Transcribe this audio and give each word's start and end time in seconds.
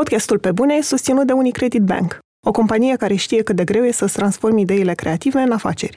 Podcastul 0.00 0.38
Pe 0.38 0.52
Bune 0.52 0.74
e 0.74 0.82
susținut 0.82 1.26
de 1.26 1.32
Unicredit 1.32 1.82
Bank, 1.82 2.18
o 2.46 2.50
companie 2.50 2.96
care 2.96 3.14
știe 3.14 3.42
cât 3.42 3.56
de 3.56 3.64
greu 3.64 3.84
e 3.84 3.90
să-ți 3.90 4.12
transformi 4.12 4.60
ideile 4.60 4.94
creative 4.94 5.40
în 5.40 5.52
afaceri. 5.52 5.96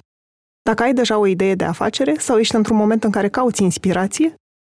Dacă 0.62 0.84
ai 0.84 0.94
deja 0.94 1.18
o 1.18 1.26
idee 1.26 1.56
de 1.56 1.64
afacere 1.64 2.16
sau 2.18 2.38
ești 2.38 2.56
într-un 2.56 2.78
moment 2.78 3.04
în 3.04 3.12
care 3.12 3.30
cauți 3.30 3.64
inspirație, 3.64 4.34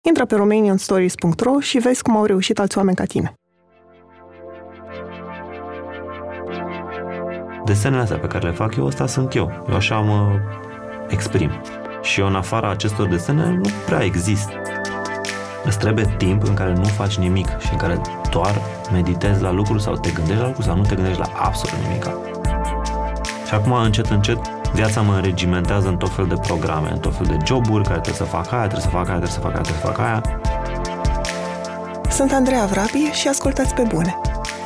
intră 0.07 0.25
pe 0.25 0.35
romanianstories.ro 0.35 1.59
și 1.59 1.77
vezi 1.77 2.01
cum 2.01 2.17
au 2.17 2.25
reușit 2.25 2.59
alți 2.59 2.77
oameni 2.77 2.95
ca 2.95 3.05
tine. 3.05 3.33
Desenele 7.65 8.01
astea 8.01 8.19
pe 8.19 8.27
care 8.27 8.47
le 8.47 8.53
fac 8.53 8.75
eu, 8.75 8.85
ăsta 8.85 9.07
sunt 9.07 9.35
eu. 9.35 9.65
Eu 9.69 9.75
așa 9.75 9.99
mă 9.99 10.39
exprim. 11.07 11.51
Și 12.01 12.19
eu, 12.19 12.27
în 12.27 12.35
afara 12.35 12.69
acestor 12.69 13.07
desene, 13.07 13.49
nu 13.49 13.69
prea 13.85 14.03
există. 14.03 14.53
Îți 15.65 15.77
trebuie 15.77 16.15
timp 16.17 16.43
în 16.43 16.53
care 16.53 16.73
nu 16.73 16.83
faci 16.83 17.17
nimic 17.17 17.47
și 17.59 17.71
în 17.71 17.77
care 17.77 18.01
doar 18.29 18.61
meditezi 18.91 19.41
la 19.41 19.51
lucruri 19.51 19.81
sau 19.81 19.95
te 19.95 20.11
gândești 20.11 20.39
la 20.39 20.45
lucruri 20.45 20.67
sau 20.67 20.75
nu 20.75 20.83
te 20.83 20.95
gândești 20.95 21.19
la 21.19 21.29
absolut 21.35 21.85
nimic. 21.87 22.03
Și 23.47 23.53
acum, 23.53 23.71
încet, 23.71 24.05
încet, 24.05 24.37
viața 24.73 25.01
mă 25.01 25.13
înregimentează 25.13 25.87
în 25.87 25.97
tot 25.97 26.11
fel 26.15 26.25
de 26.25 26.35
programe, 26.41 26.91
în 26.91 26.97
tot 26.99 27.15
fel 27.15 27.25
de 27.25 27.37
joburi 27.45 27.83
care 27.83 27.99
trebuie 27.99 28.27
să 28.27 28.35
fac 28.35 28.51
aia, 28.51 28.67
trebuie 28.67 28.81
să 28.81 28.89
fac 28.89 29.09
aia, 29.09 29.17
trebuie 29.17 29.29
să 29.29 29.39
fac 29.39 29.53
aia, 29.53 29.61
trebuie 29.61 29.81
să 29.81 29.87
fac 29.87 29.99
aia. 29.99 30.21
Sunt 32.09 32.31
Andreea 32.31 32.65
Vrabie 32.65 33.13
și 33.13 33.27
ascultați 33.27 33.73
pe 33.73 33.81
bune. 33.87 34.17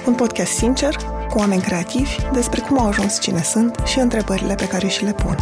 Un 0.05 0.13
podcast 0.13 0.51
sincer, 0.51 0.95
cu 1.29 1.37
oameni 1.37 1.61
creativi, 1.61 2.15
despre 2.31 2.61
cum 2.61 2.79
au 2.79 2.87
ajuns 2.87 3.19
cine 3.19 3.41
sunt 3.41 3.81
și 3.85 3.99
întrebările 3.99 4.55
pe 4.55 4.67
care 4.67 4.87
și 4.87 5.03
le 5.03 5.11
pun. 5.11 5.35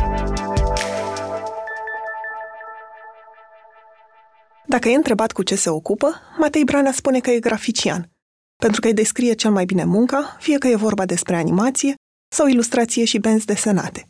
Dacă 4.67 4.89
e 4.89 4.95
întrebat 4.95 5.31
cu 5.31 5.44
ce 5.44 5.55
se 5.55 5.70
ocupă, 5.70 6.21
Matei 6.38 6.63
Branea 6.63 6.91
spune 6.91 7.20
că 7.20 7.30
e 7.30 7.39
grafician, 7.39 8.09
pentru 8.55 8.81
că 8.81 8.88
îi 8.88 8.94
descrie 8.94 9.34
cel 9.34 9.52
mai 9.52 9.66
bine 9.66 9.84
munca, 9.84 10.38
fie 10.39 10.58
că 10.58 10.67
e 10.67 10.75
vorba 10.75 11.05
despre 11.05 11.35
animație 11.35 11.95
sau 12.36 12.47
ilustrație 12.47 13.06
și 13.06 13.19
benzi 13.19 13.45
desenate. 13.45 14.08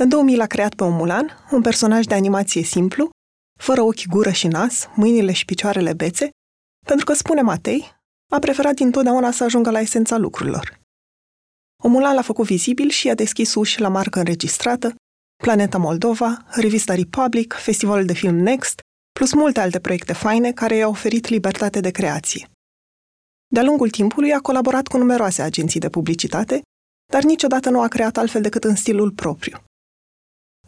În 0.00 0.08
2000 0.08 0.36
l-a 0.36 0.46
creat 0.46 0.74
pe 0.74 0.84
Omulan, 0.84 1.46
un 1.50 1.62
personaj 1.62 2.04
de 2.04 2.14
animație 2.14 2.62
simplu, 2.62 3.10
fără 3.60 3.82
ochi, 3.82 4.06
gură 4.06 4.30
și 4.30 4.46
nas, 4.46 4.88
mâinile 4.94 5.32
și 5.32 5.44
picioarele 5.44 5.92
bețe, 5.92 6.30
pentru 6.86 7.04
că, 7.04 7.12
spune 7.12 7.40
Matei, 7.40 7.96
a 8.32 8.38
preferat 8.38 8.74
dintotdeauna 8.74 9.30
să 9.30 9.44
ajungă 9.44 9.70
la 9.70 9.80
esența 9.80 10.16
lucrurilor. 10.16 10.80
Omulan 11.82 12.14
l-a 12.14 12.22
făcut 12.22 12.46
vizibil 12.46 12.88
și 12.88 13.10
a 13.10 13.14
deschis 13.14 13.54
uși 13.54 13.80
la 13.80 13.88
marcă 13.88 14.18
înregistrată, 14.18 14.94
Planeta 15.42 15.78
Moldova, 15.78 16.44
revista 16.48 16.94
Republic, 16.94 17.52
festivalul 17.52 18.04
de 18.04 18.12
film 18.12 18.34
Next, 18.34 18.80
plus 19.18 19.32
multe 19.32 19.60
alte 19.60 19.80
proiecte 19.80 20.12
faine 20.12 20.52
care 20.52 20.76
i-au 20.76 20.90
oferit 20.90 21.28
libertate 21.28 21.80
de 21.80 21.90
creație. 21.90 22.48
De-a 23.46 23.62
lungul 23.62 23.90
timpului 23.90 24.32
a 24.32 24.40
colaborat 24.40 24.86
cu 24.86 24.96
numeroase 24.96 25.42
agenții 25.42 25.80
de 25.80 25.88
publicitate, 25.88 26.62
dar 27.12 27.22
niciodată 27.22 27.70
nu 27.70 27.80
a 27.80 27.88
creat 27.88 28.16
altfel 28.16 28.42
decât 28.42 28.64
în 28.64 28.76
stilul 28.76 29.10
propriu. 29.10 29.58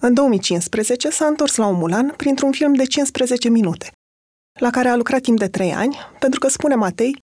În 0.01 0.15
2015 0.15 1.11
s-a 1.11 1.27
întors 1.27 1.57
la 1.57 1.67
Omulan 1.67 2.15
printr-un 2.17 2.53
film 2.53 2.75
de 2.75 2.85
15 2.85 3.49
minute, 3.49 3.93
la 4.61 4.71
care 4.71 4.89
a 4.89 4.97
lucrat 4.97 5.21
timp 5.21 5.39
de 5.39 5.49
3 5.49 5.73
ani, 5.73 5.97
pentru 6.19 6.41
că, 6.41 6.49
spune 6.49 6.75
Matei, 6.75 7.17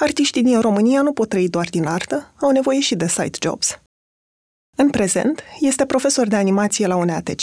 artiștii 0.00 0.42
din 0.42 0.60
România 0.60 1.02
nu 1.02 1.12
pot 1.12 1.28
trăi 1.28 1.48
doar 1.48 1.68
din 1.68 1.86
artă, 1.86 2.34
au 2.40 2.50
nevoie 2.50 2.80
și 2.80 2.94
de 2.94 3.06
side 3.06 3.38
jobs. 3.42 3.78
În 4.76 4.90
prezent, 4.90 5.42
este 5.60 5.86
profesor 5.86 6.28
de 6.28 6.36
animație 6.36 6.86
la 6.86 6.96
UNEATC 6.96 7.42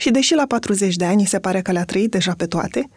și 0.00 0.10
deși 0.10 0.34
la 0.34 0.46
40 0.46 0.96
de 0.96 1.04
ani 1.04 1.26
se 1.26 1.40
pare 1.40 1.62
că 1.62 1.72
le-a 1.72 1.84
trăit 1.84 2.10
deja 2.10 2.34
pe 2.34 2.46
toate, 2.46 2.88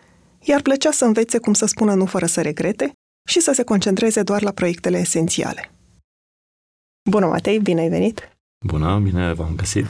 iar 0.42 0.62
plăcea 0.62 0.92
să 0.92 1.06
învețe 1.06 1.38
cum 1.38 1.54
să 1.54 1.66
spună 1.66 1.94
nu 1.94 2.06
fără 2.06 2.26
să 2.26 2.42
regrete 2.42 2.92
și 3.28 3.40
să 3.40 3.52
se 3.52 3.64
concentreze 3.64 4.24
doar 4.24 4.42
la 4.42 4.52
proiectele 4.52 4.98
esențiale. 4.98 5.72
Bună, 7.10 7.26
Matei, 7.26 7.60
bine 7.60 7.82
ai 7.82 7.90
venit! 7.90 8.30
Bună, 8.66 9.00
bine 9.00 9.34
v-am 9.34 9.56
găsit 9.56 9.86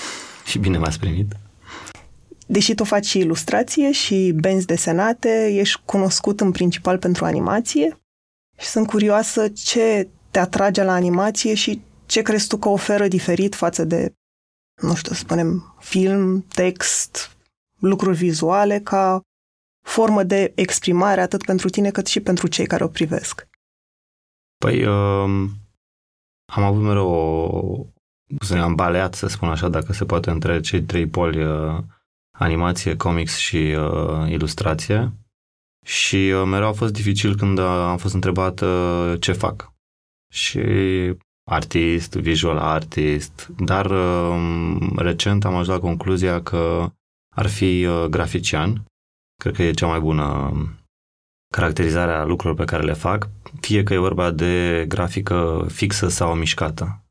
și 0.50 0.58
bine 0.58 0.78
m-ați 0.78 0.98
primit! 0.98 1.32
Deși 2.46 2.74
tu 2.74 2.84
faci 2.84 3.06
și 3.06 3.18
ilustrație 3.18 3.92
și 3.92 4.32
benzi 4.34 4.66
desenate, 4.66 5.52
ești 5.52 5.80
cunoscut 5.84 6.40
în 6.40 6.50
principal 6.50 6.98
pentru 6.98 7.24
animație 7.24 7.98
și 8.58 8.66
sunt 8.66 8.86
curioasă 8.86 9.48
ce 9.48 10.08
te 10.30 10.38
atrage 10.38 10.82
la 10.82 10.92
animație 10.92 11.54
și 11.54 11.82
ce 12.06 12.22
crezi 12.22 12.46
tu 12.46 12.56
că 12.56 12.68
oferă 12.68 13.08
diferit 13.08 13.54
față 13.54 13.84
de 13.84 14.12
nu 14.82 14.94
știu, 14.94 15.12
să 15.12 15.18
spunem, 15.18 15.76
film, 15.80 16.40
text, 16.40 17.36
lucruri 17.78 18.16
vizuale 18.16 18.80
ca 18.80 19.20
formă 19.86 20.22
de 20.22 20.52
exprimare 20.54 21.20
atât 21.20 21.44
pentru 21.44 21.68
tine 21.68 21.90
cât 21.90 22.06
și 22.06 22.20
pentru 22.20 22.46
cei 22.46 22.66
care 22.66 22.84
o 22.84 22.88
privesc? 22.88 23.48
Păi, 24.58 24.84
uh, 24.84 25.50
am 26.52 26.62
avut 26.62 26.82
mereu 26.82 27.08
o... 27.08 27.86
să 28.40 28.54
am 28.54 28.74
baleat, 28.74 29.14
să 29.14 29.26
spun 29.26 29.48
așa, 29.48 29.68
dacă 29.68 29.92
se 29.92 30.04
poate, 30.04 30.30
între 30.30 30.60
cei 30.60 30.82
trei 30.82 31.06
poli, 31.06 31.44
uh, 31.44 31.78
animație, 32.38 32.96
comics 32.96 33.36
și 33.36 33.56
uh, 33.56 34.28
ilustrație. 34.30 35.12
Și 35.84 36.16
uh, 36.16 36.42
mereu 36.46 36.68
a 36.68 36.72
fost 36.72 36.92
dificil 36.92 37.36
când 37.36 37.58
am 37.58 37.96
fost 37.96 38.14
întrebat 38.14 38.60
uh, 38.60 39.14
ce 39.20 39.32
fac. 39.32 39.72
Și 40.32 40.60
artist, 41.44 42.14
visual 42.14 42.58
artist, 42.58 43.48
dar 43.56 43.90
um, 43.90 44.96
recent 44.96 45.44
am 45.44 45.52
ajuns 45.52 45.68
la 45.68 45.78
concluzia 45.78 46.42
că 46.42 46.90
ar 47.36 47.46
fi 47.46 47.84
uh, 47.84 48.04
grafician. 48.04 48.84
Cred 49.42 49.54
că 49.54 49.62
e 49.62 49.70
cea 49.70 49.86
mai 49.86 50.00
bună 50.00 50.52
caracterizare 51.54 52.12
a 52.12 52.24
lucrurilor 52.24 52.64
pe 52.64 52.70
care 52.70 52.84
le 52.84 52.92
fac, 52.92 53.28
fie 53.60 53.82
că 53.82 53.92
e 53.92 53.98
vorba 53.98 54.30
de 54.30 54.84
grafică 54.88 55.66
fixă 55.70 56.08
sau 56.08 56.34
mișcată. 56.34 57.04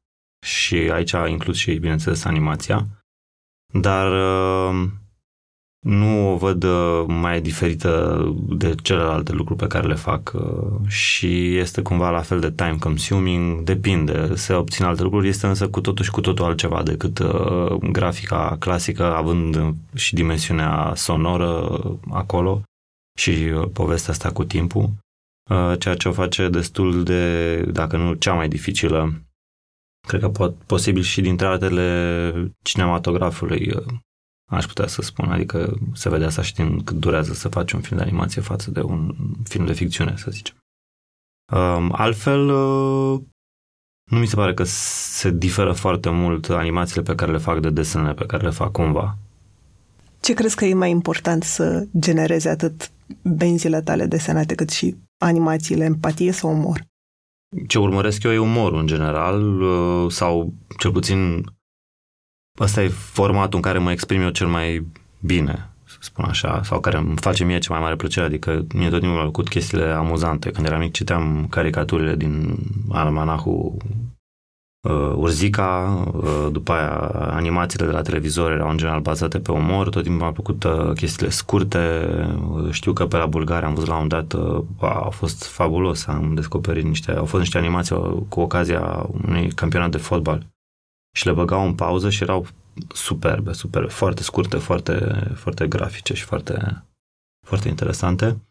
Și 0.45 0.75
aici 0.75 1.15
inclus 1.27 1.57
și, 1.57 1.73
bineînțeles, 1.73 2.25
animația. 2.25 2.87
Dar 3.73 4.11
uh, 4.11 4.89
nu 5.83 6.31
o 6.31 6.37
văd 6.37 6.63
uh, 6.63 7.03
mai 7.07 7.41
diferită 7.41 8.23
de 8.47 8.75
celelalte 8.75 9.31
lucruri 9.31 9.59
pe 9.59 9.67
care 9.67 9.87
le 9.87 9.95
fac 9.95 10.31
uh, 10.35 10.87
și 10.87 11.57
este 11.57 11.81
cumva 11.81 12.09
la 12.09 12.21
fel 12.21 12.39
de 12.39 12.51
time 12.51 12.75
consuming, 12.79 13.61
depinde, 13.61 14.35
se 14.35 14.53
obțin 14.53 14.85
alte 14.85 15.03
lucruri, 15.03 15.27
este 15.27 15.47
însă 15.47 15.69
cu 15.69 15.81
totul 15.81 16.05
și 16.05 16.11
cu 16.11 16.21
totul 16.21 16.45
altceva 16.45 16.83
decât 16.83 17.19
uh, 17.19 17.75
grafica 17.91 18.55
clasică, 18.59 19.15
având 19.15 19.75
și 19.95 20.13
dimensiunea 20.13 20.93
sonoră 20.95 21.81
acolo 22.09 22.61
și 23.19 23.31
povestea 23.73 24.13
asta 24.13 24.31
cu 24.31 24.43
timpul, 24.43 24.89
ceea 25.79 25.95
ce 25.95 26.07
o 26.07 26.11
face 26.11 26.49
destul 26.49 27.03
de, 27.03 27.55
dacă 27.61 27.97
nu 27.97 28.13
cea 28.13 28.33
mai 28.33 28.47
dificilă, 28.47 29.13
cred 30.07 30.21
că 30.21 30.29
pot, 30.29 30.55
posibil 30.55 31.01
și 31.01 31.21
dintre 31.21 31.47
artele 31.47 32.51
cinematografului 32.61 33.73
aș 34.51 34.65
putea 34.65 34.87
să 34.87 35.01
spun, 35.01 35.31
adică 35.31 35.77
se 35.93 36.09
vede 36.09 36.25
asta 36.25 36.41
și 36.41 36.53
din 36.53 36.83
cât 36.83 36.97
durează 36.97 37.33
să 37.33 37.49
faci 37.49 37.71
un 37.71 37.81
film 37.81 37.97
de 37.97 38.03
animație 38.03 38.41
față 38.41 38.71
de 38.71 38.81
un 38.81 39.15
film 39.43 39.65
de 39.65 39.73
ficțiune, 39.73 40.13
să 40.17 40.31
zicem. 40.31 40.55
Um, 41.53 41.93
altfel, 41.95 42.49
uh, 42.49 43.21
nu 44.11 44.17
mi 44.17 44.27
se 44.27 44.35
pare 44.35 44.53
că 44.53 44.63
se 44.63 45.31
diferă 45.31 45.73
foarte 45.73 46.09
mult 46.09 46.49
animațiile 46.49 47.01
pe 47.01 47.15
care 47.15 47.31
le 47.31 47.37
fac 47.37 47.59
de 47.59 47.69
desenele 47.69 48.13
pe 48.13 48.25
care 48.25 48.43
le 48.43 48.49
fac 48.49 48.71
cumva. 48.71 49.17
Ce 50.19 50.33
crezi 50.33 50.55
că 50.55 50.65
e 50.65 50.73
mai 50.73 50.89
important 50.89 51.43
să 51.43 51.87
genereze 51.99 52.49
atât 52.49 52.91
benzile 53.21 53.81
tale 53.81 54.05
desenate 54.05 54.55
cât 54.55 54.69
și 54.69 54.95
animațiile, 55.17 55.83
empatie 55.83 56.31
sau 56.31 56.51
umor? 56.51 56.85
Ce 57.67 57.79
urmăresc 57.79 58.23
eu 58.23 58.31
e 58.31 58.37
umorul 58.37 58.79
în 58.79 58.87
general 58.87 59.61
uh, 59.61 60.11
sau 60.11 60.53
cel 60.77 60.91
puțin 60.91 61.45
Asta 62.59 62.83
e 62.83 62.87
formatul 62.87 63.55
în 63.55 63.61
care 63.61 63.77
mă 63.77 63.91
exprim 63.91 64.21
eu 64.21 64.29
cel 64.29 64.47
mai 64.47 64.85
bine, 65.19 65.69
să 65.83 65.97
spun 65.99 66.25
așa, 66.25 66.61
sau 66.63 66.79
care 66.79 66.97
îmi 66.97 67.17
face 67.17 67.43
mie 67.43 67.59
cea 67.59 67.73
mai 67.73 67.81
mare 67.81 67.95
plăcere, 67.95 68.25
adică 68.25 68.65
mie 68.73 68.89
tot 68.89 68.99
timpul 68.99 69.17
mi-au 69.17 69.31
plăcut 69.31 69.49
chestiile 69.49 69.85
amuzante. 69.85 70.51
Când 70.51 70.65
eram 70.65 70.79
mic 70.79 70.93
citeam 70.93 71.47
caricaturile 71.49 72.15
din 72.15 72.55
almanahul 72.89 73.77
uh, 74.87 75.13
Urzica, 75.15 76.03
uh, 76.13 76.47
după 76.51 76.71
aia 76.71 76.89
animațiile 77.33 77.85
de 77.85 77.91
la 77.91 78.01
televizor 78.01 78.51
erau 78.51 78.69
în 78.69 78.77
general 78.77 79.01
bazate 79.01 79.39
pe 79.39 79.51
umor, 79.51 79.89
tot 79.89 80.03
timpul 80.03 80.19
mi-au 80.19 80.31
plăcut 80.31 80.63
uh, 80.63 80.93
chestiile 80.95 81.31
scurte, 81.31 82.07
uh, 82.51 82.71
știu 82.71 82.93
că 82.93 83.05
pe 83.05 83.17
la 83.17 83.25
Bulgaria 83.25 83.67
am 83.67 83.73
văzut 83.73 83.89
la 83.89 83.97
un 83.97 84.07
dat, 84.07 84.33
uh, 84.33 84.63
a 84.79 85.09
fost 85.09 85.45
fabulos, 85.45 86.07
am 86.07 86.33
descoperit 86.33 86.83
niște, 86.83 87.11
au 87.11 87.25
fost 87.25 87.41
niște 87.41 87.57
animații 87.57 88.25
cu 88.29 88.39
ocazia 88.39 89.09
unui 89.25 89.51
campionat 89.51 89.91
de 89.91 89.97
fotbal 89.97 90.51
și 91.13 91.25
le 91.25 91.31
băgau 91.31 91.65
în 91.65 91.75
pauză 91.75 92.09
și 92.09 92.23
erau 92.23 92.47
superbe, 92.93 93.53
superbe, 93.53 93.89
foarte 93.89 94.23
scurte, 94.23 94.57
foarte, 94.57 95.23
foarte 95.35 95.67
grafice 95.67 96.13
și 96.13 96.23
foarte, 96.23 96.85
foarte 97.45 97.67
interesante. 97.67 98.41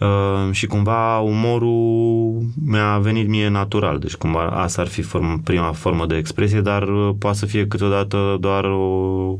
Uh, 0.00 0.52
și 0.52 0.66
cumva 0.66 1.18
umorul 1.18 2.42
mi-a 2.64 2.98
venit 2.98 3.28
mie 3.28 3.48
natural, 3.48 3.98
deci 3.98 4.16
cumva 4.16 4.46
asta 4.46 4.80
ar 4.80 4.88
fi 4.88 5.02
form, 5.02 5.42
prima 5.42 5.72
formă 5.72 6.06
de 6.06 6.16
expresie, 6.16 6.60
dar 6.60 6.88
uh, 6.88 7.14
poate 7.18 7.36
să 7.36 7.46
fie 7.46 7.66
câteodată 7.66 8.36
doar 8.40 8.64
o, 8.64 9.38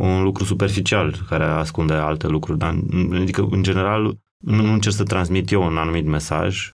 un 0.00 0.22
lucru 0.22 0.44
superficial 0.44 1.24
care 1.28 1.44
ascunde 1.44 1.94
alte 1.94 2.26
lucruri, 2.26 2.58
dar 2.58 2.78
adică 3.12 3.46
în 3.50 3.62
general 3.62 4.18
nu 4.38 4.72
încerc 4.72 4.94
să 4.94 5.04
transmit 5.04 5.50
eu 5.50 5.62
un 5.62 5.76
anumit 5.76 6.06
mesaj, 6.06 6.66
uh, 6.66 6.72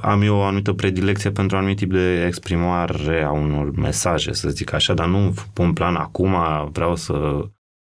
am 0.00 0.22
eu 0.22 0.36
o 0.36 0.42
anumită 0.42 0.72
predilecție 0.72 1.30
pentru 1.30 1.56
un 1.56 1.62
anumit 1.62 1.78
tip 1.78 1.90
de 1.90 2.24
exprimare 2.26 3.22
a 3.22 3.30
unor 3.30 3.70
mesaje, 3.70 4.32
să 4.32 4.48
zic 4.48 4.72
așa, 4.72 4.94
dar 4.94 5.06
nu 5.06 5.34
pun 5.52 5.72
plan 5.72 5.96
acum, 5.96 6.36
vreau 6.72 6.96
să 6.96 7.46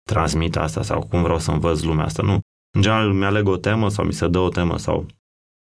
transmit 0.04 0.56
asta 0.56 0.82
sau 0.82 1.08
cum 1.10 1.22
vreau 1.22 1.40
să 1.40 1.52
învăț 1.52 1.82
lumea 1.82 2.06
asta, 2.06 2.24
nu. 2.24 2.40
În 2.76 2.82
general, 2.82 3.14
mi-aleg 3.14 3.48
o 3.48 3.58
temă 3.58 3.90
sau 3.90 4.06
mi 4.06 4.14
se 4.14 4.28
dă 4.28 4.40
o 4.40 4.50
temă 4.50 4.78
sau 4.78 5.06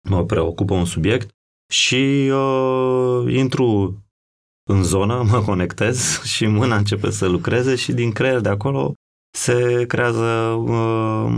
mă 0.09 0.25
preocupă 0.25 0.73
un 0.73 0.85
subiect 0.85 1.29
și 1.71 2.31
uh, 2.31 3.33
intru 3.33 3.97
în 4.69 4.83
zonă, 4.83 5.23
mă 5.31 5.41
conectez 5.41 6.21
și 6.23 6.45
mâna 6.45 6.75
începe 6.75 7.09
să 7.09 7.27
lucreze 7.27 7.75
și 7.75 7.93
din 7.93 8.11
creier 8.11 8.39
de 8.39 8.49
acolo 8.49 8.93
se 9.37 9.85
creează 9.87 10.25
uh, 10.65 11.31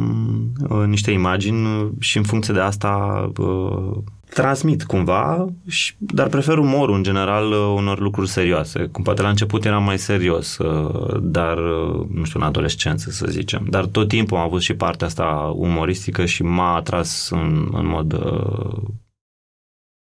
uh, 0.69 0.85
niște 0.85 1.11
imagini 1.11 1.91
și 1.99 2.17
în 2.17 2.23
funcție 2.23 2.53
de 2.53 2.59
asta 2.59 3.31
uh, 3.37 3.97
transmit 4.41 4.83
cumva, 4.83 5.47
și, 5.67 5.93
dar 5.97 6.27
prefer 6.27 6.57
umorul 6.57 6.95
în 6.95 7.03
general 7.03 7.51
uh, 7.51 7.73
unor 7.75 7.99
lucruri 7.99 8.29
serioase. 8.29 8.85
Cum 8.85 9.03
poate 9.03 9.21
la 9.21 9.29
început 9.29 9.65
eram 9.65 9.83
mai 9.83 9.97
serios, 9.99 10.57
uh, 10.57 11.19
dar 11.21 11.57
uh, 11.57 12.07
nu 12.13 12.23
știu, 12.23 12.39
în 12.39 12.45
adolescență 12.45 13.11
să 13.11 13.25
zicem. 13.29 13.65
Dar 13.69 13.85
tot 13.85 14.07
timpul 14.07 14.37
am 14.37 14.43
avut 14.43 14.61
și 14.61 14.73
partea 14.73 15.07
asta 15.07 15.53
umoristică 15.55 16.25
și 16.25 16.43
m-a 16.43 16.75
atras 16.75 17.29
în, 17.29 17.69
în 17.71 17.87
mod 17.87 18.13
uh, 18.13 18.81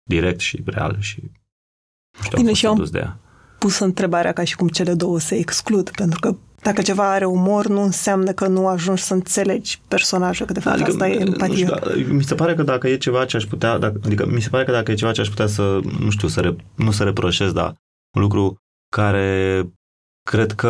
direct 0.03 0.39
și 0.39 0.61
real 0.65 0.97
și 0.99 1.21
știu, 2.23 2.37
Bine, 2.37 2.53
și 2.53 2.65
am 2.65 2.87
de 2.91 2.99
ea. 2.99 3.19
pus 3.59 3.79
întrebarea 3.79 4.33
ca 4.33 4.43
și 4.43 4.55
cum 4.55 4.67
cele 4.67 4.93
două 4.93 5.19
se 5.19 5.35
exclud, 5.35 5.89
pentru 5.89 6.19
că 6.19 6.35
dacă 6.67 6.81
ceva 6.81 7.11
are 7.11 7.25
umor, 7.25 7.67
nu 7.67 7.81
înseamnă 7.81 8.31
că 8.31 8.47
nu 8.47 8.67
ajungi 8.67 9.01
să 9.01 9.13
înțelegi 9.13 9.81
personajul, 9.87 10.45
că 10.45 10.53
de 10.53 10.59
fapt 10.59 10.75
adică, 10.75 10.91
asta 10.91 11.07
e 11.07 11.19
empatie. 11.19 11.65
Știu, 11.65 12.13
mi 12.13 12.23
se 12.23 12.35
pare 12.35 12.55
că 12.55 12.63
dacă 12.63 12.87
e 12.87 12.97
ceva 12.97 13.25
ce 13.25 13.37
aș 13.37 13.43
putea, 13.43 13.77
dacă, 13.77 13.99
adică 14.05 14.25
mi 14.25 14.41
se 14.41 14.49
pare 14.49 14.63
că 14.63 14.71
dacă 14.71 14.91
e 14.91 14.95
ceva 14.95 15.11
ce 15.11 15.21
aș 15.21 15.27
putea 15.27 15.47
să, 15.47 15.79
nu 15.99 16.09
știu, 16.09 16.27
să 16.27 16.41
re, 16.41 16.55
nu 16.75 16.91
să 16.91 17.03
reproșez, 17.03 17.51
dar 17.51 17.75
un 18.15 18.21
lucru 18.21 18.57
care 18.95 19.63
cred 20.29 20.51
că 20.51 20.69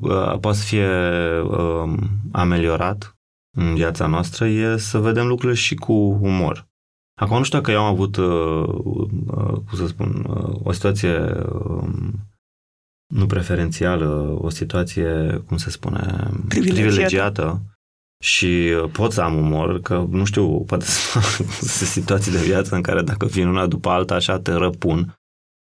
uh, 0.00 0.38
poate 0.40 0.58
să 0.58 0.64
fie 0.64 0.88
uh, 1.40 1.92
ameliorat 2.32 3.16
în 3.56 3.74
viața 3.74 4.06
noastră 4.06 4.46
e 4.46 4.76
să 4.76 4.98
vedem 4.98 5.26
lucrurile 5.26 5.58
și 5.58 5.74
cu 5.74 5.92
umor. 6.20 6.66
Acum 7.20 7.36
nu 7.36 7.44
știu 7.44 7.58
dacă 7.58 7.70
eu 7.70 7.80
am 7.80 7.92
avut, 7.92 8.16
uh, 8.16 8.64
uh, 9.26 9.54
cum 9.68 9.74
să 9.74 9.86
spun, 9.86 10.26
uh, 10.28 10.60
o 10.62 10.72
situație 10.72 11.18
uh, 11.18 11.88
nu 13.14 13.26
preferențială, 13.26 14.38
o 14.40 14.48
situație, 14.48 15.42
cum 15.46 15.56
se 15.56 15.70
spune, 15.70 16.30
privilegiată, 16.48 16.82
privilegiată. 16.82 17.60
Și 18.24 18.72
pot 18.92 19.12
să 19.12 19.20
am 19.20 19.36
umor, 19.36 19.80
că 19.80 20.06
nu 20.10 20.24
știu, 20.24 20.60
poate 20.60 20.84
să 20.94 21.20
sunt 21.60 21.88
situații 21.88 22.32
de 22.32 22.42
viață 22.44 22.74
în 22.74 22.82
care 22.82 23.02
dacă 23.02 23.26
vin 23.26 23.46
una 23.46 23.66
după 23.66 23.88
alta 23.88 24.14
așa 24.14 24.38
te 24.38 24.52
răpun, 24.52 25.18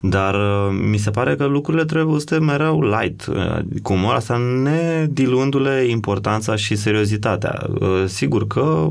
dar 0.05 0.35
uh, 0.35 0.77
mi 0.89 0.97
se 0.97 1.11
pare 1.11 1.35
că 1.35 1.45
lucrurile 1.45 1.85
trebuie 1.85 2.19
să 2.19 2.39
mereu 2.39 2.81
light, 2.81 3.25
uh, 3.25 3.59
cu 3.81 3.93
umor 3.93 4.13
asta 4.13 4.37
ne 4.37 5.07
diluându-le 5.11 5.85
importanța 5.85 6.55
și 6.55 6.75
seriozitatea. 6.75 7.65
Uh, 7.79 8.05
sigur 8.05 8.47
că, 8.47 8.89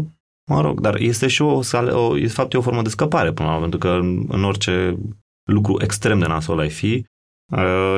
mă 0.51 0.61
rog, 0.61 0.81
dar 0.81 0.97
este 0.97 1.27
și 1.27 1.43
o, 1.43 1.61
o 1.93 2.15
de 2.15 2.27
fapt 2.27 2.53
e 2.53 2.59
o 2.59 2.63
formă 2.63 2.83
de 2.83 2.89
scăpare 2.89 3.33
până 3.33 3.49
la 3.49 3.55
urmă, 3.55 3.69
pentru 3.69 3.89
că 3.89 3.99
în 4.35 4.45
orice 4.45 4.99
lucru 5.45 5.77
extrem 5.83 6.19
de 6.19 6.27
nasol 6.27 6.59
ai 6.59 6.71
fi, 6.71 6.95
Uh, 6.95 7.12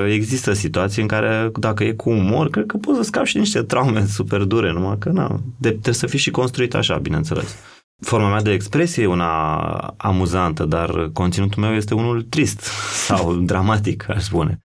există 0.09 0.53
situații 0.53 1.03
în 1.03 1.09
care, 1.09 1.51
dacă 1.55 1.85
e 1.85 1.93
cu 1.93 2.11
umor, 2.11 2.51
cred 2.51 2.67
că 2.67 2.77
poți 2.77 2.97
să 2.97 3.03
scapi 3.03 3.29
și 3.29 3.39
niște 3.39 3.63
traume 3.63 4.07
super 4.19 4.43
dure, 4.43 4.73
numai 4.73 4.99
că 4.99 5.09
na, 5.09 5.41
de, 5.57 5.69
trebuie 5.69 5.95
să 5.95 6.07
fii 6.07 6.19
și 6.19 6.31
construit 6.31 6.75
așa, 6.75 6.99
bineînțeles. 6.99 7.57
Forma 8.03 8.29
mea 8.29 8.43
de 8.43 8.53
expresie 8.53 9.03
e 9.03 9.07
una 9.07 9.67
amuzantă, 9.97 10.65
dar 10.65 11.11
conținutul 11.13 11.63
meu 11.63 11.75
este 11.75 11.95
unul 11.95 12.23
trist 12.23 12.61
sau 13.07 13.35
dramatic, 13.35 14.09
aș 14.09 14.23
spune. 14.23 14.59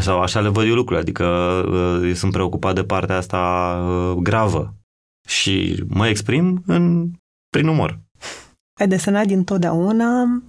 Sau 0.00 0.20
așa 0.20 0.40
le 0.40 0.48
văd 0.48 0.66
eu 0.66 0.74
lucrurile, 0.74 1.00
adică 1.00 1.24
uh, 1.68 2.06
eu 2.06 2.12
sunt 2.12 2.32
preocupat 2.32 2.74
de 2.74 2.84
partea 2.84 3.16
asta 3.16 3.38
uh, 3.88 4.16
gravă 4.22 4.74
și 5.28 5.82
mă 5.88 6.08
exprim 6.08 6.62
în, 6.66 7.10
prin 7.50 7.68
umor. 7.68 8.00
Ai 8.80 8.88
desenat 8.88 9.26
din 9.26 9.44
totdeauna, 9.44 10.42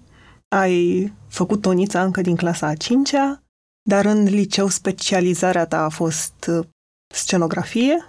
ai 0.47 1.13
făcut 1.27 1.61
tonița 1.61 2.03
încă 2.03 2.21
din 2.21 2.35
clasa 2.35 2.67
a 2.67 2.75
cincea, 2.75 3.44
dar 3.89 4.05
în 4.05 4.23
liceu 4.23 4.67
specializarea 4.67 5.65
ta 5.65 5.83
a 5.83 5.89
fost 5.89 6.45
uh, 6.47 6.67
scenografie, 7.13 8.05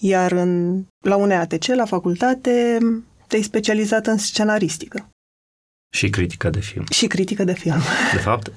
iar 0.00 0.32
în, 0.32 0.84
la 1.04 1.16
UNEATC, 1.16 1.64
la 1.64 1.84
facultate, 1.84 2.78
te-ai 3.26 3.42
specializat 3.42 4.06
în 4.06 4.18
scenaristică. 4.18 5.08
Și 5.94 6.10
critică 6.10 6.50
de 6.50 6.60
film. 6.60 6.84
Și 6.90 7.06
critică 7.06 7.44
de 7.44 7.52
film. 7.52 7.80
De 8.12 8.18
fapt, 8.18 8.52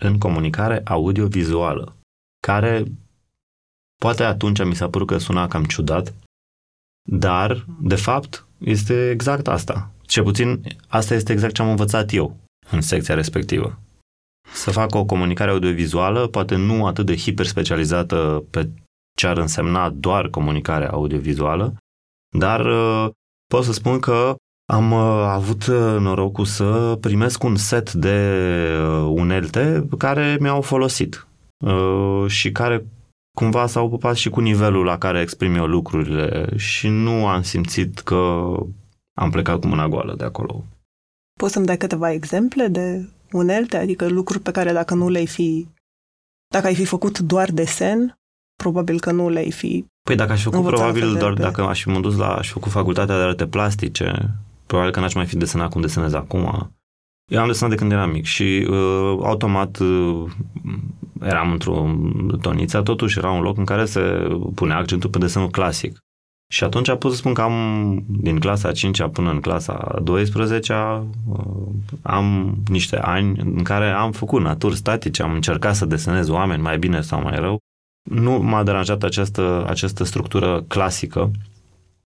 în 0.00 0.18
comunicare 0.18 0.80
audio-vizuală, 0.84 1.96
care 2.46 2.84
poate 4.00 4.22
atunci 4.22 4.64
mi 4.64 4.74
s-a 4.74 4.88
părut 4.88 5.06
că 5.06 5.18
suna 5.18 5.48
cam 5.48 5.64
ciudat, 5.64 6.14
dar, 7.10 7.66
de 7.80 7.96
fapt, 7.96 8.46
este 8.58 9.10
exact 9.10 9.48
asta. 9.48 9.90
Ce 10.06 10.22
puțin, 10.22 10.62
asta 10.88 11.14
este 11.14 11.32
exact 11.32 11.54
ce 11.54 11.62
am 11.62 11.70
învățat 11.70 12.12
eu 12.12 12.36
în 12.70 12.80
secția 12.80 13.14
respectivă 13.14 13.78
să 14.52 14.70
facă 14.70 14.98
o 14.98 15.04
comunicare 15.04 15.50
audiovizuală, 15.50 16.26
poate 16.26 16.54
nu 16.54 16.86
atât 16.86 17.06
de 17.06 17.16
hiperspecializată 17.16 18.44
pe 18.50 18.70
ce 19.16 19.26
ar 19.26 19.36
însemna 19.36 19.90
doar 19.90 20.28
comunicarea 20.28 20.90
audiovizuală, 20.90 21.76
dar 22.38 22.66
uh, 22.66 23.10
pot 23.46 23.64
să 23.64 23.72
spun 23.72 23.98
că 23.98 24.34
am 24.72 24.92
uh, 24.92 25.24
avut 25.26 25.66
uh, 25.66 25.96
norocul 25.98 26.44
să 26.44 26.98
primesc 27.00 27.42
un 27.42 27.56
set 27.56 27.92
de 27.92 28.38
unelte 29.08 29.88
care 29.98 30.36
mi-au 30.40 30.60
folosit 30.60 31.26
și 32.26 32.52
care 32.52 32.86
cumva 33.36 33.66
s-au 33.66 33.86
ocupat 33.86 34.16
și 34.16 34.30
cu 34.30 34.40
nivelul 34.40 34.84
la 34.84 34.98
care 34.98 35.20
exprim 35.20 35.54
eu 35.54 35.66
lucrurile 35.66 36.56
și 36.56 36.88
nu 36.88 37.26
am 37.26 37.42
simțit 37.42 37.98
că 37.98 38.52
am 39.16 39.30
plecat 39.30 39.60
cu 39.60 39.66
mâna 39.66 39.88
goală 39.88 40.14
de 40.14 40.24
acolo. 40.24 40.64
Poți 41.38 41.52
să-mi 41.52 41.66
dai 41.66 41.76
câteva 41.76 42.12
exemple 42.12 42.66
de 42.66 43.08
unelte, 43.34 43.76
adică 43.76 44.08
lucruri 44.08 44.42
pe 44.42 44.50
care 44.50 44.72
dacă 44.72 44.94
nu 44.94 45.08
le-ai 45.08 45.26
fi, 45.26 45.68
dacă 46.52 46.66
ai 46.66 46.74
fi 46.74 46.84
făcut 46.84 47.18
doar 47.18 47.50
desen, 47.50 48.18
probabil 48.56 49.00
că 49.00 49.12
nu 49.12 49.28
le-ai 49.28 49.50
fi 49.50 49.86
Păi 50.02 50.16
dacă 50.16 50.32
aș 50.32 50.42
fi 50.42 50.44
făcut 50.44 50.66
probabil 50.66 51.14
doar 51.18 51.32
de... 51.32 51.42
dacă 51.42 51.62
aș 51.62 51.82
fi 51.82 51.88
mă 51.88 52.00
dus 52.00 52.16
la, 52.16 52.34
aș 52.34 52.46
fi 52.46 52.52
făcut 52.52 52.70
facultatea 52.70 53.16
de 53.16 53.22
arte 53.22 53.46
plastice, 53.46 54.30
probabil 54.66 54.92
că 54.92 55.00
n-aș 55.00 55.14
mai 55.14 55.26
fi 55.26 55.36
desenat 55.36 55.70
cum 55.70 55.80
desenez 55.80 56.12
acum. 56.12 56.72
Eu 57.30 57.40
am 57.40 57.46
desenat 57.46 57.70
de 57.70 57.76
când 57.76 57.92
eram 57.92 58.10
mic 58.10 58.24
și 58.24 58.66
uh, 58.70 59.18
automat 59.22 59.78
uh, 59.78 60.30
eram 61.20 61.52
într-o 61.52 61.96
toniță, 62.40 62.82
totuși 62.82 63.18
era 63.18 63.30
un 63.30 63.42
loc 63.42 63.56
în 63.56 63.64
care 63.64 63.84
se 63.84 64.00
punea 64.54 64.76
accentul 64.76 65.10
pe 65.10 65.18
desenul 65.18 65.48
clasic. 65.48 65.98
Și 66.48 66.64
atunci 66.64 66.96
pot 66.98 67.10
să 67.10 67.16
spun 67.16 67.34
că 67.34 67.40
am, 67.40 68.04
din 68.08 68.38
clasa 68.38 68.72
5 68.72 69.02
până 69.12 69.30
în 69.30 69.40
clasa 69.40 69.98
12 70.02 70.72
am 72.02 72.56
niște 72.68 72.98
ani 72.98 73.38
în 73.38 73.62
care 73.62 73.90
am 73.90 74.12
făcut 74.12 74.42
naturi 74.42 74.76
statice, 74.76 75.22
am 75.22 75.32
încercat 75.32 75.74
să 75.74 75.86
desenez 75.86 76.28
oameni 76.28 76.62
mai 76.62 76.78
bine 76.78 77.00
sau 77.00 77.22
mai 77.22 77.36
rău. 77.36 77.58
Nu 78.10 78.38
m-a 78.38 78.62
deranjat 78.62 79.02
această, 79.02 79.64
această 79.68 80.04
structură 80.04 80.62
clasică, 80.62 81.30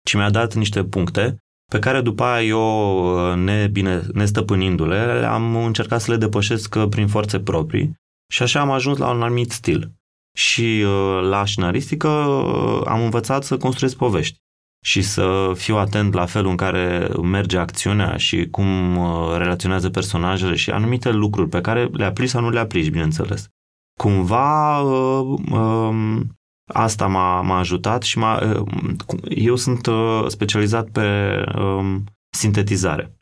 ci 0.02 0.14
mi-a 0.14 0.30
dat 0.30 0.54
niște 0.54 0.84
puncte 0.84 1.36
pe 1.72 1.78
care 1.78 2.00
după 2.00 2.22
aia 2.22 2.46
eu, 2.46 3.34
nebine, 3.34 4.02
nestăpânindu-le, 4.12 5.26
am 5.26 5.56
încercat 5.56 6.00
să 6.00 6.10
le 6.10 6.16
depășesc 6.16 6.78
prin 6.78 7.08
forțe 7.08 7.40
proprii 7.40 7.94
și 8.32 8.42
așa 8.42 8.60
am 8.60 8.70
ajuns 8.70 8.98
la 8.98 9.10
un 9.10 9.22
anumit 9.22 9.50
stil 9.50 9.92
și 10.34 10.84
uh, 10.86 11.20
la 11.22 11.46
scenaristică 11.46 12.08
uh, 12.08 12.82
am 12.86 13.02
învățat 13.02 13.44
să 13.44 13.56
construiesc 13.56 13.96
povești 13.96 14.42
și 14.84 15.02
să 15.02 15.52
fiu 15.54 15.76
atent 15.76 16.14
la 16.14 16.26
felul 16.26 16.50
în 16.50 16.56
care 16.56 17.08
merge 17.22 17.58
acțiunea 17.58 18.16
și 18.16 18.48
cum 18.50 18.96
uh, 18.96 19.36
relaționează 19.36 19.90
personajele 19.90 20.54
și 20.54 20.70
anumite 20.70 21.10
lucruri 21.10 21.48
pe 21.48 21.60
care 21.60 21.84
le 21.84 22.04
aplici 22.04 22.28
sau 22.28 22.40
nu 22.40 22.50
le 22.50 22.58
aplici, 22.58 22.90
bineînțeles. 22.90 23.48
Cumva 24.00 24.80
um, 24.80 26.26
asta 26.72 27.06
m-a, 27.06 27.40
m-a 27.40 27.58
ajutat 27.58 28.02
și 28.02 28.18
m-a, 28.18 28.58
eu 29.28 29.56
sunt 29.56 29.88
specializat 30.26 30.88
pe 30.88 31.38
um, 31.58 32.04
sintetizare. 32.36 33.18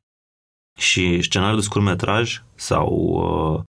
Și 0.79 1.23
scenariul 1.23 1.59
de 1.59 1.65
scurtmetraj 1.65 2.43
sau 2.55 3.67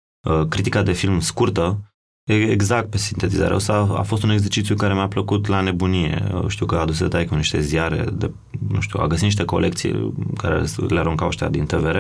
critica 0.49 0.83
de 0.83 0.93
film 0.93 1.21
scurtă 1.21 1.89
Exact 2.29 2.91
pe 2.91 2.97
sintetizare. 2.97 3.55
O 3.55 3.59
să 3.59 3.73
a, 3.73 3.99
a 3.99 4.03
fost 4.03 4.23
un 4.23 4.31
exercițiu 4.31 4.75
care 4.75 4.95
mi-a 4.95 5.09
plăcut 5.09 5.47
la 5.47 5.61
nebunie. 5.61 6.25
Știu 6.49 6.67
că 6.67 6.75
a 6.75 6.81
adus 6.81 7.09
de 7.09 7.25
cu 7.25 7.35
niște 7.35 7.61
ziare, 7.61 8.05
de, 8.13 8.31
nu 8.69 8.81
știu, 8.81 9.01
a 9.01 9.07
găsit 9.07 9.25
niște 9.25 9.45
colecții 9.45 10.15
care 10.37 10.65
le 10.89 10.99
aruncau 10.99 11.27
ăștia 11.27 11.49
din 11.49 11.67
TVR 11.67 11.97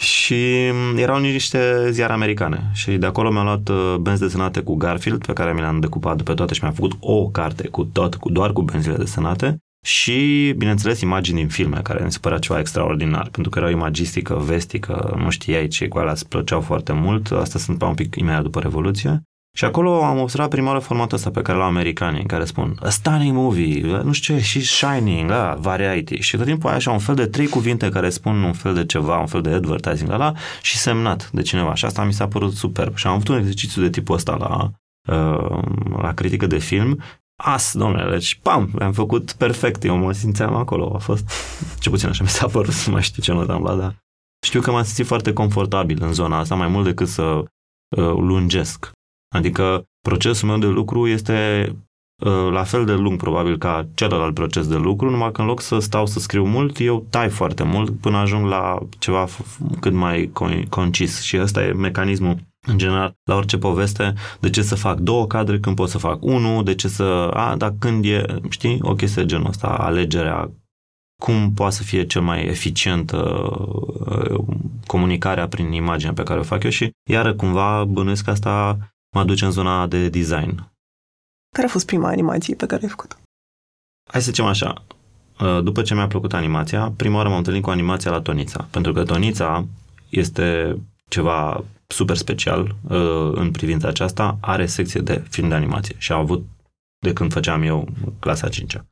și 0.00 0.66
erau 0.96 1.18
niște 1.18 1.90
ziare 1.90 2.12
americane 2.12 2.70
și 2.72 2.96
de 2.96 3.06
acolo 3.06 3.30
mi-am 3.30 3.44
luat 3.44 3.68
uh, 3.68 3.96
benzi 4.00 4.20
desenate 4.20 4.60
cu 4.60 4.74
Garfield 4.74 5.26
pe 5.26 5.32
care 5.32 5.52
mi 5.52 5.60
le-am 5.60 5.80
decupat 5.80 6.22
pe 6.22 6.34
toate 6.34 6.54
și 6.54 6.62
mi-am 6.62 6.74
făcut 6.74 6.92
o 7.00 7.28
carte 7.28 7.68
cu 7.68 7.84
tot, 7.84 8.14
cu, 8.14 8.30
doar 8.30 8.52
cu 8.52 8.62
benzile 8.62 8.96
desenate 8.96 9.58
și, 9.84 10.52
bineînțeles, 10.56 11.00
imagini 11.00 11.38
din 11.38 11.48
filme, 11.48 11.80
care 11.82 12.04
mi 12.04 12.12
se 12.12 12.18
părea 12.18 12.38
ceva 12.38 12.58
extraordinar, 12.58 13.28
pentru 13.28 13.50
că 13.50 13.58
erau 13.58 13.70
imagistică, 13.70 14.34
vestică, 14.34 15.16
nu 15.18 15.30
știai 15.30 15.68
ce 15.68 15.88
cu 15.88 15.98
alea 15.98 16.12
îți 16.12 16.28
plăceau 16.28 16.60
foarte 16.60 16.92
mult, 16.92 17.30
asta 17.30 17.58
sunt 17.58 17.82
un 17.82 17.94
pic 17.94 18.14
imediat 18.14 18.42
după 18.42 18.60
Revoluție. 18.60 19.22
Și 19.58 19.64
acolo 19.64 20.04
am 20.04 20.18
observat 20.18 20.48
prima 20.48 20.66
oară 20.66 20.78
formatul 20.78 21.16
ăsta 21.16 21.30
pe 21.30 21.42
care 21.42 21.58
l-au 21.58 21.66
americanii, 21.66 22.26
care 22.26 22.44
spun 22.44 22.78
a 22.82 22.88
stunning 22.88 23.36
movie, 23.36 24.00
nu 24.02 24.12
știu 24.12 24.34
ce, 24.36 24.42
și 24.42 24.60
Shining, 24.60 25.30
la 25.30 25.56
Variety. 25.60 26.18
Și 26.18 26.36
tot 26.36 26.46
timpul 26.46 26.70
ai 26.70 26.76
așa 26.76 26.90
un 26.90 26.98
fel 26.98 27.14
de 27.14 27.26
trei 27.26 27.46
cuvinte 27.46 27.88
care 27.88 28.08
spun 28.08 28.42
un 28.42 28.52
fel 28.52 28.74
de 28.74 28.86
ceva, 28.86 29.18
un 29.18 29.26
fel 29.26 29.40
de 29.40 29.50
advertising 29.50 30.10
la 30.10 30.32
și 30.62 30.76
semnat 30.76 31.30
de 31.30 31.42
cineva. 31.42 31.74
Și 31.74 31.84
asta 31.84 32.04
mi 32.04 32.12
s-a 32.12 32.28
părut 32.28 32.52
superb. 32.52 32.96
Și 32.96 33.06
am 33.06 33.12
avut 33.12 33.28
un 33.28 33.36
exercițiu 33.36 33.82
de 33.82 33.90
tipul 33.90 34.14
ăsta 34.14 34.36
la, 34.36 34.70
uh, 35.14 35.62
la 36.00 36.12
critică 36.14 36.46
de 36.46 36.58
film 36.58 37.00
as, 37.42 37.74
domnule, 37.76 38.10
deci, 38.10 38.38
pam, 38.42 38.70
am 38.80 38.92
făcut 38.92 39.32
perfect, 39.32 39.84
eu 39.84 39.96
mă 39.96 40.12
simțeam 40.12 40.54
acolo, 40.54 40.92
a 40.94 40.98
fost, 40.98 41.30
ce 41.80 41.90
puțin 41.90 42.08
așa 42.08 42.22
mi 42.22 42.28
s-a 42.28 42.46
părut, 42.46 42.74
nu 42.86 42.92
mai 42.92 43.02
știu 43.02 43.22
ce 43.22 43.32
notă 43.32 43.52
am 43.52 43.62
luat, 43.62 43.78
dar 43.78 43.94
știu 44.46 44.60
că 44.60 44.70
m-am 44.70 44.82
simțit 44.82 45.06
foarte 45.06 45.32
confortabil 45.32 46.02
în 46.02 46.12
zona 46.12 46.38
asta, 46.38 46.54
mai 46.54 46.68
mult 46.68 46.84
decât 46.84 47.08
să 47.08 47.22
uh, 47.22 47.44
lungesc. 47.96 48.96
Adică 49.28 49.84
procesul 50.00 50.48
meu 50.48 50.58
de 50.58 50.66
lucru 50.66 51.06
este 51.06 51.68
uh, 52.24 52.48
la 52.50 52.62
fel 52.62 52.84
de 52.84 52.92
lung 52.92 53.20
probabil 53.20 53.58
ca 53.58 53.88
celălalt 53.94 54.34
proces 54.34 54.68
de 54.68 54.76
lucru, 54.76 55.10
numai 55.10 55.32
că 55.32 55.40
în 55.40 55.46
loc 55.46 55.60
să 55.60 55.78
stau 55.78 56.06
să 56.06 56.18
scriu 56.18 56.44
mult, 56.44 56.80
eu 56.80 57.06
tai 57.10 57.28
foarte 57.28 57.62
mult 57.62 58.00
până 58.00 58.16
ajung 58.16 58.46
la 58.46 58.78
ceva 58.98 59.26
cât 59.80 59.92
mai 59.92 60.30
concis. 60.68 61.22
Și 61.22 61.40
ăsta 61.40 61.64
e 61.64 61.72
mecanismul 61.72 62.36
în 62.66 62.78
general, 62.78 63.14
la 63.24 63.34
orice 63.34 63.58
poveste, 63.58 64.14
de 64.40 64.50
ce 64.50 64.62
să 64.62 64.74
fac 64.74 64.98
două 64.98 65.26
cadre 65.26 65.58
când 65.58 65.76
pot 65.76 65.88
să 65.88 65.98
fac 65.98 66.24
unul, 66.24 66.64
de 66.64 66.74
ce 66.74 66.88
să... 66.88 67.30
A, 67.32 67.56
dar 67.56 67.74
când 67.78 68.04
e, 68.04 68.24
știi, 68.48 68.78
o 68.82 68.94
chestie 68.94 69.22
de 69.22 69.28
genul 69.28 69.48
ăsta, 69.48 69.66
alegerea, 69.66 70.50
cum 71.22 71.52
poate 71.52 71.74
să 71.74 71.82
fie 71.82 72.06
cel 72.06 72.22
mai 72.22 72.46
eficient 72.46 73.12
uh, 73.12 74.38
comunicarea 74.86 75.48
prin 75.48 75.72
imaginea 75.72 76.12
pe 76.12 76.22
care 76.22 76.40
o 76.40 76.42
fac 76.42 76.62
eu 76.62 76.70
și, 76.70 76.90
iară, 77.10 77.34
cumva, 77.34 77.84
bănuiesc 77.84 78.24
că 78.24 78.30
asta 78.30 78.78
mă 79.18 79.24
duce 79.24 79.44
în 79.44 79.50
zona 79.50 79.86
de 79.86 80.08
design. 80.08 80.72
Care 81.54 81.66
a 81.66 81.70
fost 81.70 81.86
prima 81.86 82.08
animație 82.08 82.54
pe 82.54 82.66
care 82.66 82.82
ai 82.82 82.88
făcut-o? 82.88 83.16
Hai 84.10 84.20
să 84.20 84.30
zicem 84.30 84.44
așa, 84.44 84.84
uh, 85.40 85.62
după 85.62 85.82
ce 85.82 85.94
mi-a 85.94 86.06
plăcut 86.06 86.32
animația, 86.32 86.92
prima 86.96 87.16
oară 87.16 87.28
m-am 87.28 87.38
întâlnit 87.38 87.62
cu 87.62 87.70
animația 87.70 88.10
la 88.10 88.20
Tonița, 88.20 88.68
pentru 88.70 88.92
că 88.92 89.02
Tonița 89.02 89.64
este 90.08 90.76
ceva 91.08 91.64
super 91.86 92.16
special 92.16 92.60
uh, 92.88 93.30
în 93.34 93.50
privința 93.50 93.88
aceasta, 93.88 94.38
are 94.40 94.66
secție 94.66 95.00
de 95.00 95.24
film 95.28 95.48
de 95.48 95.54
animație 95.54 95.94
și 95.98 96.12
a 96.12 96.16
avut 96.16 96.46
de 96.98 97.12
când 97.12 97.32
făceam 97.32 97.62
eu 97.62 97.88
clasa 98.18 98.48
5-a. 98.48 98.86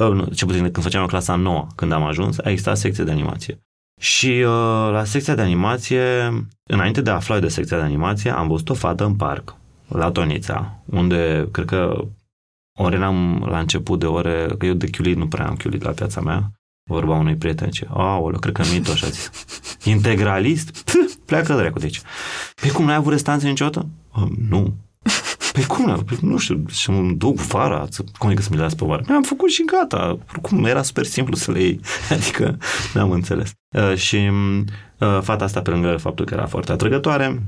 Uh, 0.00 0.26
ce 0.34 0.44
puțin 0.44 0.62
de 0.62 0.70
când 0.70 0.84
făceam 0.84 1.02
eu 1.02 1.08
clasa 1.08 1.34
9 1.34 1.66
când 1.74 1.92
am 1.92 2.02
ajuns, 2.02 2.38
a 2.38 2.50
existat 2.50 2.76
secție 2.76 3.04
de 3.04 3.10
animație. 3.10 3.60
Și 4.00 4.26
uh, 4.26 4.88
la 4.90 5.04
secția 5.04 5.34
de 5.34 5.42
animație, 5.42 6.32
înainte 6.70 7.00
de 7.00 7.10
a 7.10 7.14
afla 7.14 7.40
de 7.40 7.48
secția 7.48 7.76
de 7.76 7.82
animație, 7.82 8.30
am 8.30 8.48
văzut 8.48 8.68
o 8.68 8.74
fată 8.74 9.04
în 9.04 9.16
parc, 9.16 9.56
la 9.88 10.10
Tonița, 10.10 10.82
unde 10.84 11.48
cred 11.52 11.66
că 11.66 12.04
ori 12.78 12.94
eram 12.94 13.44
la 13.50 13.58
început 13.58 13.98
de 13.98 14.06
ore, 14.06 14.46
că 14.58 14.66
eu 14.66 14.74
de 14.74 14.86
chiulit 14.90 15.16
nu 15.16 15.28
prea 15.28 15.46
am 15.46 15.56
chiulit 15.56 15.82
la 15.82 15.90
piața 15.90 16.20
mea, 16.20 16.52
vorba 16.90 17.14
unui 17.14 17.36
prieten, 17.36 17.70
ce, 17.70 17.86
aoleu, 17.90 18.38
cred 18.38 18.54
că 18.54 18.62
mito 18.72 18.90
așa 18.90 19.06
zis. 19.06 19.30
Integralist? 19.94 20.82
Pf, 20.82 21.14
pleacă 21.24 21.54
dracu 21.54 21.78
de 21.78 21.84
aici. 21.84 22.00
Păi 22.60 22.70
cum, 22.70 22.84
n-ai 22.84 22.94
avut 22.94 23.12
restanțe 23.12 23.48
niciodată? 23.48 23.86
Uh, 24.14 24.28
nu. 24.48 24.74
Păi 25.52 25.64
cum, 25.64 26.02
păi, 26.06 26.18
nu 26.20 26.38
știu, 26.38 26.64
și 26.68 26.90
mă 26.90 27.12
duc 27.12 27.36
vara, 27.36 27.86
să, 27.90 28.04
cum 28.18 28.26
adică 28.26 28.42
să 28.42 28.48
mi 28.50 28.56
le 28.56 28.62
las 28.62 28.74
pe 28.74 28.84
vară? 28.86 29.02
Mi-am 29.06 29.22
făcut 29.22 29.50
și 29.50 29.64
gata, 29.64 30.18
oricum 30.28 30.64
era 30.64 30.82
super 30.82 31.04
simplu 31.04 31.36
să 31.36 31.50
le 31.52 31.60
iei, 31.60 31.80
adică 32.10 32.58
n-am 32.94 33.10
înțeles. 33.10 33.52
Uh, 33.76 33.94
și 33.96 34.30
uh, 34.98 35.18
fata 35.22 35.44
asta, 35.44 35.62
pe 35.62 35.70
lângă 35.70 35.96
faptul 35.96 36.24
că 36.24 36.34
era 36.34 36.46
foarte 36.46 36.72
atrăgătoare, 36.72 37.42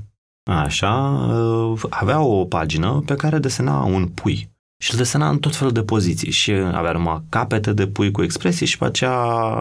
așa, 0.55 0.95
uh, 1.31 1.81
avea 1.91 2.21
o 2.21 2.45
pagină 2.45 3.03
pe 3.07 3.15
care 3.15 3.39
desena 3.39 3.83
un 3.83 4.07
pui 4.07 4.51
și 4.83 4.93
îl 4.93 4.99
desena 4.99 5.29
în 5.29 5.39
tot 5.39 5.57
felul 5.57 5.73
de 5.73 5.83
poziții 5.83 6.31
și 6.31 6.53
avea 6.53 6.93
numai 6.93 7.23
capete 7.29 7.73
de 7.73 7.87
pui 7.87 8.11
cu 8.11 8.23
expresii 8.23 8.67
și 8.67 8.79
pe 8.79 8.85
aceea 8.85 9.17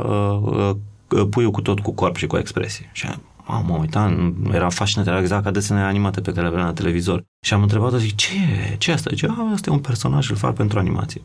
uh, 0.05 0.75
uh, 1.10 1.27
puiul 1.29 1.51
cu 1.51 1.62
tot 1.62 1.79
cu 1.79 1.93
corp 1.93 2.15
și 2.15 2.27
cu 2.27 2.38
expresii. 2.38 2.89
Și 2.91 3.08
am, 3.46 3.65
mă 3.67 3.77
uitam, 3.79 4.36
era 4.51 4.69
fascinat, 4.69 5.08
era 5.08 5.19
exact 5.19 5.43
ca 5.43 5.51
desenele 5.51 5.86
animate 5.86 6.22
pe 6.22 6.31
care 6.31 6.41
le 6.41 6.48
aveam 6.48 6.65
la 6.65 6.74
televizor. 6.74 7.24
Și 7.46 7.53
am 7.53 7.62
întrebat-o, 7.62 7.98
zic, 7.98 8.15
ce 8.15 8.29
e? 8.72 8.75
Ce 8.77 8.91
e 8.91 8.93
asta? 8.93 9.10
Zice, 9.13 9.36
asta 9.53 9.69
e 9.69 9.74
un 9.74 9.79
personaj, 9.79 10.29
îl 10.29 10.36
fac 10.36 10.53
pentru 10.53 10.79
animație. 10.79 11.22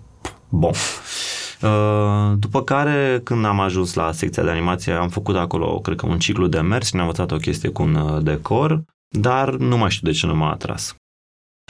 Bun. 0.49 0.73
Uh, 1.63 2.33
după 2.39 2.63
care, 2.63 3.21
când 3.25 3.45
am 3.45 3.61
ajuns 3.61 3.95
la 3.95 4.13
secția 4.13 4.43
de 4.43 4.51
animație, 4.51 4.93
am 4.93 5.09
făcut 5.09 5.37
acolo, 5.37 5.79
cred 5.79 5.97
că 5.97 6.07
un 6.07 6.19
ciclu 6.19 6.47
de 6.47 6.61
mers 6.61 6.87
și 6.87 6.95
ne-am 6.95 7.07
învățat 7.07 7.33
o 7.33 7.37
chestie 7.37 7.69
cu 7.69 7.83
un 7.83 7.95
uh, 7.95 8.23
decor, 8.23 8.83
dar 9.19 9.55
nu 9.55 9.77
mai 9.77 9.91
știu 9.91 10.11
de 10.11 10.17
ce 10.17 10.27
nu 10.27 10.37
m-a 10.37 10.51
atras. 10.51 10.97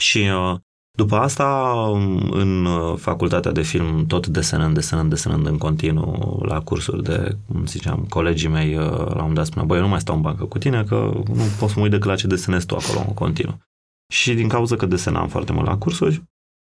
Și 0.01 0.17
uh, 0.17 0.55
după 0.97 1.15
asta, 1.15 1.73
în 2.31 2.65
uh, 2.65 2.97
facultatea 2.97 3.51
de 3.51 3.61
film, 3.61 4.05
tot 4.05 4.27
desenând, 4.27 4.73
desenând, 4.73 5.09
desenând 5.09 5.45
în 5.45 5.57
continuu 5.57 6.41
la 6.45 6.61
cursuri 6.61 7.03
de, 7.03 7.37
cum 7.47 7.65
ziceam, 7.65 8.05
colegii 8.09 8.49
mei, 8.49 8.77
uh, 8.77 8.89
la 8.89 9.05
un 9.05 9.15
moment 9.15 9.35
dat 9.35 9.45
spunea, 9.45 9.65
băi, 9.65 9.77
eu 9.77 9.83
nu 9.83 9.89
mai 9.89 9.99
stau 9.99 10.15
în 10.15 10.21
bancă 10.21 10.45
cu 10.45 10.57
tine, 10.57 10.83
că 10.83 11.11
nu 11.27 11.43
pot 11.59 11.69
să 11.69 11.73
mă 11.75 11.81
uit 11.81 11.91
decât 11.91 12.09
la 12.09 12.15
ce 12.15 12.27
desenezi 12.27 12.65
tu 12.65 12.75
acolo 12.75 13.05
în 13.07 13.13
continuu. 13.13 13.57
Și 14.13 14.33
din 14.33 14.47
cauza 14.47 14.75
că 14.75 14.85
desenam 14.85 15.27
foarte 15.27 15.51
mult 15.51 15.67
la 15.67 15.77
cursuri, 15.77 16.15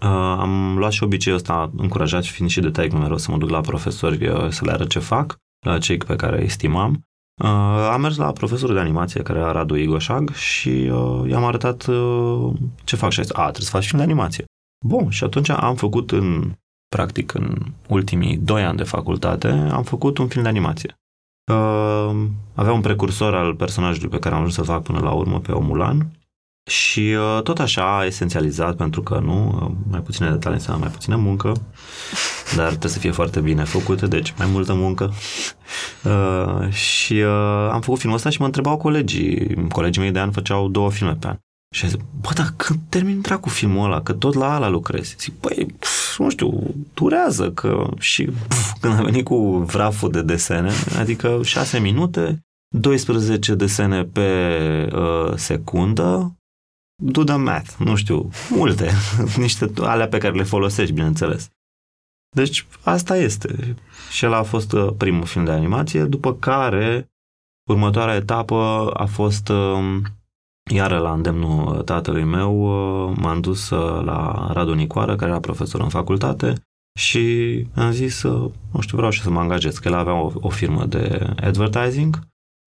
uh, 0.05 0.09
am 0.39 0.79
luat 0.79 0.93
și 0.93 1.03
obiceiul 1.03 1.39
ăsta, 1.39 1.71
încurajat 1.77 2.25
fiind 2.25 2.51
și 2.51 2.61
de 2.61 2.71
taic 2.71 2.93
mereu 2.93 3.19
să 3.19 3.31
mă 3.31 3.39
duc 3.39 3.49
la 3.49 3.61
profesori 3.61 4.19
să 4.51 4.65
le 4.65 4.73
arăt 4.73 4.89
ce 4.89 4.99
fac, 4.99 5.37
la 5.67 5.79
cei 5.79 5.97
pe 5.97 6.17
care 6.17 6.39
îi 6.39 6.45
estimam 6.45 7.07
Uh, 7.42 7.49
am 7.92 8.00
mers 8.00 8.16
la 8.16 8.32
profesorul 8.32 8.75
de 8.75 8.80
animație, 8.80 9.22
care 9.22 9.38
era 9.38 9.52
Radu 9.52 9.75
Igoșag, 9.75 10.30
și 10.30 10.68
uh, 10.68 11.28
i-am 11.28 11.44
arătat 11.44 11.87
uh, 11.87 12.52
ce 12.84 12.96
fac 12.96 13.11
și 13.11 13.20
a 13.20 13.22
zis, 13.22 13.32
a, 13.32 13.42
trebuie 13.42 13.64
să 13.64 13.70
faci 13.70 13.87
film 13.87 13.99
de 13.99 14.04
animație. 14.04 14.44
Bun, 14.87 15.11
și 15.11 15.25
atunci 15.25 15.49
am 15.49 15.75
făcut 15.75 16.11
în, 16.11 16.52
practic, 16.88 17.34
în 17.34 17.56
ultimii 17.88 18.37
doi 18.37 18.62
ani 18.62 18.76
de 18.76 18.82
facultate, 18.82 19.49
am 19.49 19.82
făcut 19.82 20.18
un 20.18 20.28
film 20.28 20.42
de 20.42 20.49
animație. 20.49 20.94
Uh, 21.52 22.26
avea 22.54 22.72
un 22.72 22.80
precursor 22.80 23.34
al 23.34 23.54
personajului 23.54 24.08
pe 24.08 24.18
care 24.18 24.34
am 24.34 24.40
ajuns 24.40 24.54
să 24.54 24.62
fac 24.62 24.82
până 24.82 25.00
la 25.00 25.11
urmă 25.11 25.40
pe 25.40 25.52
Omulan 25.52 26.11
și 26.71 27.00
uh, 27.00 27.42
tot 27.42 27.59
așa 27.59 28.04
esențializat, 28.07 28.76
pentru 28.76 29.02
că 29.02 29.19
nu, 29.19 29.61
uh, 29.62 29.71
mai 29.90 30.00
puține 30.00 30.31
detalii 30.31 30.59
înseamnă 30.59 30.85
mai 30.85 30.92
puțină 30.92 31.16
muncă, 31.16 31.52
dar 32.57 32.69
trebuie 32.69 32.90
să 32.90 32.99
fie 32.99 33.11
foarte 33.11 33.40
bine 33.40 33.64
făcute, 33.64 34.07
deci 34.07 34.35
mai 34.38 34.47
multă 34.47 34.75
muncă. 34.75 35.12
Uh, 36.04 36.73
și 36.73 37.12
uh, 37.12 37.69
am 37.71 37.81
făcut 37.81 37.99
filmul 37.99 38.16
ăsta 38.16 38.31
și 38.31 38.40
mă 38.40 38.47
întrebau 38.47 38.76
colegii, 38.76 39.66
colegii 39.69 40.02
mei 40.02 40.11
de 40.11 40.19
an 40.19 40.31
făceau 40.31 40.69
două 40.69 40.90
filme 40.90 41.16
pe 41.21 41.26
an. 41.26 41.37
Și 41.75 41.88
zic, 41.88 42.00
bă, 42.21 42.31
dar 42.35 42.52
când 42.57 42.78
termin 42.88 43.23
cu 43.40 43.49
filmul 43.49 43.85
ăla, 43.85 44.02
că 44.02 44.12
tot 44.12 44.35
la 44.35 44.54
ala 44.54 44.69
lucrezi? 44.69 45.16
Zic, 45.19 45.40
băi, 45.40 45.66
pf, 45.78 46.19
nu 46.19 46.31
știu, 46.31 46.75
durează, 46.95 47.50
că 47.50 47.88
și 47.99 48.25
pf, 48.25 48.73
când 48.81 48.99
a 48.99 49.02
venit 49.02 49.25
cu 49.25 49.57
vraful 49.57 50.11
de 50.11 50.23
desene, 50.23 50.71
adică 50.99 51.40
6 51.42 51.78
minute, 51.78 52.40
12 52.69 53.54
desene 53.54 54.04
pe 54.04 54.28
uh, 54.92 55.33
secundă, 55.35 56.37
do 57.02 57.25
the 57.25 57.37
math, 57.37 57.75
nu 57.78 57.94
știu, 57.94 58.30
multe, 58.50 58.90
niște 59.37 59.71
alea 59.80 60.09
pe 60.09 60.18
care 60.18 60.35
le 60.35 60.42
folosești, 60.42 60.92
bineînțeles. 60.92 61.50
Deci 62.37 62.66
asta 62.82 63.16
este. 63.16 63.76
Și 64.11 64.25
el 64.25 64.32
a 64.32 64.42
fost 64.42 64.73
uh, 64.73 64.92
primul 64.97 65.25
film 65.25 65.44
de 65.44 65.50
animație, 65.50 66.04
după 66.04 66.35
care 66.35 67.11
următoarea 67.71 68.14
etapă 68.14 68.90
a 68.94 69.04
fost 69.04 69.49
um, 69.49 70.02
iară 70.71 70.99
la 70.99 71.12
îndemnul 71.12 71.82
tatălui 71.82 72.25
meu, 72.25 72.61
uh, 72.62 73.16
m-am 73.21 73.40
dus 73.40 73.71
uh, 73.71 74.04
la 74.04 74.50
Radu 74.52 74.75
Nicoară, 74.75 75.16
care 75.16 75.30
era 75.30 75.40
profesor 75.40 75.80
în 75.80 75.88
facultate 75.88 76.54
și 76.99 77.66
am 77.75 77.90
zis, 77.90 78.23
nu 78.23 78.80
știu, 78.80 78.97
vreau 78.97 79.11
și 79.11 79.23
să 79.23 79.30
mă 79.30 79.40
angajez, 79.40 79.78
că 79.78 79.88
el 79.88 79.94
avea 79.94 80.14
o, 80.14 80.32
o 80.35 80.49
firmă 80.49 80.85
de 80.85 81.35
advertising 81.37 82.18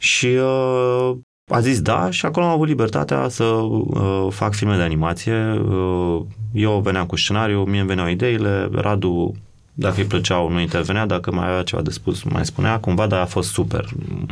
și 0.02 0.26
uh, 0.26 1.18
a 1.52 1.60
zis 1.60 1.82
da 1.82 2.10
și 2.10 2.26
acolo 2.26 2.46
am 2.46 2.52
avut 2.52 2.68
libertatea 2.68 3.28
să 3.28 3.44
uh, 3.44 4.28
fac 4.30 4.54
filme 4.54 4.76
de 4.76 4.82
animație. 4.82 5.52
Uh, 5.52 6.26
eu 6.54 6.80
veneam 6.80 7.06
cu 7.06 7.16
scenariu, 7.16 7.64
mie 7.64 7.80
îmi 7.80 7.88
veneau 7.88 8.08
ideile, 8.08 8.70
Radu 8.72 9.34
dacă 9.78 10.00
îi 10.00 10.08
plăceau, 10.08 10.50
nu 10.50 10.60
intervenea, 10.60 11.06
dacă 11.06 11.32
mai 11.32 11.48
avea 11.48 11.64
ceva 11.64 11.82
de 11.82 11.90
spus, 11.90 12.24
mai 12.24 12.46
spunea 12.46 12.80
cumva, 12.80 13.08
dar 13.08 13.22
a 13.22 13.26
fost 13.26 13.52
super 13.52 13.86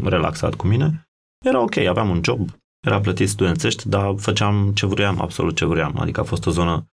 relaxat 0.04 0.54
cu 0.54 0.68
mine. 0.68 1.08
Era 1.46 1.62
ok, 1.62 1.78
aveam 1.78 2.10
un 2.10 2.20
job, 2.24 2.50
era 2.86 3.00
plătit 3.00 3.30
studențești, 3.30 3.90
dar 3.90 4.14
făceam 4.18 4.72
ce 4.76 4.86
vreau, 4.86 5.16
absolut 5.20 5.56
ce 5.56 5.66
vreau. 5.66 5.92
Adică 5.98 6.20
a 6.20 6.24
fost 6.24 6.46
o 6.46 6.52
zonă 6.52 6.72
am 6.72 6.88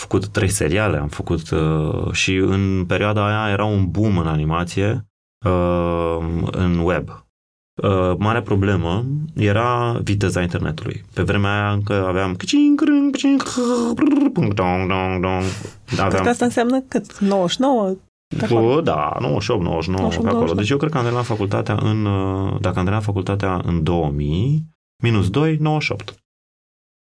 făcut 0.00 0.26
trei 0.28 0.48
seriale, 0.48 0.96
am 0.96 1.08
făcut 1.08 1.50
uh, 1.50 2.12
și 2.12 2.34
în 2.34 2.84
perioada 2.86 3.26
aia 3.26 3.52
era 3.52 3.64
un 3.64 3.90
boom 3.90 4.18
în 4.18 4.26
animație 4.26 5.06
uh, 5.46 6.18
în 6.50 6.78
web. 6.78 7.23
Uh, 7.82 8.14
marea 8.18 8.42
problemă 8.42 9.04
era 9.34 10.00
viteza 10.02 10.42
internetului. 10.42 11.04
Pe 11.14 11.22
vremea 11.22 11.52
aia 11.52 11.72
încă 11.72 12.06
aveam... 12.06 12.36
Aveam... 15.90 16.10
Cred 16.10 16.20
că 16.22 16.28
asta 16.28 16.44
înseamnă 16.44 16.80
cât? 16.80 17.18
99? 17.18 17.94
Bă, 18.48 18.80
da, 18.84 19.16
98, 19.20 19.62
99, 19.62 20.00
98, 20.02 20.28
pe 20.28 20.34
acolo. 20.34 20.54
Deci 20.54 20.70
eu 20.70 20.76
cred 20.76 20.90
că 20.90 20.96
am 20.96 21.02
terminat 21.02 21.26
facultatea 21.26 21.74
în, 21.74 22.04
uh, 22.04 22.60
dacă 22.60 22.78
am 22.78 22.84
terminat 22.84 23.02
facultatea 23.02 23.60
în 23.64 23.82
2000, 23.82 24.66
minus 25.02 25.30
2, 25.30 25.56
98. 25.56 26.14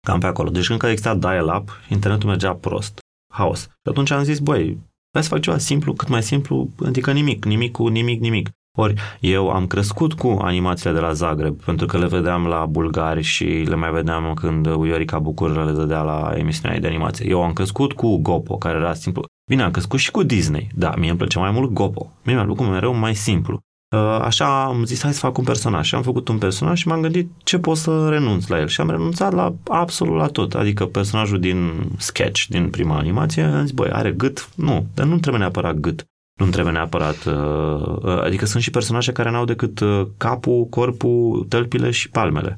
Cam 0.07 0.21
pe 0.21 0.27
acolo. 0.27 0.51
Deci 0.51 0.69
încă 0.69 0.87
exista 0.87 1.15
dial-up, 1.15 1.71
internetul 1.89 2.29
mergea 2.29 2.55
prost, 2.55 2.99
haos. 3.33 3.61
Și 3.61 3.89
atunci 3.91 4.11
am 4.11 4.23
zis, 4.23 4.39
băi, 4.39 4.79
hai 5.13 5.23
să 5.23 5.29
fac 5.29 5.41
ceva 5.41 5.59
simplu, 5.59 5.93
cât 5.93 6.09
mai 6.09 6.23
simplu, 6.23 6.69
adică 6.85 7.13
nimic, 7.13 7.45
nimic 7.45 7.73
cu 7.73 7.89
nimic, 7.89 8.21
nimic. 8.21 8.51
Ori 8.77 8.95
eu 9.21 9.51
am 9.51 9.67
crescut 9.67 10.13
cu 10.13 10.39
animațiile 10.41 10.95
de 10.95 11.01
la 11.01 11.13
Zagreb, 11.13 11.63
pentru 11.63 11.87
că 11.87 11.99
le 11.99 12.07
vedeam 12.07 12.47
la 12.47 12.67
bulgari 12.67 13.23
și 13.23 13.45
le 13.45 13.75
mai 13.75 13.91
vedeam 13.91 14.35
când 14.35 14.67
Iorica 14.67 15.19
Bucur 15.19 15.65
le 15.65 15.73
dădea 15.73 16.03
la 16.03 16.33
emisiunea 16.37 16.79
de 16.79 16.87
animație. 16.87 17.29
Eu 17.29 17.43
am 17.43 17.53
crescut 17.53 17.93
cu 17.93 18.17
Gopo, 18.17 18.57
care 18.57 18.79
era 18.79 18.95
simplu. 18.95 19.25
Bine, 19.51 19.63
am 19.63 19.71
crescut 19.71 19.99
și 19.99 20.11
cu 20.11 20.23
Disney. 20.23 20.69
Da, 20.75 20.95
mie 20.99 21.09
îmi 21.09 21.19
plăcea 21.19 21.41
mai 21.41 21.51
mult 21.51 21.73
Gopo. 21.73 22.13
Mie 22.25 22.35
mi-a 22.35 22.45
plăcut 22.45 22.67
mereu 22.67 22.95
mai 22.95 23.15
simplu. 23.15 23.59
Uh, 23.97 24.01
așa 24.01 24.65
am 24.65 24.85
zis, 24.85 25.03
hai 25.03 25.13
să 25.13 25.19
fac 25.19 25.39
un 25.39 25.45
personaj. 25.45 25.87
Și 25.87 25.95
am 25.95 26.03
făcut 26.03 26.29
un 26.29 26.39
personaj 26.39 26.79
și 26.79 26.89
m-am 26.89 27.01
gândit 27.01 27.31
ce 27.43 27.59
pot 27.59 27.77
să 27.77 28.09
renunț 28.09 28.47
la 28.47 28.59
el. 28.61 28.67
Și 28.67 28.81
am 28.81 28.91
renunțat 28.91 29.33
la 29.33 29.55
absolut 29.65 30.17
la 30.17 30.27
tot. 30.27 30.55
Adică 30.55 30.87
personajul 30.87 31.41
din 31.41 31.73
sketch, 31.97 32.45
din 32.49 32.71
prima 32.71 32.97
animație, 32.97 33.43
am 33.43 33.61
zis, 33.61 33.71
băi, 33.71 33.91
are 33.91 34.13
gât? 34.13 34.49
Nu, 34.55 34.87
dar 34.95 35.07
nu 35.07 35.19
trebuie 35.19 35.41
neapărat 35.41 35.75
gât. 35.75 36.07
Nu 36.41 36.47
trebuie 36.51 36.73
neapărat... 36.73 37.25
Uh, 37.25 37.97
uh, 38.03 38.23
adică 38.23 38.47
sunt 38.47 38.63
și 38.63 38.71
personaje 38.71 39.13
care 39.13 39.31
n-au 39.31 39.45
decât 39.45 39.81
capul, 40.17 40.65
corpul, 40.65 41.47
tălpile 41.49 41.91
și 41.91 42.11
palmele. 42.11 42.57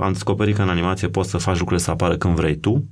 Am 0.00 0.12
descoperit 0.12 0.54
că 0.54 0.62
în 0.62 0.68
animație 0.68 1.08
poți 1.08 1.30
să 1.30 1.38
faci 1.38 1.58
lucrurile 1.58 1.84
să 1.84 1.90
apară 1.90 2.16
când 2.16 2.34
vrei 2.34 2.56
tu. 2.56 2.84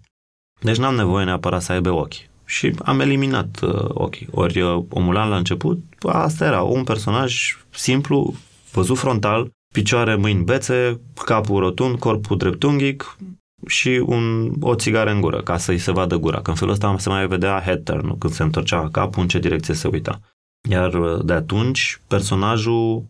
Deci 0.60 0.76
n-am 0.76 0.94
nevoie 0.94 1.24
neapărat 1.24 1.62
să 1.62 1.72
aibă 1.72 1.90
ochi 1.90 2.14
și 2.46 2.74
am 2.84 3.00
eliminat 3.00 3.60
uh, 3.62 3.84
ochii. 3.88 4.28
Ori 4.30 4.60
uh, 4.60 4.84
Omulan 4.88 5.28
la 5.28 5.36
început, 5.36 5.84
asta 6.02 6.44
era 6.44 6.62
un 6.62 6.84
personaj 6.84 7.56
simplu, 7.70 8.34
văzut 8.72 8.98
frontal, 8.98 9.50
picioare, 9.74 10.14
mâini 10.14 10.44
bețe, 10.44 11.00
capul 11.24 11.58
rotund, 11.58 11.98
corpul 11.98 12.36
dreptunghic 12.36 13.16
și 13.66 14.02
un, 14.06 14.52
o 14.60 14.74
țigară 14.74 15.10
în 15.10 15.20
gură, 15.20 15.42
ca 15.42 15.56
să-i 15.56 15.78
se 15.78 15.92
vadă 15.92 16.16
gura. 16.16 16.40
Că 16.42 16.50
în 16.50 16.56
felul 16.56 16.72
ăsta 16.72 16.98
se 16.98 17.08
mai 17.08 17.26
vedea 17.26 17.62
head 17.64 17.84
turn 17.84 18.18
când 18.18 18.32
se 18.32 18.42
întorcea 18.42 18.88
capul, 18.90 19.22
în 19.22 19.28
ce 19.28 19.38
direcție 19.38 19.74
se 19.74 19.88
uita. 19.88 20.20
Iar 20.68 20.94
uh, 20.94 21.24
de 21.24 21.32
atunci, 21.32 22.00
personajul, 22.08 23.08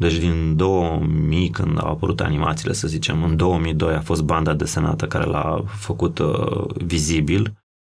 deci 0.00 0.16
din 0.16 0.56
2000, 0.56 1.50
când 1.50 1.78
au 1.82 1.90
apărut 1.90 2.20
animațiile, 2.20 2.72
să 2.72 2.88
zicem, 2.88 3.22
în 3.22 3.36
2002 3.36 3.94
a 3.94 4.00
fost 4.00 4.22
banda 4.22 4.54
desenată 4.54 5.06
care 5.06 5.24
l-a 5.24 5.64
făcut 5.66 6.18
uh, 6.18 6.64
vizibil, 6.84 7.52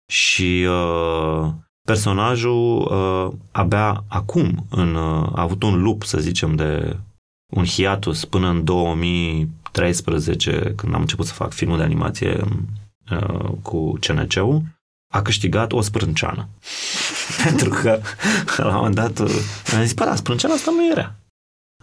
și 0.06 0.66
uh, 0.68 1.48
personajul 1.86 2.78
uh, 2.78 3.32
abia 3.50 4.04
acum 4.08 4.66
în, 4.70 4.94
uh, 4.94 5.28
a 5.34 5.40
avut 5.40 5.62
un 5.62 5.82
loop, 5.82 6.02
să 6.02 6.18
zicem, 6.18 6.54
de 6.54 6.96
un 7.52 7.64
hiatus 7.64 8.24
până 8.24 8.48
în 8.48 8.64
2013, 9.76 10.72
când 10.76 10.94
am 10.94 11.00
început 11.00 11.26
să 11.26 11.32
fac 11.32 11.52
filmul 11.52 11.76
de 11.76 11.82
animație 11.82 12.44
uh, 13.10 13.50
cu 13.62 13.98
CNC-ul, 14.00 14.62
a 15.12 15.22
câștigat 15.22 15.72
o 15.72 15.80
sprânceană. 15.80 16.48
Pentru 17.44 17.68
că 17.68 18.00
la 18.56 18.66
un 18.66 18.74
moment 18.74 18.94
dat 18.94 19.18
uh, 19.18 19.34
am 19.74 19.82
zis, 19.82 19.92
bă, 19.92 20.12
sprânceana 20.16 20.54
asta 20.54 20.70
nu 20.70 20.90
era. 20.90 21.14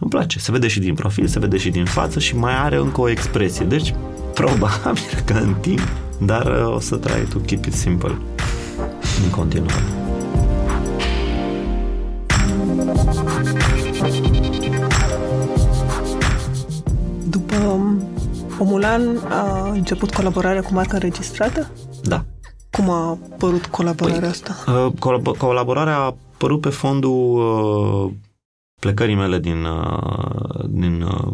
Îmi 0.00 0.10
place, 0.10 0.38
se 0.38 0.52
vede 0.52 0.68
și 0.68 0.80
din 0.80 0.94
profil, 0.94 1.26
se 1.26 1.38
vede 1.38 1.56
și 1.56 1.70
din 1.70 1.84
față 1.84 2.18
și 2.18 2.36
mai 2.36 2.56
are 2.56 2.76
încă 2.76 3.00
o 3.00 3.08
expresie. 3.08 3.64
Deci, 3.64 3.94
probabil 4.34 5.22
că 5.24 5.32
în 5.32 5.54
timp 5.54 5.88
dar 6.18 6.46
uh, 6.46 6.74
o 6.74 6.80
să 6.80 6.96
trai 6.96 7.26
tu 7.28 7.38
keep 7.38 7.64
it 7.64 7.74
simple 7.74 8.18
în 9.24 9.30
continuare. 9.30 9.82
După 17.28 17.56
um, 17.56 18.02
Omulan 18.58 19.18
a 19.28 19.68
început 19.68 20.14
colaborarea 20.14 20.62
cu 20.62 20.72
marca 20.72 20.94
înregistrată? 20.94 21.70
Da. 22.02 22.24
Cum 22.70 22.90
a 22.90 23.18
apărut 23.32 23.66
colaborarea 23.66 24.20
păi, 24.20 24.28
asta? 24.28 24.54
Uh, 24.66 24.92
colab- 24.92 25.36
colaborarea 25.38 25.96
a 25.96 26.04
apărut 26.04 26.60
pe 26.60 26.68
fondul 26.68 27.10
uh, 27.10 28.12
plecării 28.80 29.14
mele 29.14 29.38
din, 29.38 29.64
uh, 29.64 30.64
din 30.68 31.02
uh, 31.02 31.32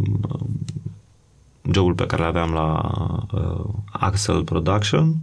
jobul 1.72 1.94
pe 1.94 2.06
care 2.06 2.22
l-aveam 2.22 2.52
la 2.52 2.90
uh, 3.32 3.64
Axel 3.92 4.44
Production 4.44 5.14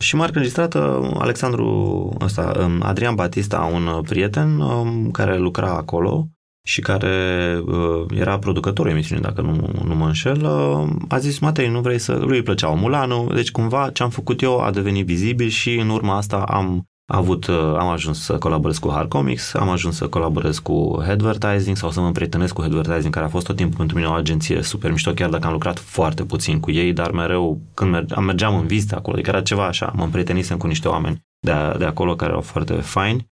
și 0.00 0.16
marca 0.16 0.32
înregistrată 0.34 1.10
Alexandru 1.18 2.16
ăsta, 2.20 2.52
um, 2.64 2.82
Adrian 2.82 3.14
Batista, 3.14 3.70
un 3.72 4.02
prieten 4.02 4.60
um, 4.60 5.10
care 5.10 5.38
lucra 5.38 5.76
acolo 5.76 6.26
și 6.62 6.80
care 6.80 7.56
uh, 7.66 8.04
era 8.10 8.38
producătorul 8.38 8.90
emisiunii, 8.90 9.24
dacă 9.24 9.40
nu, 9.40 9.70
nu 9.84 9.94
mă 9.94 10.06
înșel, 10.06 10.44
uh, 10.44 10.88
a 11.08 11.18
zis, 11.18 11.38
Matei, 11.38 11.68
nu 11.68 11.80
vrei 11.80 11.98
să... 11.98 12.12
Lui 12.12 12.36
îi 12.36 12.42
plăcea 12.42 12.70
Omulanu, 12.70 13.30
deci 13.34 13.50
cumva 13.50 13.90
ce 13.90 14.02
am 14.02 14.10
făcut 14.10 14.42
eu 14.42 14.60
a 14.60 14.70
devenit 14.70 15.06
vizibil 15.06 15.48
și 15.48 15.74
în 15.74 15.88
urma 15.88 16.16
asta 16.16 16.36
am 16.36 16.84
avut, 17.12 17.46
uh, 17.46 17.56
am 17.56 17.88
ajuns 17.88 18.24
să 18.24 18.38
colaborez 18.38 18.78
cu 18.78 18.90
Hard 18.90 19.08
Comics, 19.08 19.54
am 19.54 19.68
ajuns 19.68 19.96
să 19.96 20.08
colaborez 20.08 20.58
cu 20.58 21.02
Advertising 21.08 21.76
sau 21.76 21.90
să 21.90 22.00
mă 22.00 22.06
împrietenesc 22.06 22.54
cu 22.54 22.60
Advertising, 22.60 23.14
care 23.14 23.26
a 23.26 23.28
fost 23.28 23.46
tot 23.46 23.56
timpul 23.56 23.76
pentru 23.76 23.96
mine 23.96 24.08
o 24.08 24.12
agenție 24.12 24.62
super 24.62 24.90
mișto, 24.90 25.12
chiar 25.12 25.30
dacă 25.30 25.46
am 25.46 25.52
lucrat 25.52 25.78
foarte 25.78 26.24
puțin 26.24 26.60
cu 26.60 26.70
ei, 26.70 26.92
dar 26.92 27.10
mereu 27.10 27.60
când 27.74 27.90
mergeam, 27.90 28.24
mergeam 28.24 28.54
în 28.54 28.66
vizite 28.66 28.94
acolo, 28.94 29.16
adică 29.16 29.30
era 29.30 29.42
ceva 29.42 29.66
așa, 29.66 29.92
mă 29.96 30.04
împrietenisem 30.04 30.56
cu 30.56 30.66
niște 30.66 30.88
oameni 30.88 31.20
de, 31.40 31.52
de 31.78 31.84
acolo 31.84 32.16
care 32.16 32.30
erau 32.30 32.42
foarte 32.42 32.72
faini. 32.72 33.16
uh, 33.18 33.31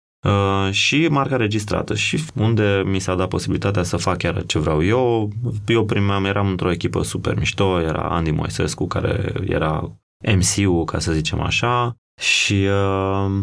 și 0.71 1.07
marca 1.11 1.37
registrată 1.37 1.95
și 1.95 2.25
unde 2.35 2.83
mi 2.87 2.99
s-a 2.99 3.15
dat 3.15 3.29
posibilitatea 3.29 3.83
să 3.83 3.97
fac 3.97 4.17
chiar 4.17 4.47
ce 4.47 4.59
vreau 4.59 4.85
eu. 4.85 5.31
Eu 5.67 5.85
primeam, 5.85 6.25
eram 6.25 6.49
într-o 6.49 6.71
echipă 6.71 7.03
super 7.03 7.39
mișto, 7.39 7.81
era 7.81 8.03
Andy 8.03 8.31
Moisescu 8.31 8.87
care 8.87 9.33
era 9.49 9.91
MC-ul, 10.37 10.85
ca 10.85 10.99
să 10.99 11.13
zicem 11.13 11.41
așa, 11.41 11.95
și 12.21 12.55
uh, 12.55 13.41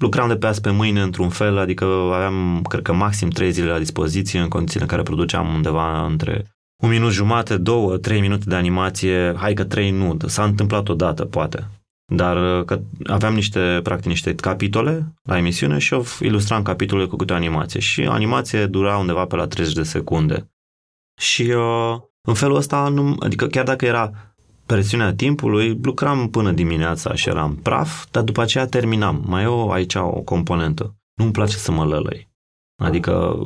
lucram 0.00 0.28
de 0.28 0.36
pe 0.36 0.46
azi 0.46 0.60
pe 0.60 0.70
mâine 0.70 1.02
într-un 1.02 1.28
fel, 1.28 1.58
adică 1.58 1.84
aveam, 1.84 2.62
cred 2.68 2.82
că, 2.82 2.92
maxim 2.92 3.28
trei 3.28 3.50
zile 3.50 3.70
la 3.70 3.78
dispoziție 3.78 4.40
în 4.40 4.48
condițiile 4.48 4.82
în 4.82 4.88
care 4.88 5.02
produceam 5.02 5.54
undeva 5.54 6.06
între 6.06 6.54
un 6.82 6.88
minut 6.88 7.10
jumate, 7.10 7.56
două, 7.56 7.96
trei 7.96 8.20
minute 8.20 8.44
de 8.46 8.54
animație, 8.54 9.34
hai 9.36 9.54
că 9.54 9.64
trei 9.64 9.90
nu, 9.90 10.16
s-a 10.26 10.44
întâmplat 10.44 10.88
odată, 10.88 11.24
poate. 11.24 11.68
Dar 12.12 12.58
uh, 12.58 12.64
că 12.64 12.80
aveam 13.06 13.34
niște, 13.34 13.80
practic, 13.82 14.06
niște 14.06 14.34
capitole 14.34 15.14
la 15.22 15.38
emisiune 15.38 15.78
și 15.78 15.94
eu 15.94 16.04
ilustram 16.20 16.62
capitole 16.62 17.06
cu 17.06 17.16
câte 17.16 17.32
o 17.32 17.36
animație. 17.36 17.80
Și 17.80 18.02
animație 18.02 18.66
dura 18.66 18.96
undeva 18.96 19.26
pe 19.26 19.36
la 19.36 19.46
30 19.46 19.74
de 19.74 19.82
secunde. 19.82 20.50
Și 21.20 21.42
uh, 21.42 22.00
în 22.28 22.34
felul 22.34 22.56
ăsta, 22.56 22.88
nu, 22.88 23.16
adică 23.18 23.46
chiar 23.46 23.64
dacă 23.64 23.84
era 23.84 24.34
presiunea 24.66 25.14
timpului, 25.14 25.78
lucram 25.82 26.30
până 26.30 26.52
dimineața 26.52 27.14
și 27.14 27.28
eram 27.28 27.56
praf, 27.56 28.06
dar 28.10 28.22
după 28.22 28.40
aceea 28.42 28.66
terminam. 28.66 29.24
Mai 29.26 29.42
eu 29.42 29.70
aici 29.70 29.94
o 29.94 30.20
componentă. 30.22 30.96
Nu-mi 31.14 31.32
place 31.32 31.56
să 31.56 31.72
mă 31.72 31.84
lălăi. 31.84 32.32
Adică 32.84 33.44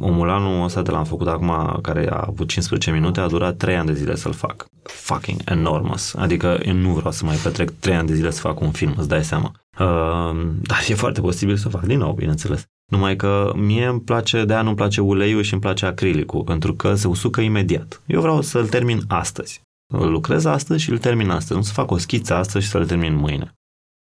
omulanul 0.00 0.64
ăsta 0.64 0.82
de 0.82 0.90
l-am 0.90 1.04
făcut 1.04 1.26
acum, 1.26 1.78
care 1.82 2.10
a 2.10 2.24
avut 2.26 2.48
15 2.48 2.90
minute, 2.90 3.20
a 3.20 3.28
durat 3.28 3.56
3 3.56 3.76
ani 3.76 3.86
de 3.86 3.94
zile 3.94 4.14
să-l 4.14 4.32
fac. 4.32 4.66
Fucking 4.82 5.40
enormous. 5.44 6.14
Adică 6.14 6.58
eu 6.62 6.74
nu 6.74 6.92
vreau 6.92 7.12
să 7.12 7.24
mai 7.24 7.36
petrec 7.36 7.70
3 7.70 7.96
ani 7.96 8.06
de 8.06 8.14
zile 8.14 8.30
să 8.30 8.40
fac 8.40 8.60
un 8.60 8.70
film, 8.70 8.94
îți 8.96 9.08
dai 9.08 9.24
seama. 9.24 9.52
Uh, 9.78 10.46
dar 10.62 10.78
e 10.88 10.94
foarte 10.94 11.20
posibil 11.20 11.56
să 11.56 11.68
fac 11.68 11.84
din 11.84 11.98
nou, 11.98 12.12
bineînțeles. 12.12 12.64
Numai 12.92 13.16
că 13.16 13.52
mie 13.56 13.86
îmi 13.86 14.00
place, 14.00 14.44
de-aia 14.44 14.62
nu-mi 14.62 14.76
place 14.76 15.00
uleiul 15.00 15.42
și 15.42 15.52
îmi 15.52 15.62
place 15.62 15.86
acrilicul, 15.86 16.42
pentru 16.42 16.74
că 16.74 16.94
se 16.94 17.08
usucă 17.08 17.40
imediat. 17.40 18.02
Eu 18.06 18.20
vreau 18.20 18.40
să-l 18.40 18.68
termin 18.68 19.00
astăzi. 19.08 19.60
Îl 19.94 20.10
lucrez 20.10 20.44
astăzi 20.44 20.82
și 20.82 20.90
îl 20.90 20.98
termin 20.98 21.30
astăzi. 21.30 21.58
Nu 21.58 21.64
să 21.64 21.72
fac 21.72 21.90
o 21.90 21.98
schiță 21.98 22.34
astăzi 22.34 22.64
și 22.64 22.70
să-l 22.70 22.86
termin 22.86 23.14
mâine. 23.14 23.52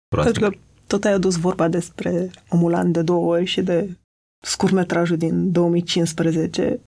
Practic. 0.07 0.33
Pentru 0.33 0.51
că 0.51 0.65
tot 0.87 1.03
ai 1.03 1.13
adus 1.13 1.35
vorba 1.35 1.67
despre 1.67 2.31
Omulan 2.49 2.91
de 2.91 3.01
două 3.01 3.33
ori 3.35 3.45
și 3.45 3.61
de 3.61 3.97
scurmetrajul 4.45 5.17
din 5.17 5.51
2015. 5.51 6.79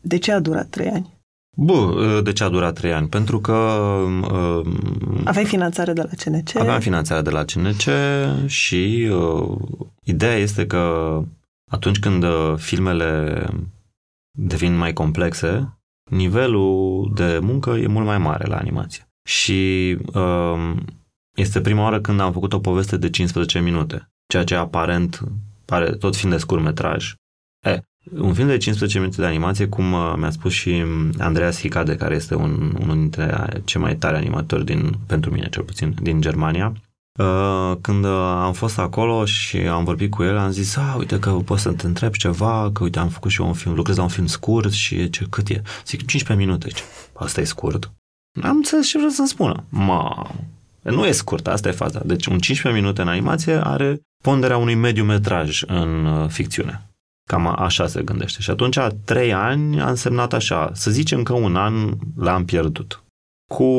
De 0.00 0.18
ce 0.18 0.32
a 0.32 0.40
durat 0.40 0.68
trei 0.68 0.88
ani? 0.88 1.16
Bă, 1.56 2.20
de 2.24 2.32
ce 2.32 2.44
a 2.44 2.48
durat 2.48 2.74
trei 2.74 2.92
ani? 2.92 3.08
Pentru 3.08 3.40
că... 3.40 3.52
Uh, 4.32 4.66
Aveai 5.24 5.44
finanțare 5.44 5.92
de 5.92 6.02
la 6.02 6.08
CNC? 6.24 6.56
Aveam 6.56 6.80
finanțare 6.80 7.22
de 7.22 7.30
la 7.30 7.44
CNC 7.44 7.82
și 8.46 9.10
uh, 9.12 9.58
ideea 10.04 10.34
este 10.34 10.66
că 10.66 11.22
atunci 11.70 11.98
când 11.98 12.22
uh, 12.22 12.54
filmele 12.56 13.46
devin 14.38 14.76
mai 14.76 14.92
complexe, 14.92 15.78
nivelul 16.10 17.10
de 17.14 17.38
muncă 17.42 17.70
e 17.70 17.86
mult 17.86 18.06
mai 18.06 18.18
mare 18.18 18.46
la 18.46 18.56
animație. 18.56 19.08
Și 19.28 19.96
um, 20.14 20.84
este 21.36 21.60
prima 21.60 21.82
oară 21.82 22.00
când 22.00 22.20
am 22.20 22.32
făcut 22.32 22.52
o 22.52 22.58
poveste 22.58 22.96
de 22.96 23.10
15 23.10 23.60
minute, 23.60 24.10
ceea 24.26 24.44
ce 24.44 24.54
aparent 24.54 25.20
pare 25.70 25.90
tot 25.90 26.16
fiind 26.16 26.34
de 26.34 26.40
scurtmetraj. 26.40 27.14
E, 27.66 27.80
un 28.18 28.34
film 28.34 28.46
de 28.46 28.56
15 28.56 28.98
minute 28.98 29.20
de 29.20 29.26
animație, 29.26 29.68
cum 29.68 29.92
uh, 29.92 30.14
mi-a 30.16 30.30
spus 30.30 30.52
și 30.52 30.84
Andreas 31.18 31.60
Hicade, 31.60 31.96
care 31.96 32.14
este 32.14 32.34
un, 32.34 32.76
unul 32.80 32.96
dintre 32.96 33.48
cei 33.64 33.80
mai 33.80 33.96
tari 33.96 34.16
animatori 34.16 34.64
din, 34.64 34.94
pentru 35.06 35.30
mine 35.30 35.48
cel 35.48 35.62
puțin, 35.62 35.94
din 36.02 36.20
Germania, 36.20 36.72
Uh, 37.18 37.76
când 37.80 38.04
am 38.04 38.52
fost 38.52 38.78
acolo 38.78 39.24
și 39.24 39.56
am 39.56 39.84
vorbit 39.84 40.10
cu 40.10 40.22
el, 40.22 40.36
am 40.36 40.50
zis, 40.50 40.76
a, 40.76 40.94
uite 40.98 41.18
că 41.18 41.30
poți 41.30 41.62
să 41.62 41.72
te 41.72 41.86
întreb 41.86 42.12
ceva, 42.12 42.70
că 42.72 42.82
uite, 42.82 42.98
am 42.98 43.08
făcut 43.08 43.30
și 43.30 43.40
eu 43.40 43.46
un 43.46 43.52
film, 43.52 43.74
lucrez 43.74 43.96
la 43.96 44.02
un 44.02 44.08
film 44.08 44.26
scurt 44.26 44.72
și 44.72 45.10
ce, 45.10 45.26
cât 45.30 45.48
e? 45.48 45.62
Zic, 45.86 46.06
15 46.06 46.46
minute. 46.46 46.68
Zice, 46.68 46.82
asta 47.12 47.40
e 47.40 47.44
scurt. 47.44 47.92
Am 48.42 48.56
înțeles 48.56 48.86
ce 48.86 48.96
vreau 48.96 49.12
să-mi 49.12 49.28
spună. 49.28 49.64
Ma, 49.68 50.30
nu 50.82 51.06
e 51.06 51.10
scurt, 51.10 51.46
asta 51.46 51.68
e 51.68 51.72
faza. 51.72 52.00
Deci 52.04 52.26
un 52.26 52.38
15 52.38 52.82
minute 52.82 53.02
în 53.02 53.08
animație 53.08 53.64
are 53.66 54.00
ponderea 54.22 54.56
unui 54.56 54.74
mediu 54.74 55.04
metraj 55.04 55.62
în 55.66 56.04
uh, 56.04 56.28
ficțiune. 56.28 56.82
Cam 57.28 57.46
așa 57.46 57.86
se 57.86 58.02
gândește. 58.02 58.40
Și 58.40 58.50
atunci, 58.50 58.78
trei 59.04 59.32
ani 59.32 59.80
a 59.80 59.88
însemnat 59.88 60.32
așa. 60.32 60.70
Să 60.74 60.90
zicem 60.90 61.22
că 61.22 61.32
un 61.32 61.56
an 61.56 61.96
l-am 62.16 62.44
pierdut. 62.44 63.02
Cu 63.50 63.72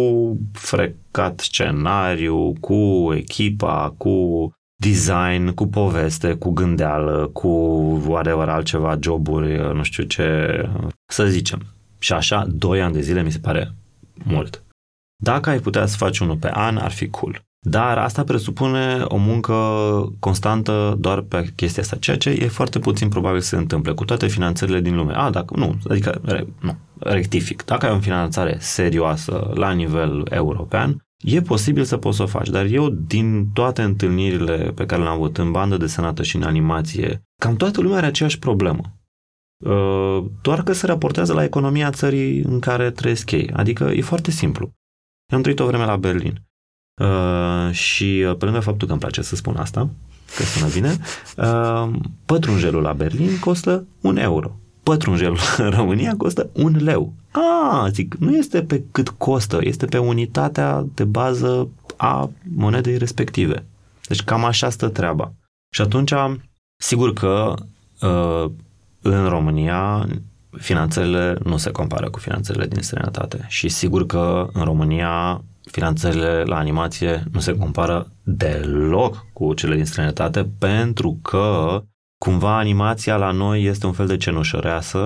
frecat 0.54 1.39
scenariu, 1.39 2.54
cu 2.60 3.10
echipa, 3.15 3.93
cu 3.97 4.49
design, 4.82 5.54
cu 5.54 5.67
poveste, 5.67 6.34
cu 6.34 6.49
gândeală, 6.49 7.30
cu 7.34 7.47
whatever 8.08 8.49
altceva, 8.49 8.97
joburi, 9.02 9.73
nu 9.73 9.84
știu 9.84 10.04
ce, 10.04 10.69
să 11.06 11.25
zicem. 11.25 11.62
Și 11.99 12.13
așa, 12.13 12.45
doi 12.47 12.82
ani 12.82 12.93
de 12.93 13.02
zile 13.02 13.23
mi 13.23 13.32
se 13.32 13.39
pare 13.39 13.73
mult. 14.23 14.63
Dacă 15.23 15.49
ai 15.49 15.60
putea 15.60 15.86
să 15.86 15.97
faci 15.97 16.19
unul 16.19 16.38
pe 16.38 16.49
an, 16.49 16.78
ar 16.78 16.91
fi 16.91 17.10
cool. 17.10 17.41
Dar 17.62 17.98
asta 17.98 18.24
presupune 18.24 19.02
o 19.04 19.17
muncă 19.17 19.54
constantă 20.19 20.95
doar 21.00 21.22
pe 21.22 21.52
chestia 21.56 21.84
asta, 21.84 21.95
ceea 21.95 22.17
ce 22.17 22.30
e 22.30 22.48
foarte 22.48 22.80
puțin 22.80 23.10
probabil 23.10 23.39
să 23.39 23.48
se 23.48 23.56
întâmple 23.56 23.93
cu 23.93 24.06
toate 24.06 24.28
finanțările 24.28 24.80
din 24.80 24.95
lume. 24.95 25.13
A, 25.13 25.30
dacă 25.30 25.54
nu, 25.58 25.76
adică 25.89 26.22
nu, 26.62 26.78
rectific. 27.00 27.65
Dacă 27.65 27.86
ai 27.86 27.95
o 27.95 28.00
finanțare 28.00 28.58
serioasă 28.60 29.52
la 29.54 29.72
nivel 29.72 30.28
european, 30.30 31.06
e 31.17 31.41
posibil 31.41 31.84
să 31.84 31.98
poți 31.98 32.17
să 32.17 32.24
o 32.24 32.28
faci, 32.28 32.50
dar 32.50 32.65
eu 32.65 32.89
din 32.89 33.50
toate 33.54 33.82
întâlnirile 33.82 34.72
pe 34.76 34.86
care 34.86 35.02
le-am 35.02 35.13
avut 35.13 35.38
în 35.38 35.52
bandă 35.52 35.78
de 35.78 35.88
sănătate 35.88 36.24
și 36.24 36.36
în 36.36 36.43
animație, 36.43 37.24
cam 37.41 37.56
toată 37.56 37.82
lumea 37.82 37.98
are 37.98 38.06
aceeași 38.06 38.39
problemă. 38.39 38.82
Uh, 39.65 40.26
doar 40.41 40.63
că 40.63 40.74
se 40.74 40.86
raportează 40.86 41.34
la 41.34 41.43
economia 41.43 41.91
țării 41.91 42.41
în 42.41 42.60
care 42.60 42.91
trăiesc 42.91 43.32
ei. 43.32 43.52
Adică 43.54 43.84
e 43.84 44.02
foarte 44.02 44.32
simplu. 44.32 44.72
Eu 45.32 45.38
am 45.38 45.43
trăit 45.43 45.60
o 45.60 45.65
vreme 45.65 45.86
la 45.86 45.98
Berlin 45.98 46.49
Uh, 47.00 47.72
și 47.72 48.26
uh, 48.28 48.36
pe 48.38 48.46
lângă 48.46 48.60
faptul 48.60 48.88
că 48.88 48.94
îmi 48.94 49.02
place 49.02 49.22
să 49.22 49.36
spun 49.36 49.56
asta, 49.56 49.90
că 50.36 50.44
sună 50.44 50.68
bine, 50.74 50.98
uh, 51.38 51.90
pătrunjelul 52.26 52.82
la 52.82 52.94
Berlin 52.94 53.40
costă 53.40 53.86
un 54.02 54.18
euro. 54.18 54.56
Pătrunjelul 54.84 55.38
în 55.58 55.70
România 55.70 56.14
costă 56.18 56.50
un 56.54 56.76
leu. 56.84 57.14
A, 57.32 57.88
zic, 57.92 58.16
nu 58.16 58.36
este 58.36 58.64
pe 58.64 58.84
cât 58.92 59.10
costă, 59.10 59.60
este 59.62 59.86
pe 59.86 59.98
unitatea 59.98 60.86
de 60.94 61.04
bază 61.04 61.70
a 61.98 62.30
monedei 62.56 62.98
respective. 62.98 63.66
Deci 64.08 64.24
cam 64.24 64.44
așa 64.44 64.70
stă 64.70 64.88
treaba. 64.88 65.34
Și 65.76 65.82
atunci, 65.82 66.14
sigur 66.82 67.14
că 67.14 67.54
uh, 68.02 68.52
în 69.02 69.28
România 69.28 70.08
finanțările 70.58 71.38
nu 71.44 71.58
se 71.58 71.72
compară 71.72 72.10
cu 72.10 72.20
finanțările 72.20 72.68
din 72.68 72.82
străinătate 72.82 73.46
și 73.48 73.70
sigur 73.70 74.06
că 74.06 74.48
în 74.54 74.64
România 74.64 75.44
finanțările 75.71 76.43
la 76.43 76.58
animație 76.58 77.23
nu 77.32 77.39
se 77.39 77.58
compară 77.58 78.12
deloc 78.23 79.25
cu 79.34 79.53
cele 79.53 79.75
din 79.75 79.86
străinătate 79.86 80.49
pentru 80.60 81.19
că 81.21 81.82
cumva 82.17 82.58
animația 82.58 83.15
la 83.15 83.32
noi 83.32 83.63
este 83.63 83.86
un 83.86 83.91
fel 83.91 84.08
de 84.08 84.17
cenușăreasă, 84.17 84.99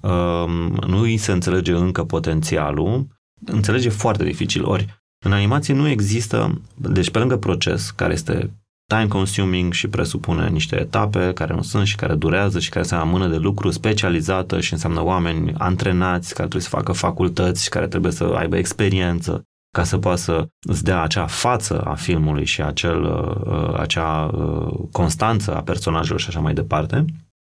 um, 0.00 0.78
nu 0.86 1.00
îi 1.00 1.16
se 1.16 1.32
înțelege 1.32 1.72
încă 1.72 2.04
potențialul, 2.04 3.06
înțelege 3.44 3.88
foarte 3.88 4.24
dificil. 4.24 4.64
Ori 4.64 5.02
în 5.24 5.32
animație 5.32 5.74
nu 5.74 5.88
există, 5.88 6.60
deci 6.74 7.10
pe 7.10 7.18
lângă 7.18 7.36
proces, 7.36 7.90
care 7.90 8.12
este 8.12 8.50
time-consuming 8.94 9.72
și 9.72 9.88
presupune 9.88 10.48
niște 10.48 10.80
etape 10.80 11.32
care 11.32 11.54
nu 11.54 11.62
sunt 11.62 11.86
și 11.86 11.96
care 11.96 12.14
durează 12.14 12.58
și 12.58 12.68
care 12.68 12.84
se 12.84 12.96
mână 12.96 13.26
de 13.26 13.36
lucru 13.36 13.70
specializată 13.70 14.60
și 14.60 14.72
înseamnă 14.72 15.04
oameni 15.04 15.54
antrenați 15.58 16.28
care 16.34 16.48
trebuie 16.48 16.62
să 16.62 16.76
facă 16.76 16.92
facultăți 16.92 17.62
și 17.62 17.68
care 17.68 17.88
trebuie 17.88 18.12
să 18.12 18.24
aibă 18.24 18.56
experiență 18.56 19.42
ca 19.70 19.84
să 19.84 19.98
poată 19.98 20.20
să 20.20 20.48
îți 20.68 20.84
dea 20.84 21.02
acea 21.02 21.26
față 21.26 21.80
a 21.80 21.94
filmului 21.94 22.44
și 22.44 22.62
acel, 22.62 23.02
uh, 23.02 23.78
acea 23.78 24.24
uh, 24.24 24.88
constanță 24.92 25.56
a 25.56 25.62
personajelor 25.62 26.20
și 26.20 26.28
așa 26.28 26.40
mai 26.40 26.54
departe, 26.54 27.04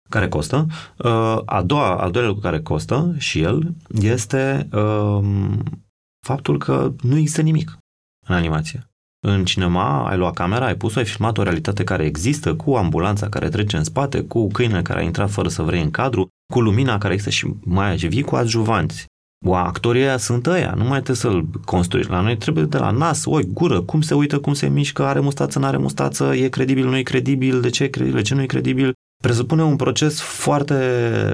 care 0.09 0.27
costă. 0.27 0.65
Uh, 0.97 1.39
a 1.45 1.61
doua, 1.61 1.95
al 1.95 2.11
doilea 2.11 2.31
lucru 2.31 2.43
care 2.43 2.61
costă 2.61 3.15
și 3.17 3.41
el 3.41 3.73
este 4.01 4.69
um, 4.71 5.63
faptul 6.25 6.57
că 6.57 6.93
nu 7.01 7.17
există 7.17 7.41
nimic 7.41 7.77
în 8.27 8.35
animație. 8.35 8.83
În 9.27 9.45
cinema 9.45 10.09
ai 10.09 10.17
luat 10.17 10.33
camera, 10.33 10.65
ai 10.65 10.75
pus-o, 10.75 10.99
ai 10.99 11.05
filmat 11.05 11.37
o 11.37 11.43
realitate 11.43 11.83
care 11.83 12.05
există, 12.05 12.55
cu 12.55 12.75
ambulanța 12.75 13.29
care 13.29 13.49
trece 13.49 13.77
în 13.77 13.83
spate, 13.83 14.23
cu 14.23 14.47
câinele 14.47 14.81
care 14.81 14.99
a 14.99 15.03
intrat 15.03 15.29
fără 15.29 15.47
să 15.47 15.63
vrei 15.63 15.81
în 15.81 15.91
cadru, 15.91 16.27
cu 16.53 16.61
lumina 16.61 16.97
care 16.97 17.13
există 17.13 17.33
și 17.33 17.53
mai 17.63 17.95
vii 17.95 18.21
cu 18.21 18.35
adjuvanți. 18.35 19.05
O, 19.45 19.55
actorii 19.55 20.01
aia 20.01 20.17
sunt 20.17 20.47
ăia, 20.47 20.73
nu 20.75 20.83
mai 20.83 21.01
trebuie 21.01 21.15
să-l 21.15 21.45
construiești. 21.65 22.11
La 22.11 22.21
noi 22.21 22.37
trebuie 22.37 22.63
de 22.63 22.77
la 22.77 22.91
nas, 22.91 23.25
oi, 23.25 23.43
gură, 23.43 23.81
cum 23.81 24.01
se 24.01 24.13
uită, 24.13 24.39
cum 24.39 24.53
se 24.53 24.67
mișcă, 24.67 25.03
are 25.03 25.19
mustață, 25.19 25.59
nu 25.59 25.65
are 25.65 25.77
mustață, 25.77 26.35
e 26.35 26.49
credibil, 26.49 26.85
nu 26.85 26.97
e 26.97 27.01
credibil, 27.01 27.61
de 27.61 27.69
ce 27.69 27.83
e 27.83 27.87
credibil, 27.87 28.15
de 28.15 28.21
ce 28.21 28.33
nu 28.35 28.41
e 28.41 28.45
credibil 28.45 28.93
presupune 29.23 29.63
un 29.63 29.75
proces 29.75 30.21
foarte 30.21 30.73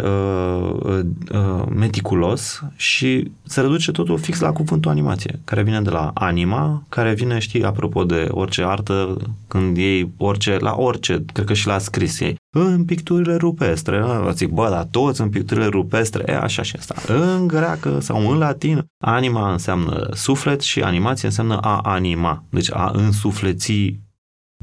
uh, 0.04 0.76
uh, 0.84 1.00
uh, 1.32 1.66
meticulos 1.76 2.64
și 2.76 3.32
se 3.44 3.62
reduce 3.62 3.92
totul 3.92 4.18
fix 4.18 4.40
la 4.40 4.52
cuvântul 4.52 4.92
animație, 4.92 5.40
care 5.44 5.64
vine 5.64 5.82
de 5.82 5.90
la 5.90 6.12
anima, 6.14 6.84
care 6.90 7.14
vine, 7.14 7.40
știi, 7.40 7.64
apropo 7.64 8.04
de 8.04 8.28
orice 8.30 8.64
artă, 8.64 9.18
când 9.48 9.78
ei 9.78 10.12
orice, 10.18 10.58
la 10.58 10.76
orice, 10.78 11.26
cred 11.34 11.46
că 11.46 11.54
și 11.54 11.68
la 11.68 11.78
scris 11.78 12.20
ei, 12.20 12.36
în 12.58 12.86
picturile 12.86 13.36
rupestre, 13.36 14.04
zic, 14.34 14.50
bă, 14.50 14.70
dar 14.70 14.88
toți 14.92 15.22
în 15.22 15.30
picturile 15.30 15.66
rupestre, 15.66 16.24
e 16.28 16.38
așa 16.38 16.62
și 16.62 16.76
asta, 16.78 16.96
în 17.14 17.48
greacă 17.48 18.00
sau 18.00 18.32
în 18.32 18.38
latin, 18.38 18.86
anima 19.04 19.52
înseamnă 19.52 20.10
suflet 20.14 20.62
și 20.62 20.82
animație 20.82 21.28
înseamnă 21.28 21.58
a 21.58 21.80
anima, 21.84 22.44
deci 22.50 22.72
a 22.72 22.92
însufleți 22.94 24.04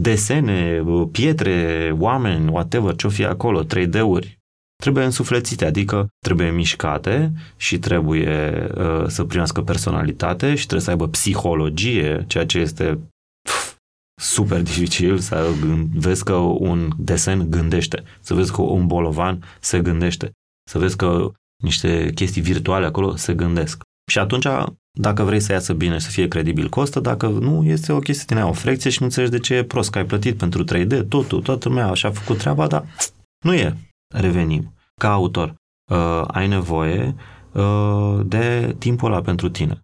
desene, 0.02 0.84
pietre, 1.12 1.90
oameni, 1.98 2.50
whatever, 2.50 2.96
ce-o 2.96 3.10
fi 3.10 3.24
acolo, 3.24 3.64
3D-uri, 3.64 4.40
trebuie 4.82 5.04
însuflețite, 5.04 5.64
adică 5.64 6.08
trebuie 6.18 6.50
mișcate 6.50 7.32
și 7.56 7.78
trebuie 7.78 8.68
uh, 8.76 9.04
să 9.06 9.24
primească 9.24 9.62
personalitate 9.62 10.54
și 10.54 10.66
trebuie 10.66 10.80
să 10.80 10.90
aibă 10.90 11.08
psihologie, 11.08 12.24
ceea 12.26 12.46
ce 12.46 12.58
este 12.58 12.98
pf, 13.48 13.76
super 14.20 14.62
dificil 14.62 15.18
să 15.18 15.50
vezi 15.94 16.24
că 16.24 16.34
un 16.34 16.90
desen 16.98 17.50
gândește, 17.50 18.02
să 18.20 18.34
vezi 18.34 18.52
că 18.52 18.62
un 18.62 18.86
bolovan 18.86 19.44
se 19.60 19.80
gândește, 19.80 20.30
să 20.70 20.78
vezi 20.78 20.96
că 20.96 21.32
niște 21.62 22.10
chestii 22.14 22.42
virtuale 22.42 22.86
acolo 22.86 23.16
se 23.16 23.34
gândesc. 23.34 23.82
Și 24.10 24.18
atunci 24.18 24.46
dacă 24.98 25.22
vrei 25.22 25.40
să 25.40 25.52
iasă 25.52 25.72
bine 25.72 25.94
și 25.94 26.04
să 26.04 26.10
fie 26.10 26.28
credibil, 26.28 26.68
costă. 26.68 27.00
Dacă 27.00 27.26
nu, 27.26 27.64
este 27.64 27.92
o 27.92 27.98
chestie 27.98 28.24
din 28.28 28.36
aia, 28.36 28.48
o 28.48 28.52
frecție 28.52 28.90
și 28.90 28.96
nu 29.00 29.04
înțelegi 29.04 29.30
de 29.30 29.38
ce 29.38 29.54
e 29.54 29.64
prost, 29.64 29.90
că 29.90 29.98
ai 29.98 30.06
plătit 30.06 30.36
pentru 30.36 30.64
3D, 30.64 31.08
totul, 31.08 31.42
toată 31.42 31.68
lumea 31.68 31.88
așa 31.88 32.08
a 32.08 32.12
făcut 32.12 32.38
treaba, 32.38 32.66
dar 32.66 32.84
nu 33.44 33.54
e. 33.54 33.76
Revenim. 34.14 34.74
Ca 35.00 35.12
autor, 35.12 35.54
uh, 35.90 36.22
ai 36.26 36.48
nevoie 36.48 37.14
uh, 37.52 38.20
de 38.24 38.74
timpul 38.78 39.12
ăla 39.12 39.20
pentru 39.20 39.48
tine. 39.48 39.80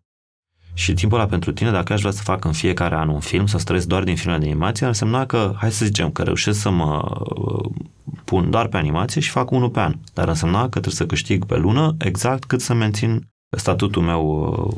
Și 0.75 0.95
timpul 0.95 1.19
ăla 1.19 1.29
pentru 1.29 1.53
tine, 1.53 1.71
dacă 1.71 1.93
aș 1.93 2.01
vrea 2.01 2.13
să 2.13 2.23
fac 2.23 2.45
în 2.45 2.53
fiecare 2.53 2.95
an 2.95 3.09
un 3.09 3.21
film, 3.21 3.47
să 3.47 3.59
străiesc 3.59 3.87
doar 3.87 4.05
din 4.05 4.17
filme 4.17 4.39
de 4.39 4.45
animație, 4.45 4.85
ar 4.85 4.93
însemna 4.93 5.27
că, 5.27 5.55
hai 5.57 5.73
să 5.73 5.85
zicem, 5.85 6.11
că 6.11 6.23
reușesc 6.23 6.61
să 6.61 6.71
mă 6.71 7.21
uh, 7.35 7.71
pun 8.25 8.51
doar 8.51 8.67
pe 8.67 8.77
animație 8.77 9.21
și 9.21 9.31
fac 9.31 9.51
unul 9.51 9.71
pe 9.71 9.81
an. 9.81 9.95
Dar 10.15 10.29
însemna 10.29 10.63
că 10.63 10.69
trebuie 10.69 10.95
să 10.95 11.07
câștig 11.07 11.45
pe 11.45 11.57
lună 11.57 11.95
exact 11.99 12.45
cât 12.45 12.61
să 12.61 12.75
mențin 12.75 13.29
statutul 13.57 14.03
meu, 14.03 14.23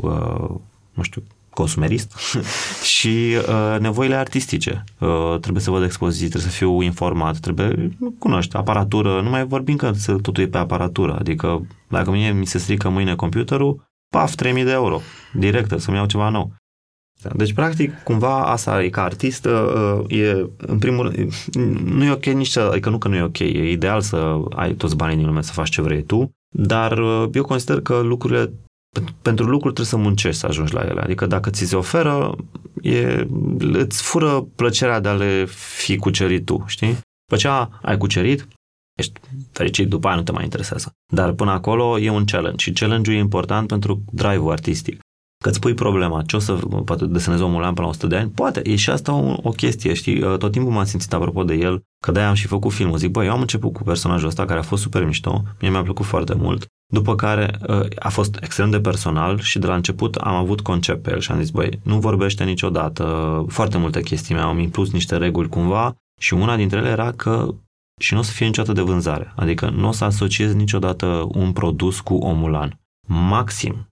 uh, 0.01 0.61
nu 0.95 1.03
știu, 1.03 1.23
consumerist 1.51 2.17
și 2.97 3.37
uh, 3.49 3.77
nevoile 3.81 4.15
artistice. 4.15 4.85
Uh, 4.99 5.37
trebuie 5.41 5.63
să 5.63 5.71
văd 5.71 5.83
expoziții, 5.83 6.29
trebuie 6.29 6.51
să 6.51 6.57
fiu 6.57 6.81
informat, 6.81 7.39
trebuie, 7.39 7.97
nu 7.99 8.15
cunoști, 8.19 8.57
aparatură, 8.57 9.21
nu 9.21 9.31
mai 9.31 9.47
vorbim 9.47 9.77
că 9.77 9.93
totul 10.23 10.43
e 10.43 10.47
pe 10.47 10.59
aparatură, 10.59 11.17
adică 11.19 11.67
dacă 11.89 12.11
mie 12.11 12.33
mi 12.33 12.47
se 12.47 12.59
strică 12.59 12.89
mâine 12.89 13.15
computerul, 13.15 13.89
paf, 14.13 14.35
3000 14.35 14.65
de 14.65 14.71
euro, 14.71 15.01
direct, 15.33 15.81
să-mi 15.81 15.97
iau 15.97 16.07
ceva 16.07 16.29
nou. 16.29 16.53
Deci, 17.35 17.53
practic, 17.53 18.03
cumva 18.03 18.45
asta 18.45 18.83
e 18.85 18.89
ca 18.89 19.03
artist, 19.03 19.45
uh, 19.45 20.05
e, 20.09 20.47
în 20.57 20.79
primul 20.79 21.11
rând, 21.11 21.33
nu 21.85 22.05
e 22.05 22.11
ok 22.11 22.25
nici 22.25 22.49
să, 22.49 22.61
adică 22.61 22.91
nu 22.91 22.99
că 22.99 23.09
nu 23.09 23.15
e 23.15 23.23
ok, 23.23 23.39
e 23.39 23.71
ideal 23.71 24.01
să 24.01 24.39
ai 24.51 24.73
toți 24.73 24.97
banii 24.97 25.17
din 25.17 25.27
lume 25.27 25.43
să 25.43 25.53
faci 25.53 25.69
ce 25.69 25.83
vrei 25.83 26.03
tu, 26.03 26.31
dar 26.57 26.99
uh, 26.99 27.29
eu 27.33 27.45
consider 27.45 27.81
că 27.81 28.01
lucrurile, 28.01 28.53
pentru 29.23 29.45
lucruri 29.45 29.75
trebuie 29.75 29.87
să 29.87 29.97
muncești 29.97 30.41
să 30.41 30.47
ajungi 30.47 30.75
la 30.75 30.81
ele. 30.81 31.01
Adică 31.01 31.27
dacă 31.27 31.51
ți 31.51 31.65
se 31.65 31.77
oferă, 31.77 32.37
e, 32.83 33.27
îți 33.59 34.03
fură 34.03 34.41
plăcerea 34.57 35.01
de 35.01 35.09
a 35.09 35.13
le 35.13 35.45
fi 35.47 35.97
cucerit 35.97 36.45
tu, 36.45 36.65
știi? 36.67 36.99
După 37.29 37.41
ce 37.41 37.49
ai 37.83 37.97
cucerit, 37.97 38.49
ești 38.99 39.21
fericit, 39.53 39.89
după 39.89 40.07
aia 40.07 40.17
nu 40.17 40.23
te 40.23 40.33
mai 40.33 40.45
interesează. 40.45 40.93
Dar 41.13 41.33
până 41.33 41.51
acolo 41.51 41.99
e 41.99 42.11
un 42.11 42.25
challenge 42.25 42.65
și 42.65 42.73
challenge-ul 42.73 43.17
e 43.17 43.19
important 43.19 43.69
pentru 43.69 44.03
drive-ul 44.13 44.51
artistic. 44.51 45.01
Că 45.45 45.49
îți 45.49 45.61
pui 45.61 45.75
problema, 45.75 46.23
ce 46.23 46.37
o 46.37 46.39
să 46.39 46.53
poate 46.85 47.07
desenezi 47.07 47.43
omul 47.43 47.61
până 47.61 47.73
la 47.75 47.87
100 47.87 48.07
de 48.07 48.17
ani, 48.17 48.31
poate, 48.31 48.61
e 48.65 48.77
și 48.77 48.91
asta 48.91 49.13
o, 49.13 49.37
o 49.43 49.51
chestie, 49.51 49.95
știi, 49.95 50.23
uh, 50.23 50.39
tot 50.39 50.53
timpul 50.53 50.73
m-am 50.73 50.85
simțit 50.85 51.13
apropo 51.13 51.45
de 51.45 51.55
el, 51.55 51.83
că 52.05 52.13
de-aia 52.13 52.29
am 52.29 52.35
și 52.35 52.47
făcut 52.47 52.73
filmul, 52.73 52.99
zic, 52.99 53.11
băi, 53.11 53.27
eu 53.27 53.33
am 53.33 53.41
început 53.41 53.73
cu 53.73 53.83
personajul 53.83 54.29
ăsta 54.29 54.45
care 54.45 54.59
a 54.59 54.63
fost 54.63 54.83
super 54.83 55.05
mișto, 55.05 55.43
mie 55.61 55.71
mi-a 55.71 55.83
plăcut 55.83 56.07
foarte 56.07 56.35
mult, 56.35 56.67
după 56.93 57.15
care 57.15 57.59
uh, 57.69 57.87
a 57.99 58.09
fost 58.09 58.39
extrem 58.43 58.71
de 58.71 58.81
personal 58.81 59.39
și 59.39 59.59
de 59.59 59.67
la 59.67 59.75
început 59.75 60.15
am 60.15 60.35
avut 60.35 60.61
concept 60.61 61.03
pe 61.03 61.11
el 61.11 61.21
și 61.21 61.31
am 61.31 61.41
zis, 61.41 61.51
băi, 61.51 61.81
nu 61.83 61.99
vorbește 61.99 62.45
niciodată, 62.45 63.05
foarte 63.49 63.79
multe 63.79 64.01
chestii 64.01 64.35
mi-au 64.35 64.59
impus 64.59 64.93
niște 64.93 65.17
reguli 65.17 65.49
cumva 65.49 65.95
și 66.21 66.35
una 66.35 66.57
dintre 66.57 66.79
ele 66.79 66.89
era 66.89 67.13
că 67.13 67.55
și 68.01 68.13
nu 68.15 68.21
o 68.21 68.23
să 68.23 68.33
fie 68.33 68.47
niciodată 68.47 68.75
de 68.75 68.81
vânzare. 68.81 69.33
Adică 69.37 69.71
nu 69.71 69.89
o 69.89 69.93
să 69.93 70.05
asociez 70.05 70.55
niciodată 70.55 71.29
un 71.29 71.53
produs 71.53 72.01
cu 72.01 72.15
omulan. 72.15 72.81
Maxim 73.09 73.90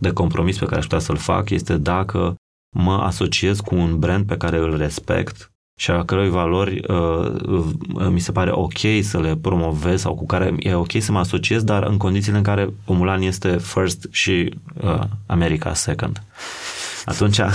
de 0.00 0.12
compromis 0.12 0.58
pe 0.58 0.64
care 0.64 0.76
aș 0.76 0.82
putea 0.82 0.98
să-l 0.98 1.16
fac 1.16 1.50
este 1.50 1.76
dacă 1.76 2.34
mă 2.76 2.92
asociez 2.92 3.60
cu 3.60 3.74
un 3.74 3.98
brand 3.98 4.26
pe 4.26 4.36
care 4.36 4.56
îl 4.56 4.76
respect 4.76 5.50
și 5.80 5.90
a 5.90 6.04
cărui 6.04 6.28
valori 6.28 6.82
uh, 6.88 7.32
uh, 7.46 8.08
mi 8.10 8.20
se 8.20 8.32
pare 8.32 8.50
ok 8.52 8.78
să 9.02 9.20
le 9.20 9.36
promovez 9.36 10.00
sau 10.00 10.14
cu 10.14 10.26
care 10.26 10.54
e 10.58 10.74
ok 10.74 10.92
să 10.98 11.12
mă 11.12 11.18
asociez, 11.18 11.62
dar 11.62 11.82
în 11.82 11.96
condițiile 11.96 12.36
în 12.36 12.42
care 12.42 12.72
Omulan 12.84 13.22
este 13.22 13.58
first 13.58 14.06
și 14.10 14.54
uh, 14.82 15.00
America 15.26 15.74
second. 15.74 16.22
Atunci 17.04 17.40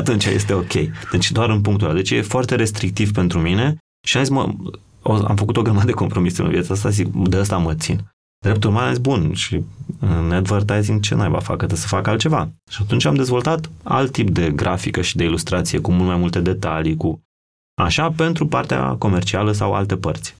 atunci 0.00 0.24
este 0.24 0.52
ok. 0.52 0.72
Deci 1.10 1.32
doar 1.32 1.50
în 1.50 1.60
punctul 1.60 1.86
ăla. 1.86 1.96
Deci 1.96 2.10
e 2.10 2.22
foarte 2.22 2.54
restrictiv 2.54 3.12
pentru 3.12 3.38
mine 3.38 3.76
și 4.06 4.16
am 4.16 4.22
zis, 4.22 4.32
mă, 4.32 4.54
am 5.02 5.36
făcut 5.36 5.56
o 5.56 5.62
grămadă 5.62 5.86
de 5.86 5.92
compromisuri 5.92 6.46
în 6.46 6.52
viața 6.52 6.74
asta, 6.74 6.88
zic, 6.88 7.06
de 7.06 7.36
asta 7.36 7.56
mă 7.56 7.74
țin. 7.74 8.13
Drept 8.44 8.64
urmare, 8.64 8.90
zis, 8.90 8.98
bun, 8.98 9.34
și 9.34 9.62
în 10.00 10.32
advertising 10.32 11.00
ce 11.00 11.14
naiba 11.14 11.38
fac? 11.38 11.56
Trebuie 11.56 11.78
să 11.78 11.86
fac 11.86 12.06
altceva. 12.06 12.48
Și 12.70 12.78
atunci 12.82 13.04
am 13.04 13.14
dezvoltat 13.14 13.70
alt 13.82 14.12
tip 14.12 14.30
de 14.30 14.50
grafică 14.50 15.00
și 15.00 15.16
de 15.16 15.24
ilustrație, 15.24 15.78
cu 15.78 15.92
mult 15.92 16.06
mai 16.06 16.16
multe 16.16 16.40
detalii, 16.40 16.96
cu 16.96 17.20
așa, 17.82 18.10
pentru 18.10 18.46
partea 18.46 18.94
comercială 18.98 19.52
sau 19.52 19.74
alte 19.74 19.96
părți. 19.96 20.34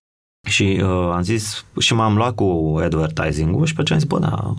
Și 0.49 0.81
uh, 0.83 0.89
am 0.89 1.23
zis, 1.23 1.65
și 1.79 1.95
m-am 1.95 2.17
luat 2.17 2.35
cu 2.35 2.77
advertising-ul 2.81 3.67
și 3.67 3.75
pe 3.75 3.81
aceea 3.81 3.99
am 3.99 4.05
zis, 4.05 4.13
bă, 4.13 4.19
da, 4.19 4.55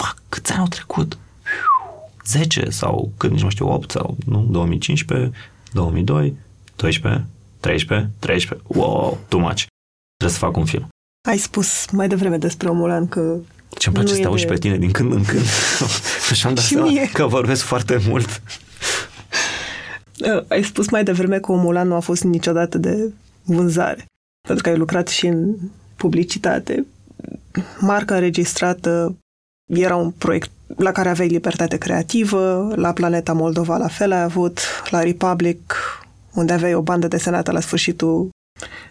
fac, 0.00 0.22
câți 0.28 0.52
ani 0.52 0.60
au 0.60 0.68
trecut? 0.68 1.18
10 2.24 2.70
sau 2.70 3.12
cât, 3.16 3.30
nici 3.30 3.42
nu 3.42 3.50
știu, 3.50 3.72
8 3.72 3.90
sau, 3.90 4.16
nu, 4.26 4.46
2015, 4.50 5.32
2002, 5.72 6.36
12, 6.76 7.26
13, 7.60 8.10
13, 8.18 8.66
wow, 8.66 9.18
too 9.28 9.40
much. 9.40 9.64
Trebuie 10.16 10.38
să 10.38 10.44
fac 10.44 10.56
un 10.56 10.64
film. 10.64 10.88
Ai 11.28 11.38
spus 11.38 11.90
mai 11.90 12.08
devreme 12.08 12.36
despre 12.36 12.68
Omulan 12.68 13.08
că 13.08 13.36
ce-mi 13.78 13.94
place 13.94 14.14
să 14.14 14.20
te 14.20 14.26
auzi 14.26 14.46
de... 14.46 14.52
pe 14.52 14.58
tine 14.58 14.76
din 14.76 14.90
când 14.90 15.12
în 15.12 15.24
când. 15.24 15.44
și 16.34 16.46
am 16.46 16.54
dat 16.54 16.64
și 16.64 16.72
seama 16.72 16.88
mie. 16.88 17.10
că 17.12 17.26
vorbesc 17.26 17.62
foarte 17.62 18.00
mult. 18.06 18.42
Uh, 20.20 20.42
ai 20.48 20.64
spus 20.64 20.90
mai 20.90 21.04
devreme 21.04 21.38
că 21.38 21.52
Omulan 21.52 21.88
nu 21.88 21.94
a 21.94 22.00
fost 22.00 22.22
niciodată 22.22 22.78
de 22.78 23.12
vânzare. 23.42 24.04
Pentru 24.40 24.62
că 24.62 24.70
ai 24.70 24.76
lucrat 24.76 25.08
și 25.08 25.26
în 25.26 25.54
publicitate. 25.96 26.86
Marca 27.78 28.14
înregistrată 28.14 29.16
era 29.74 29.96
un 29.96 30.10
proiect 30.10 30.50
la 30.76 30.92
care 30.92 31.08
aveai 31.08 31.28
libertate 31.28 31.76
creativă, 31.76 32.72
la 32.76 32.92
Planeta 32.92 33.32
Moldova 33.32 33.76
la 33.76 33.88
fel 33.88 34.12
ai 34.12 34.22
avut, 34.22 34.60
la 34.90 35.02
Republic, 35.02 35.74
unde 36.32 36.52
aveai 36.52 36.74
o 36.74 36.82
bandă 36.82 37.08
desenată 37.08 37.52
la 37.52 37.60
sfârșitul 37.60 38.28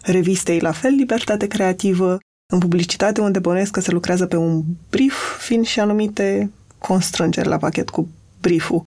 revistei, 0.02 0.60
la 0.60 0.72
fel 0.72 0.94
libertate 0.94 1.48
creativă, 1.48 2.18
în 2.54 2.60
publicitate 2.60 3.22
unde 3.22 3.40
bănuiesc 3.40 3.72
că 3.72 3.80
se 3.80 3.92
lucrează 3.92 4.26
pe 4.26 4.36
un 4.36 4.64
brief, 4.90 5.38
fiind 5.40 5.66
și 5.66 5.80
anumite 5.80 6.52
constrângeri 6.78 7.48
la 7.48 7.58
pachet 7.58 7.90
cu 7.90 8.08
brieful. 8.42 8.84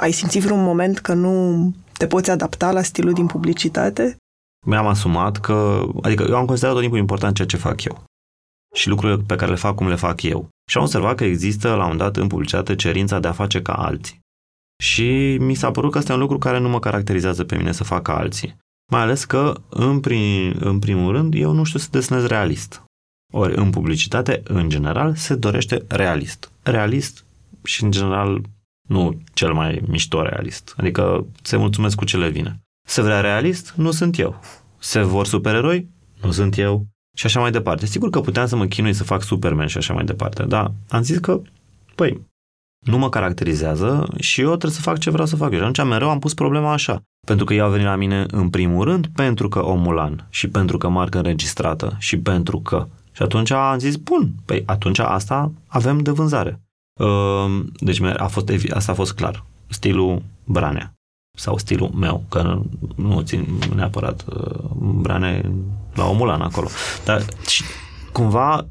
Ai 0.00 0.12
simțit 0.12 0.42
vreun 0.42 0.62
moment 0.62 0.98
că 0.98 1.14
nu 1.14 1.74
te 1.98 2.06
poți 2.06 2.30
adapta 2.30 2.72
la 2.72 2.82
stilul 2.82 3.12
din 3.12 3.26
publicitate? 3.26 4.16
Mi-am 4.66 4.86
asumat 4.86 5.36
că, 5.36 5.86
adică 6.02 6.22
eu 6.28 6.36
am 6.36 6.46
considerat 6.46 6.74
tot 6.74 6.82
timpul 6.82 7.00
important 7.00 7.34
ceea 7.34 7.48
ce 7.48 7.56
fac 7.56 7.84
eu 7.84 8.04
și 8.74 8.88
lucrurile 8.88 9.22
pe 9.26 9.36
care 9.36 9.50
le 9.50 9.56
fac 9.56 9.74
cum 9.74 9.88
le 9.88 9.94
fac 9.94 10.22
eu. 10.22 10.48
Și 10.70 10.76
am 10.76 10.82
observat 10.82 11.16
că 11.16 11.24
există 11.24 11.74
la 11.74 11.86
un 11.86 11.96
dat 11.96 12.16
în 12.16 12.26
publicitate 12.26 12.74
cerința 12.74 13.20
de 13.20 13.28
a 13.28 13.32
face 13.32 13.62
ca 13.62 13.72
alții. 13.72 14.20
Și 14.82 15.36
mi 15.40 15.54
s-a 15.54 15.70
părut 15.70 15.92
că 15.92 15.98
asta 15.98 16.12
e 16.12 16.14
un 16.14 16.20
lucru 16.20 16.38
care 16.38 16.58
nu 16.58 16.68
mă 16.68 16.78
caracterizează 16.78 17.44
pe 17.44 17.56
mine 17.56 17.72
să 17.72 17.84
fac 17.84 18.02
ca 18.02 18.16
alții. 18.16 18.56
Mai 18.92 19.00
ales 19.00 19.24
că, 19.24 19.60
în, 19.68 20.00
prim, 20.00 20.56
în 20.60 20.78
primul 20.78 21.12
rând, 21.12 21.34
eu 21.34 21.52
nu 21.52 21.64
știu 21.64 21.78
să 21.78 21.88
desenez 21.90 22.26
realist. 22.26 22.82
Ori 23.36 23.56
în 23.56 23.70
publicitate, 23.70 24.40
în 24.44 24.68
general, 24.68 25.14
se 25.14 25.34
dorește 25.34 25.84
realist. 25.88 26.50
Realist 26.62 27.24
și, 27.64 27.84
în 27.84 27.90
general, 27.90 28.40
nu 28.88 29.20
cel 29.32 29.52
mai 29.52 29.82
mișto 29.86 30.22
realist. 30.22 30.74
Adică 30.76 31.26
se 31.42 31.56
mulțumesc 31.56 31.96
cu 31.96 32.04
ce 32.04 32.16
le 32.16 32.28
vine. 32.28 32.60
Se 32.88 33.02
vrea 33.02 33.20
realist? 33.20 33.72
Nu 33.76 33.90
sunt 33.90 34.18
eu. 34.18 34.40
Se 34.78 35.02
vor 35.02 35.26
supereroi? 35.26 35.88
Nu 36.22 36.30
sunt 36.30 36.58
eu 36.58 36.86
și 37.16 37.26
așa 37.26 37.40
mai 37.40 37.50
departe. 37.50 37.86
Sigur 37.86 38.10
că 38.10 38.20
puteam 38.20 38.46
să 38.46 38.56
mă 38.56 38.66
chinui 38.66 38.92
să 38.92 39.04
fac 39.04 39.22
Superman 39.22 39.66
și 39.66 39.76
așa 39.76 39.94
mai 39.94 40.04
departe, 40.04 40.42
dar 40.42 40.72
am 40.88 41.02
zis 41.02 41.18
că, 41.18 41.40
păi, 41.94 42.20
nu 42.86 42.98
mă 42.98 43.08
caracterizează 43.08 44.08
și 44.20 44.40
eu 44.40 44.48
trebuie 44.48 44.70
să 44.70 44.80
fac 44.80 44.98
ce 44.98 45.10
vreau 45.10 45.26
să 45.26 45.36
fac 45.36 45.52
eu. 45.52 45.58
Și 45.58 45.64
atunci 45.64 45.88
mereu 45.88 46.10
am 46.10 46.18
pus 46.18 46.34
problema 46.34 46.72
așa. 46.72 47.02
Pentru 47.26 47.44
că 47.44 47.54
ei 47.54 47.60
au 47.60 47.70
venit 47.70 47.86
la 47.86 47.96
mine 47.96 48.24
în 48.30 48.50
primul 48.50 48.84
rând 48.84 49.06
pentru 49.06 49.48
că 49.48 49.64
Omulan 49.64 50.26
și 50.30 50.48
pentru 50.48 50.78
că 50.78 50.88
marcă 50.88 51.18
înregistrată 51.18 51.96
și 51.98 52.18
pentru 52.18 52.60
că. 52.60 52.88
Și 53.16 53.22
atunci 53.22 53.50
am 53.50 53.78
zis, 53.78 53.96
bun, 53.96 54.32
păi 54.44 54.62
atunci 54.66 54.98
asta 54.98 55.52
avem 55.66 55.98
de 55.98 56.10
vânzare. 56.10 56.60
Ehm, 57.00 57.72
deci 57.78 58.00
a 58.02 58.26
fost, 58.26 58.52
asta 58.70 58.92
a 58.92 58.94
fost 58.94 59.12
clar. 59.12 59.44
Stilul 59.68 60.22
Branea 60.44 60.94
sau 61.38 61.58
stilul 61.58 61.90
meu, 61.94 62.24
că 62.28 62.60
nu 62.96 63.20
țin 63.20 63.46
neapărat 63.74 64.24
uh, 64.28 64.60
brane 64.78 65.52
la 65.94 66.04
omulan 66.04 66.40
acolo. 66.40 66.68
Dar 67.04 67.22
și, 67.46 67.62
cumva 68.12 68.66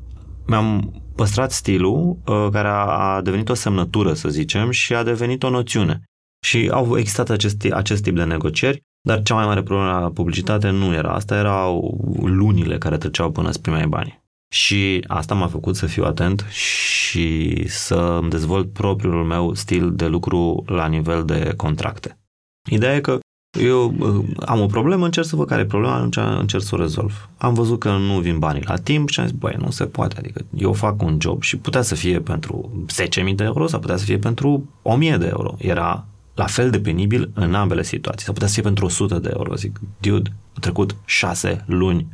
mi-am 0.48 1.02
păstrat 1.16 1.52
stilul 1.52 2.18
uh, 2.26 2.48
care 2.52 2.68
a 2.68 3.22
devenit 3.22 3.50
o 3.50 3.54
semnătură, 3.54 4.14
să 4.14 4.30
zicem, 4.30 4.70
și 4.70 4.94
a 4.94 5.04
devenit 5.04 5.44
o 5.44 5.50
noțiune. 5.50 6.02
Și 6.46 6.70
au 6.72 6.98
existat 6.98 7.30
acest, 7.30 7.66
acest 7.72 8.04
tip 8.04 8.16
de 8.16 8.24
negocieri, 8.24 8.82
dar 9.08 9.24
cea 9.24 9.36
mai 9.36 9.46
mare 9.46 9.64
problemă 9.64 9.90
la 9.92 10.10
publicitate 10.10 10.70
nu 10.70 10.94
era 10.94 11.14
asta, 11.14 11.36
erau 11.36 11.98
lunile 12.24 12.78
care 12.78 12.98
treceau 12.98 13.32
până 13.32 13.52
să 13.52 13.60
primeai 13.60 13.88
bani. 13.88 14.23
Și 14.54 15.04
asta 15.08 15.34
m-a 15.36 15.48
făcut 15.48 15.76
să 15.76 15.86
fiu 15.86 16.04
atent 16.04 16.46
și 16.50 17.64
să 17.68 17.96
îmi 17.96 18.30
dezvolt 18.30 18.74
propriul 18.74 19.24
meu 19.24 19.54
stil 19.54 19.96
de 19.96 20.08
lucru 20.08 20.64
la 20.68 20.88
nivel 20.88 21.26
de 21.26 21.54
contracte. 21.58 22.18
Ideea 22.70 22.96
e 22.96 23.00
că 23.00 23.20
eu 23.60 23.94
uh, 24.00 24.26
am 24.46 24.60
o 24.62 24.66
problemă, 24.66 25.06
încerc 25.06 25.26
să 25.26 25.36
văd 25.36 25.48
care 25.48 25.62
e 25.62 25.66
problema, 25.66 25.96
atunci 25.96 26.18
încerc 26.18 26.64
să 26.64 26.76
o 26.76 26.78
rezolv. 26.78 27.30
Am 27.38 27.54
văzut 27.54 27.80
că 27.80 27.92
nu 27.92 28.20
vin 28.20 28.40
banii 28.40 28.64
la 28.66 28.76
timp 28.76 29.10
și 29.10 29.20
am 29.20 29.26
zis, 29.26 29.36
băi, 29.36 29.56
nu 29.60 29.70
se 29.70 29.86
poate, 29.86 30.16
adică 30.18 30.46
eu 30.56 30.74
fac 30.74 31.02
un 31.02 31.18
job 31.22 31.42
și 31.42 31.58
putea 31.58 31.82
să 31.82 31.96
fie 31.96 32.20
pentru 32.20 32.86
10.000 33.26 33.36
de 33.36 33.44
euro 33.44 33.68
sau 33.68 33.80
putea 33.80 33.98
să 33.98 34.06
fie 34.06 34.18
pentru 34.18 34.70
1.000 35.12 35.18
de 35.18 35.28
euro. 35.28 35.56
Era 35.58 36.06
la 36.34 36.46
fel 36.46 36.70
de 36.70 36.80
penibil 36.80 37.32
în 37.34 37.54
ambele 37.54 37.84
situații. 37.84 38.26
Sau 38.26 38.34
putea 38.34 38.48
să 38.48 38.54
fie 38.54 38.64
pentru 38.64 38.86
100 38.86 39.20
de 39.20 39.32
euro. 39.34 39.56
Zic, 39.56 39.80
dude, 40.00 40.30
au 40.54 40.60
trecut 40.60 40.96
6 41.06 41.64
luni. 41.68 42.08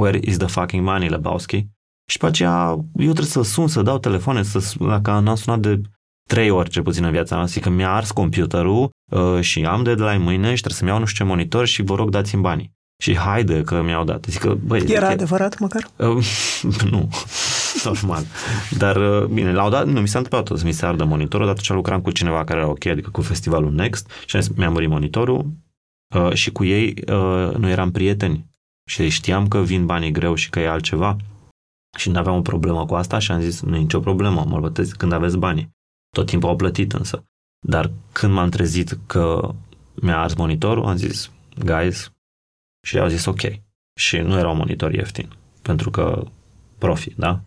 Where 0.00 0.18
is 0.22 0.36
the 0.36 0.46
fucking 0.46 0.84
money, 0.84 1.08
Lebowski? 1.08 1.66
Și 2.10 2.18
pe 2.18 2.26
aceea 2.26 2.70
eu 2.94 3.12
trebuie 3.12 3.24
să 3.24 3.42
sun, 3.42 3.68
să 3.68 3.82
dau 3.82 3.98
telefoane, 3.98 4.42
să, 4.42 4.74
dacă 4.78 5.10
n-am 5.10 5.34
sunat 5.34 5.60
de 5.60 5.80
trei 6.28 6.50
ori 6.50 6.70
cel 6.70 6.82
puțin 6.82 7.04
în 7.04 7.10
viața 7.10 7.36
mea, 7.36 7.44
zic 7.44 7.62
că 7.62 7.70
mi-a 7.70 7.92
ars 7.92 8.10
computerul 8.10 8.90
uh, 9.12 9.40
și 9.40 9.64
am 9.64 9.82
deadline 9.82 10.18
mâine 10.18 10.54
și 10.54 10.62
trebuie 10.62 10.78
să-mi 10.78 10.90
iau 10.90 10.98
nu 10.98 11.04
știu 11.04 11.24
ce 11.24 11.30
monitor 11.30 11.66
și 11.66 11.82
vă 11.82 11.94
rog 11.94 12.10
dați-mi 12.10 12.42
banii. 12.42 12.72
Și 13.02 13.16
haide 13.16 13.62
că 13.62 13.82
mi-au 13.82 14.04
dat. 14.04 14.24
Zic 14.28 14.40
că, 14.40 14.54
băi, 14.66 14.78
Era 14.80 15.06
zic, 15.06 15.14
adevărat 15.14 15.58
măcar? 15.58 15.86
Uh, 15.96 16.26
nu, 16.90 17.08
normal. 17.84 18.24
Dar, 18.78 18.96
uh, 18.96 19.24
bine, 19.24 19.52
l-au 19.52 19.70
dat, 19.70 19.86
nu, 19.86 20.00
mi 20.00 20.08
s-a 20.08 20.18
întâmplat 20.18 20.48
tot 20.48 20.58
să 20.58 20.64
mi 20.64 20.72
se 20.72 20.86
ardă 20.86 21.04
monitorul, 21.04 21.46
dar 21.46 21.54
atunci 21.54 21.76
lucram 21.76 22.00
cu 22.00 22.10
cineva 22.10 22.44
care 22.44 22.58
era 22.58 22.68
ok, 22.68 22.86
adică 22.86 23.10
cu 23.10 23.22
festivalul 23.22 23.72
Next 23.72 24.10
și 24.26 24.38
mi-a 24.54 24.70
murit 24.70 24.88
monitorul 24.88 25.46
uh, 26.14 26.32
și 26.32 26.50
cu 26.52 26.64
ei 26.64 26.94
uh, 27.06 27.54
nu 27.56 27.68
eram 27.68 27.90
prieteni. 27.90 28.49
Și 28.90 29.08
știam 29.08 29.48
că 29.48 29.62
vin 29.62 29.86
banii 29.86 30.10
greu 30.10 30.34
și 30.34 30.50
că 30.50 30.60
e 30.60 30.68
altceva. 30.68 31.16
Și 31.98 32.10
nu 32.10 32.18
aveam 32.18 32.36
o 32.36 32.42
problemă 32.42 32.86
cu 32.86 32.94
asta 32.94 33.18
și 33.18 33.32
am 33.32 33.40
zis, 33.40 33.60
nu 33.60 33.76
e 33.76 33.78
nicio 33.78 34.00
problemă, 34.00 34.44
mă 34.44 34.60
bătesc 34.60 34.96
când 34.96 35.12
aveți 35.12 35.36
banii. 35.36 35.70
Tot 36.16 36.26
timpul 36.26 36.48
au 36.48 36.56
plătit 36.56 36.92
însă. 36.92 37.24
Dar 37.66 37.90
când 38.12 38.32
m-am 38.32 38.48
trezit 38.48 38.98
că 39.06 39.54
mi-a 39.94 40.20
ars 40.20 40.34
monitorul, 40.34 40.84
am 40.84 40.96
zis, 40.96 41.30
guys, 41.64 42.12
și 42.86 42.98
au 42.98 43.08
zis 43.08 43.24
ok. 43.24 43.40
Și 43.98 44.16
nu 44.18 44.38
era 44.38 44.50
un 44.50 44.56
monitor 44.56 44.92
ieftin, 44.92 45.28
pentru 45.62 45.90
că 45.90 46.26
profi, 46.78 47.14
da? 47.14 47.40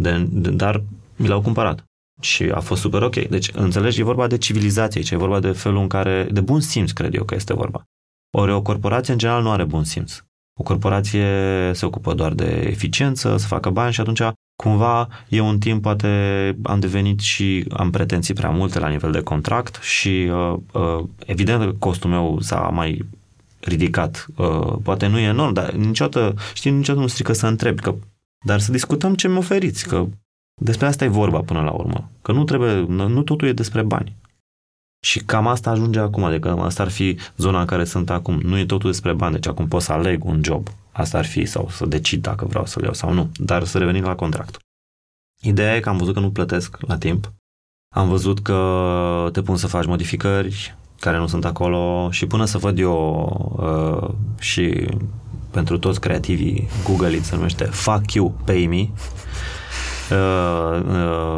De, 0.00 0.26
de, 0.30 0.50
dar 0.50 0.82
mi 1.16 1.26
l-au 1.26 1.42
cumpărat. 1.42 1.84
Și 2.20 2.42
a 2.42 2.60
fost 2.60 2.80
super 2.80 3.02
ok. 3.02 3.14
Deci, 3.14 3.50
înțelegi, 3.52 4.00
e 4.00 4.04
vorba 4.04 4.26
de 4.26 4.38
civilizație, 4.38 5.00
ce 5.00 5.14
e 5.14 5.16
vorba 5.16 5.40
de 5.40 5.52
felul 5.52 5.80
în 5.80 5.88
care, 5.88 6.24
de 6.24 6.40
bun 6.40 6.60
simț, 6.60 6.90
cred 6.90 7.14
eu 7.14 7.24
că 7.24 7.34
este 7.34 7.54
vorba. 7.54 7.82
Ori 8.30 8.52
o 8.52 8.62
corporație, 8.62 9.12
în 9.12 9.18
general, 9.18 9.42
nu 9.42 9.50
are 9.50 9.64
bun 9.64 9.84
simț. 9.84 10.22
O 10.60 10.62
corporație 10.62 11.26
se 11.72 11.86
ocupă 11.86 12.14
doar 12.14 12.32
de 12.32 12.64
eficiență, 12.66 13.36
să 13.36 13.46
facă 13.46 13.70
bani 13.70 13.92
și 13.92 14.00
atunci 14.00 14.22
cumva 14.62 15.08
eu 15.28 15.46
un 15.48 15.58
timp 15.58 15.82
poate 15.82 16.08
am 16.62 16.80
devenit 16.80 17.20
și 17.20 17.64
am 17.70 17.90
pretenții 17.90 18.34
prea 18.34 18.50
multe 18.50 18.78
la 18.78 18.88
nivel 18.88 19.12
de 19.12 19.20
contract 19.20 19.82
și 19.82 20.30
uh, 20.30 20.56
uh, 20.72 21.04
evident 21.26 21.62
că 21.62 21.72
costul 21.78 22.10
meu 22.10 22.40
s-a 22.40 22.60
mai 22.60 23.04
ridicat. 23.60 24.26
Uh, 24.36 24.76
poate 24.82 25.06
nu 25.06 25.18
e 25.18 25.22
enorm, 25.22 25.52
dar 25.52 25.72
niciodată, 25.72 26.34
știi, 26.54 26.70
niciodată 26.70 27.00
nu 27.00 27.10
strică 27.10 27.32
să 27.32 27.46
întrebi, 27.46 27.80
că, 27.80 27.94
dar 28.46 28.60
să 28.60 28.72
discutăm 28.72 29.14
ce 29.14 29.28
mi 29.28 29.36
oferiți, 29.36 29.86
că 29.86 30.06
despre 30.60 30.86
asta 30.86 31.04
e 31.04 31.08
vorba 31.08 31.40
până 31.40 31.60
la 31.60 31.70
urmă. 31.70 32.10
Că 32.22 32.32
nu 32.32 32.44
trebuie, 32.44 32.84
nu 32.88 33.22
totul 33.22 33.48
e 33.48 33.52
despre 33.52 33.82
bani. 33.82 34.16
Și 35.00 35.18
cam 35.18 35.46
asta 35.46 35.70
ajunge 35.70 35.98
acum, 35.98 36.24
adică 36.24 36.48
asta 36.48 36.82
ar 36.82 36.88
fi 36.88 37.18
zona 37.36 37.60
în 37.60 37.66
care 37.66 37.84
sunt 37.84 38.10
acum. 38.10 38.40
Nu 38.40 38.58
e 38.58 38.66
totul 38.66 38.90
despre 38.90 39.12
bani, 39.12 39.32
deci 39.32 39.46
acum 39.46 39.68
pot 39.68 39.82
să 39.82 39.92
aleg 39.92 40.24
un 40.24 40.40
job. 40.44 40.68
Asta 40.92 41.18
ar 41.18 41.24
fi, 41.24 41.44
sau 41.44 41.68
să 41.70 41.86
decid 41.86 42.22
dacă 42.22 42.44
vreau 42.44 42.66
să-l 42.66 42.82
iau 42.82 42.92
sau 42.92 43.12
nu. 43.12 43.30
Dar 43.36 43.64
să 43.64 43.78
revenim 43.78 44.04
la 44.04 44.14
contract. 44.14 44.58
Ideea 45.40 45.76
e 45.76 45.80
că 45.80 45.88
am 45.88 45.96
văzut 45.96 46.14
că 46.14 46.20
nu 46.20 46.30
plătesc 46.30 46.76
la 46.80 46.98
timp. 46.98 47.32
Am 47.94 48.08
văzut 48.08 48.40
că 48.40 49.28
te 49.32 49.42
pun 49.42 49.56
să 49.56 49.66
faci 49.66 49.86
modificări 49.86 50.76
care 51.00 51.18
nu 51.18 51.26
sunt 51.26 51.44
acolo 51.44 52.10
și 52.10 52.26
până 52.26 52.44
să 52.44 52.58
văd 52.58 52.78
eu 52.78 53.56
uh, 53.58 54.14
și 54.40 54.88
pentru 55.50 55.78
toți 55.78 56.00
creativii 56.00 56.68
Google 56.84 57.16
it 57.16 57.24
se 57.24 57.34
numește 57.34 57.64
Fuck 57.64 58.12
You, 58.12 58.34
Pay 58.44 58.66
Me 58.66 58.76
Uh, 58.78 58.86
uh, 58.86 59.17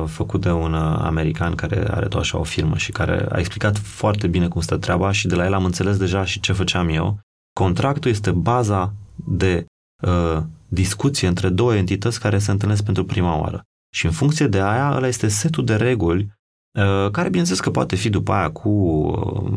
făcut 0.07 0.41
de 0.41 0.51
un 0.51 0.73
uh, 0.73 0.99
american 0.99 1.55
care 1.55 1.91
are 1.91 2.07
tot 2.07 2.21
așa 2.21 2.39
o 2.39 2.43
firmă 2.43 2.77
și 2.77 2.93
care 2.93 3.27
a 3.31 3.39
explicat 3.39 3.79
foarte 3.79 4.27
bine 4.27 4.49
cum 4.49 4.61
stă 4.61 4.77
treaba 4.77 5.13
și 5.13 5.27
de 5.27 5.35
la 5.35 5.45
el 5.45 5.55
am 5.55 5.65
înțeles 5.65 5.97
deja 5.97 6.25
și 6.25 6.41
ce 6.41 6.53
făceam 6.53 6.89
eu. 6.89 7.19
Contractul 7.53 8.11
este 8.11 8.31
baza 8.31 8.93
de 9.15 9.65
uh, 10.03 10.43
discuție 10.69 11.29
între 11.29 11.49
două 11.49 11.75
entități 11.75 12.21
care 12.21 12.39
se 12.39 12.51
întâlnesc 12.51 12.85
pentru 12.85 13.05
prima 13.05 13.39
oară. 13.39 13.63
Și 13.95 14.07
în 14.07 14.13
funcție 14.13 14.47
de 14.47 14.61
aia, 14.61 14.93
ăla 14.97 15.07
este 15.07 15.29
setul 15.29 15.65
de 15.65 15.77
reguli 15.77 16.33
uh, 16.79 17.11
care, 17.11 17.29
bineînțeles 17.29 17.61
că 17.61 17.71
poate 17.71 17.97
fi 17.97 18.09
după 18.09 18.33
aia 18.33 18.51
cu 18.51 18.69
uh, 18.69 19.53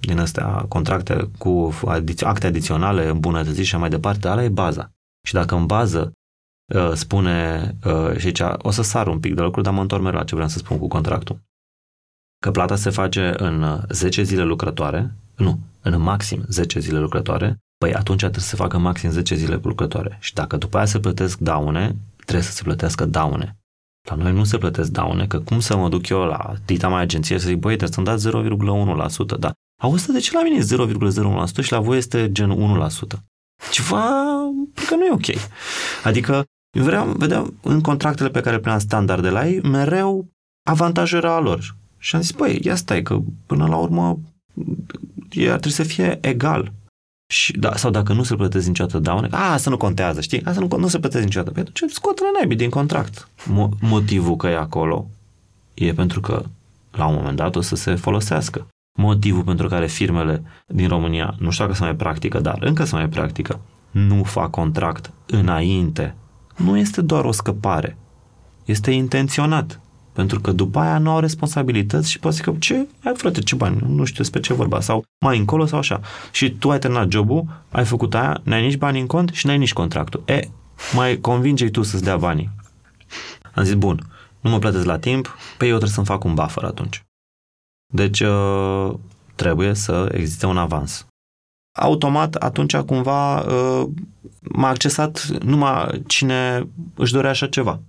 din 0.00 0.18
astea 0.18 0.64
contracte 0.68 1.30
cu 1.38 1.74
adiț- 1.86 2.22
acte 2.22 2.46
adiționale 2.46 3.08
îmbunătățiri 3.08 3.66
și 3.66 3.76
mai 3.76 3.88
departe, 3.88 4.28
ala 4.28 4.44
e 4.44 4.48
baza. 4.48 4.90
Și 5.26 5.32
dacă 5.32 5.54
în 5.54 5.66
bază 5.66 6.12
Uh, 6.74 6.92
spune, 6.94 7.74
uh, 7.84 8.16
și 8.16 8.26
aici 8.26 8.42
o 8.58 8.70
să 8.70 8.82
sar 8.82 9.06
un 9.06 9.20
pic 9.20 9.34
de 9.34 9.42
lucru, 9.42 9.60
dar 9.60 9.72
mă 9.72 9.80
întorc 9.80 10.02
la 10.02 10.24
ce 10.24 10.34
vreau 10.34 10.48
să 10.50 10.58
spun 10.58 10.78
cu 10.78 10.88
contractul. 10.88 11.40
Că 12.38 12.50
plata 12.50 12.76
se 12.76 12.90
face 12.90 13.32
în 13.36 13.84
10 13.88 14.22
zile 14.22 14.42
lucrătoare, 14.42 15.14
nu, 15.36 15.58
în 15.82 16.00
maxim 16.00 16.44
10 16.48 16.78
zile 16.78 16.98
lucrătoare, 16.98 17.58
păi 17.78 17.94
atunci 17.94 18.18
trebuie 18.18 18.40
să 18.40 18.48
se 18.48 18.56
facă 18.56 18.78
maxim 18.78 19.10
10 19.10 19.34
zile 19.34 19.60
lucrătoare. 19.62 20.16
Și 20.20 20.34
dacă 20.34 20.56
după 20.56 20.76
aia 20.76 20.86
se 20.86 21.00
plătesc 21.00 21.38
daune, 21.38 21.96
trebuie 22.16 22.44
să 22.44 22.52
se 22.52 22.62
plătească 22.62 23.04
daune. 23.04 23.56
La 24.08 24.14
noi 24.14 24.32
nu 24.32 24.44
se 24.44 24.58
plătesc 24.58 24.90
daune, 24.90 25.26
că 25.26 25.40
cum 25.40 25.60
să 25.60 25.76
mă 25.76 25.88
duc 25.88 26.08
eu 26.08 26.24
la 26.24 26.54
dita 26.64 26.88
mai 26.88 27.00
agenție 27.00 27.38
să 27.38 27.46
zic, 27.46 27.56
băi, 27.56 27.76
trebuie 27.76 27.92
să-mi 27.92 28.06
dați 28.06 28.28
0,1%, 29.34 29.38
da. 29.38 29.52
Auzi, 29.82 30.12
de 30.12 30.18
ce 30.18 30.36
la 30.36 30.42
mine 30.42 30.56
e 30.56 31.46
0,01% 31.60 31.62
și 31.62 31.72
la 31.72 31.80
voi 31.80 31.96
este 31.96 32.32
gen 32.32 32.78
1%? 33.16 33.18
Ceva, 33.70 34.02
că 34.88 34.94
nu 34.94 35.04
e 35.04 35.12
ok. 35.12 35.26
Adică 36.04 36.44
eu 36.70 36.84
vreau, 36.84 37.12
vedeam 37.12 37.54
în 37.62 37.80
contractele 37.80 38.28
pe 38.28 38.40
care 38.40 38.54
le 38.54 38.60
primeam 38.60 38.80
standard 38.80 39.22
de 39.22 39.28
la 39.28 39.46
ei, 39.46 39.60
mereu 39.60 40.28
avantajul 40.70 41.18
era 41.18 41.34
a 41.34 41.40
lor. 41.40 41.76
Și 41.98 42.14
am 42.14 42.22
zis, 42.22 42.30
băi, 42.30 42.60
ia 42.62 42.74
stai, 42.74 43.02
că 43.02 43.18
până 43.46 43.66
la 43.66 43.76
urmă 43.76 44.18
ar 45.38 45.58
trebui 45.58 45.70
să 45.70 45.82
fie 45.82 46.18
egal. 46.20 46.72
Și, 47.32 47.58
da, 47.58 47.76
sau 47.76 47.90
dacă 47.90 48.12
nu 48.12 48.22
se 48.22 48.34
plătesc 48.34 48.66
niciodată 48.66 48.98
daune, 48.98 49.28
a, 49.30 49.52
asta 49.52 49.70
nu 49.70 49.76
contează, 49.76 50.20
știi? 50.20 50.44
Asta 50.44 50.60
nu, 50.60 50.76
nu 50.76 50.88
se 50.88 50.98
plătesc 50.98 51.24
niciodată. 51.24 51.50
Păi 51.50 51.62
atunci 51.68 51.90
scot-le 51.90 52.26
naibii 52.32 52.56
din 52.56 52.70
contract. 52.70 53.28
Mo- 53.42 53.78
motivul 53.80 54.36
că 54.36 54.46
e 54.46 54.56
acolo 54.56 55.06
e 55.74 55.92
pentru 55.92 56.20
că 56.20 56.44
la 56.90 57.06
un 57.06 57.14
moment 57.14 57.36
dat 57.36 57.56
o 57.56 57.60
să 57.60 57.76
se 57.76 57.94
folosească. 57.94 58.66
Motivul 58.98 59.42
pentru 59.42 59.68
care 59.68 59.86
firmele 59.86 60.42
din 60.66 60.88
România, 60.88 61.34
nu 61.38 61.50
știu 61.50 61.64
dacă 61.64 61.76
se 61.76 61.84
mai 61.84 61.94
practică, 61.94 62.40
dar 62.40 62.58
încă 62.60 62.84
se 62.84 62.94
mai 62.94 63.08
practică, 63.08 63.60
nu 63.90 64.22
fac 64.22 64.50
contract 64.50 65.10
înainte 65.26 66.14
nu 66.64 66.76
este 66.76 67.00
doar 67.00 67.24
o 67.24 67.32
scăpare. 67.32 67.96
Este 68.64 68.90
intenționat. 68.90 69.80
Pentru 70.12 70.40
că 70.40 70.52
după 70.52 70.78
aia 70.78 70.98
nu 70.98 71.10
au 71.10 71.18
responsabilități 71.18 72.10
și 72.10 72.18
poate 72.18 72.36
să 72.36 72.54
ce? 72.58 72.86
Ai 73.04 73.14
frate, 73.16 73.40
ce 73.40 73.54
bani? 73.54 73.82
Nu 73.86 74.04
știu 74.04 74.22
despre 74.22 74.40
ce 74.40 74.54
vorba. 74.54 74.80
Sau 74.80 75.04
mai 75.24 75.38
încolo 75.38 75.66
sau 75.66 75.78
așa. 75.78 76.00
Și 76.32 76.50
tu 76.50 76.70
ai 76.70 76.78
terminat 76.78 77.10
jobul, 77.10 77.46
ai 77.70 77.84
făcut 77.84 78.14
aia, 78.14 78.40
n-ai 78.44 78.62
nici 78.62 78.76
bani 78.76 79.00
în 79.00 79.06
cont 79.06 79.30
și 79.32 79.46
n-ai 79.46 79.58
nici 79.58 79.72
contractul. 79.72 80.22
E, 80.26 80.40
mai 80.94 81.16
convinge 81.16 81.70
tu 81.70 81.82
să-ți 81.82 82.04
dea 82.04 82.16
banii. 82.16 82.50
Am 83.54 83.64
zis, 83.64 83.74
bun, 83.74 84.06
nu 84.40 84.50
mă 84.50 84.58
plătesc 84.58 84.84
la 84.84 84.98
timp, 84.98 85.24
pe 85.26 85.34
păi 85.58 85.68
eu 85.68 85.76
trebuie 85.76 85.94
să-mi 85.94 86.06
fac 86.06 86.24
un 86.24 86.34
buffer 86.34 86.64
atunci. 86.64 87.02
Deci, 87.92 88.20
uh, 88.20 88.94
trebuie 89.34 89.74
să 89.74 90.08
existe 90.12 90.46
un 90.46 90.56
avans 90.56 91.06
automat 91.72 92.34
atunci 92.34 92.76
cumva 92.76 93.40
uh, 93.40 93.88
m-a 94.40 94.68
accesat 94.68 95.26
numai 95.26 96.02
cine 96.06 96.68
își 96.94 97.12
dorea 97.12 97.30
așa 97.30 97.48
ceva. 97.48 97.80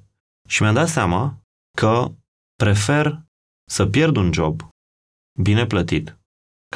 Și 0.48 0.62
mi-am 0.62 0.74
dat 0.74 0.88
seama 0.88 1.38
că 1.78 2.12
prefer 2.56 3.22
să 3.70 3.86
pierd 3.86 4.16
un 4.16 4.34
job 4.34 4.70
bine 5.42 5.66
plătit, 5.66 6.20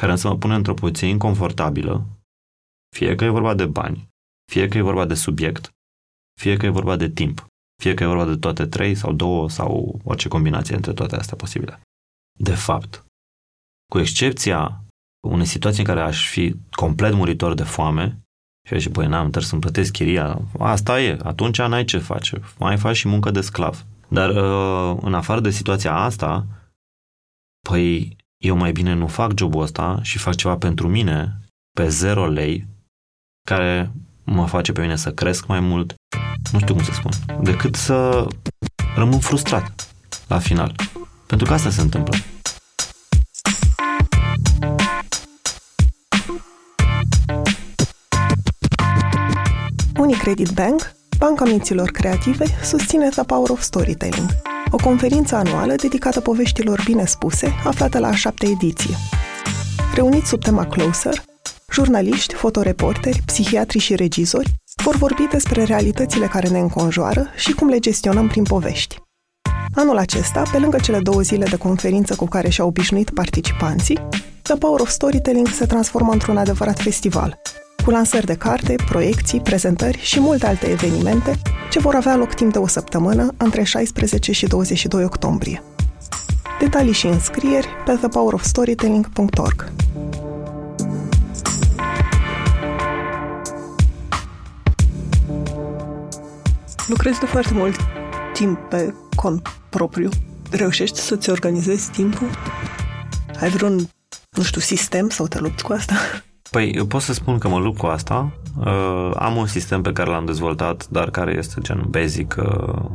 care 0.00 0.16
să 0.16 0.28
mă 0.28 0.36
pune 0.36 0.54
într-o 0.54 0.74
poziție 0.74 1.08
inconfortabilă, 1.08 2.06
fie 2.96 3.14
că 3.14 3.24
e 3.24 3.28
vorba 3.28 3.54
de 3.54 3.66
bani, 3.66 4.08
fie 4.52 4.68
că 4.68 4.78
e 4.78 4.80
vorba 4.80 5.04
de 5.04 5.14
subiect, 5.14 5.70
fie 6.40 6.56
că 6.56 6.66
e 6.66 6.68
vorba 6.68 6.96
de 6.96 7.08
timp, 7.08 7.46
fie 7.82 7.94
că 7.94 8.02
e 8.02 8.06
vorba 8.06 8.24
de 8.24 8.36
toate 8.36 8.66
trei 8.66 8.94
sau 8.94 9.12
două 9.12 9.50
sau 9.50 10.00
orice 10.04 10.28
combinație 10.28 10.74
între 10.74 10.92
toate 10.92 11.16
astea 11.16 11.36
posibile. 11.36 11.80
De 12.38 12.54
fapt, 12.54 13.04
cu 13.90 13.98
excepția 13.98 14.85
unei 15.30 15.46
situații 15.46 15.80
în 15.80 15.86
care 15.86 16.00
aș 16.00 16.28
fi 16.28 16.54
complet 16.70 17.14
muritor 17.14 17.54
de 17.54 17.62
foame 17.62 18.20
și 18.66 18.74
aș 18.74 18.78
zice, 18.78 18.90
băi, 18.90 19.06
n-am, 19.06 19.20
trebuie 19.20 19.42
să-mi 19.44 19.60
plătesc 19.60 19.92
chiria. 19.92 20.40
Asta 20.58 21.02
e, 21.02 21.18
atunci 21.22 21.58
n-ai 21.58 21.84
ce 21.84 21.98
face. 21.98 22.40
Mai 22.58 22.76
faci 22.76 22.96
și 22.96 23.08
muncă 23.08 23.30
de 23.30 23.40
sclav. 23.40 23.84
Dar 24.08 24.30
uh, 24.30 24.98
în 25.02 25.14
afară 25.14 25.40
de 25.40 25.50
situația 25.50 25.94
asta, 25.94 26.46
păi 27.68 28.16
eu 28.44 28.56
mai 28.56 28.72
bine 28.72 28.94
nu 28.94 29.06
fac 29.06 29.38
jobul 29.38 29.62
ăsta 29.62 29.98
și 30.02 30.18
fac 30.18 30.34
ceva 30.34 30.56
pentru 30.56 30.88
mine 30.88 31.40
pe 31.72 31.88
zero 31.88 32.26
lei 32.26 32.66
care 33.48 33.90
mă 34.24 34.46
face 34.46 34.72
pe 34.72 34.80
mine 34.80 34.96
să 34.96 35.12
cresc 35.12 35.46
mai 35.46 35.60
mult, 35.60 35.94
nu 36.52 36.58
știu 36.58 36.74
cum 36.74 36.84
să 36.84 36.92
spun, 36.92 37.10
decât 37.42 37.74
să 37.74 38.26
rămân 38.96 39.18
frustrat 39.18 39.94
la 40.28 40.38
final. 40.38 40.74
Pentru 41.26 41.46
că 41.46 41.52
asta 41.52 41.70
se 41.70 41.80
întâmplă. 41.80 42.16
Unicredit 49.98 50.50
Bank, 50.50 50.94
Banca 51.18 51.44
Minților 51.44 51.90
Creative, 51.90 52.44
susține 52.62 53.08
The 53.08 53.22
Power 53.22 53.50
of 53.50 53.60
Storytelling, 53.60 54.28
o 54.70 54.76
conferință 54.76 55.36
anuală 55.36 55.74
dedicată 55.74 56.20
poveștilor 56.20 56.82
bine 56.84 57.04
spuse, 57.04 57.52
aflată 57.64 57.98
la 57.98 58.08
a 58.08 58.14
șaptea 58.14 58.48
ediție. 58.48 58.94
Reuniți 59.94 60.28
sub 60.28 60.42
tema 60.42 60.66
Closer, 60.66 61.22
jurnaliști, 61.72 62.34
fotoreporteri, 62.34 63.22
psihiatri 63.24 63.78
și 63.78 63.94
regizori 63.94 64.52
vor 64.82 64.96
vorbi 64.96 65.26
despre 65.30 65.64
realitățile 65.64 66.26
care 66.26 66.48
ne 66.48 66.58
înconjoară 66.58 67.26
și 67.36 67.52
cum 67.52 67.68
le 67.68 67.78
gestionăm 67.78 68.28
prin 68.28 68.42
povești. 68.42 68.96
Anul 69.74 69.96
acesta, 69.96 70.42
pe 70.52 70.58
lângă 70.58 70.78
cele 70.82 70.98
două 70.98 71.20
zile 71.20 71.44
de 71.44 71.56
conferință 71.56 72.14
cu 72.14 72.26
care 72.26 72.48
și-au 72.48 72.68
obișnuit 72.68 73.10
participanții, 73.10 74.00
The 74.42 74.56
Power 74.56 74.80
of 74.80 74.88
Storytelling 74.88 75.48
se 75.48 75.66
transformă 75.66 76.12
într-un 76.12 76.36
adevărat 76.36 76.80
festival, 76.80 77.40
cu 77.86 77.92
lansări 77.92 78.26
de 78.26 78.34
carte, 78.36 78.74
proiecții, 78.86 79.40
prezentări 79.40 79.98
și 79.98 80.20
multe 80.20 80.46
alte 80.46 80.66
evenimente 80.70 81.38
ce 81.70 81.78
vor 81.78 81.94
avea 81.94 82.16
loc 82.16 82.34
timp 82.34 82.52
de 82.52 82.58
o 82.58 82.66
săptămână 82.66 83.34
între 83.36 83.62
16 83.62 84.32
și 84.32 84.46
22 84.46 85.04
octombrie. 85.04 85.62
Detalii 86.58 86.92
și 86.92 87.06
înscrieri 87.06 87.68
pe 87.84 87.92
thepowerofstorytelling.org. 87.92 89.72
Lucrezi 96.86 97.20
de 97.20 97.26
foarte 97.26 97.54
mult 97.54 97.76
timp 98.32 98.58
pe 98.58 98.94
cont 99.14 99.48
propriu. 99.68 100.08
Reușești 100.50 100.98
să-ți 100.98 101.30
organizezi 101.30 101.90
timpul? 101.90 102.30
Ai 103.40 103.48
vreun, 103.48 103.88
nu 104.30 104.42
știu, 104.42 104.60
sistem 104.60 105.08
sau 105.08 105.26
te 105.26 105.38
lupți 105.38 105.64
cu 105.64 105.72
asta? 105.72 105.94
Păi, 106.50 106.70
eu 106.70 106.86
pot 106.86 107.02
să 107.02 107.12
spun 107.12 107.38
că 107.38 107.48
mă 107.48 107.58
lupt 107.58 107.78
cu 107.78 107.86
asta. 107.86 108.32
Uh, 108.58 109.10
am 109.14 109.36
un 109.36 109.46
sistem 109.46 109.82
pe 109.82 109.92
care 109.92 110.10
l-am 110.10 110.24
dezvoltat, 110.24 110.88
dar 110.88 111.10
care 111.10 111.34
este 111.36 111.60
gen 111.60 111.84
basic 111.88 112.36
uh, 112.38 112.90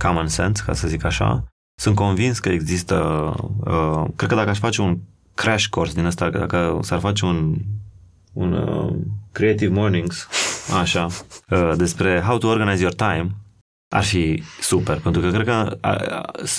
common 0.00 0.28
sense, 0.28 0.62
ca 0.66 0.72
să 0.72 0.88
zic 0.88 1.04
așa. 1.04 1.44
Sunt 1.80 1.94
convins 1.94 2.38
că 2.38 2.48
există, 2.48 2.98
uh, 3.64 4.04
cred 4.16 4.28
că 4.28 4.34
dacă 4.34 4.50
aș 4.50 4.58
face 4.58 4.80
un 4.82 4.98
crash 5.34 5.66
course 5.66 5.94
din 5.94 6.04
ăsta, 6.04 6.30
dacă 6.30 6.78
s-ar 6.82 6.98
face 6.98 7.24
un, 7.24 7.54
un 8.32 8.52
uh, 8.52 8.96
Creative 9.32 9.72
Mornings, 9.72 10.28
așa, 10.82 11.06
uh, 11.50 11.72
despre 11.76 12.20
how 12.20 12.38
to 12.38 12.48
organize 12.48 12.80
your 12.80 12.94
time, 12.94 13.30
ar 13.94 14.04
fi 14.04 14.42
super, 14.60 14.98
pentru 14.98 15.20
că 15.20 15.30
cred 15.30 15.46
că 15.46 15.78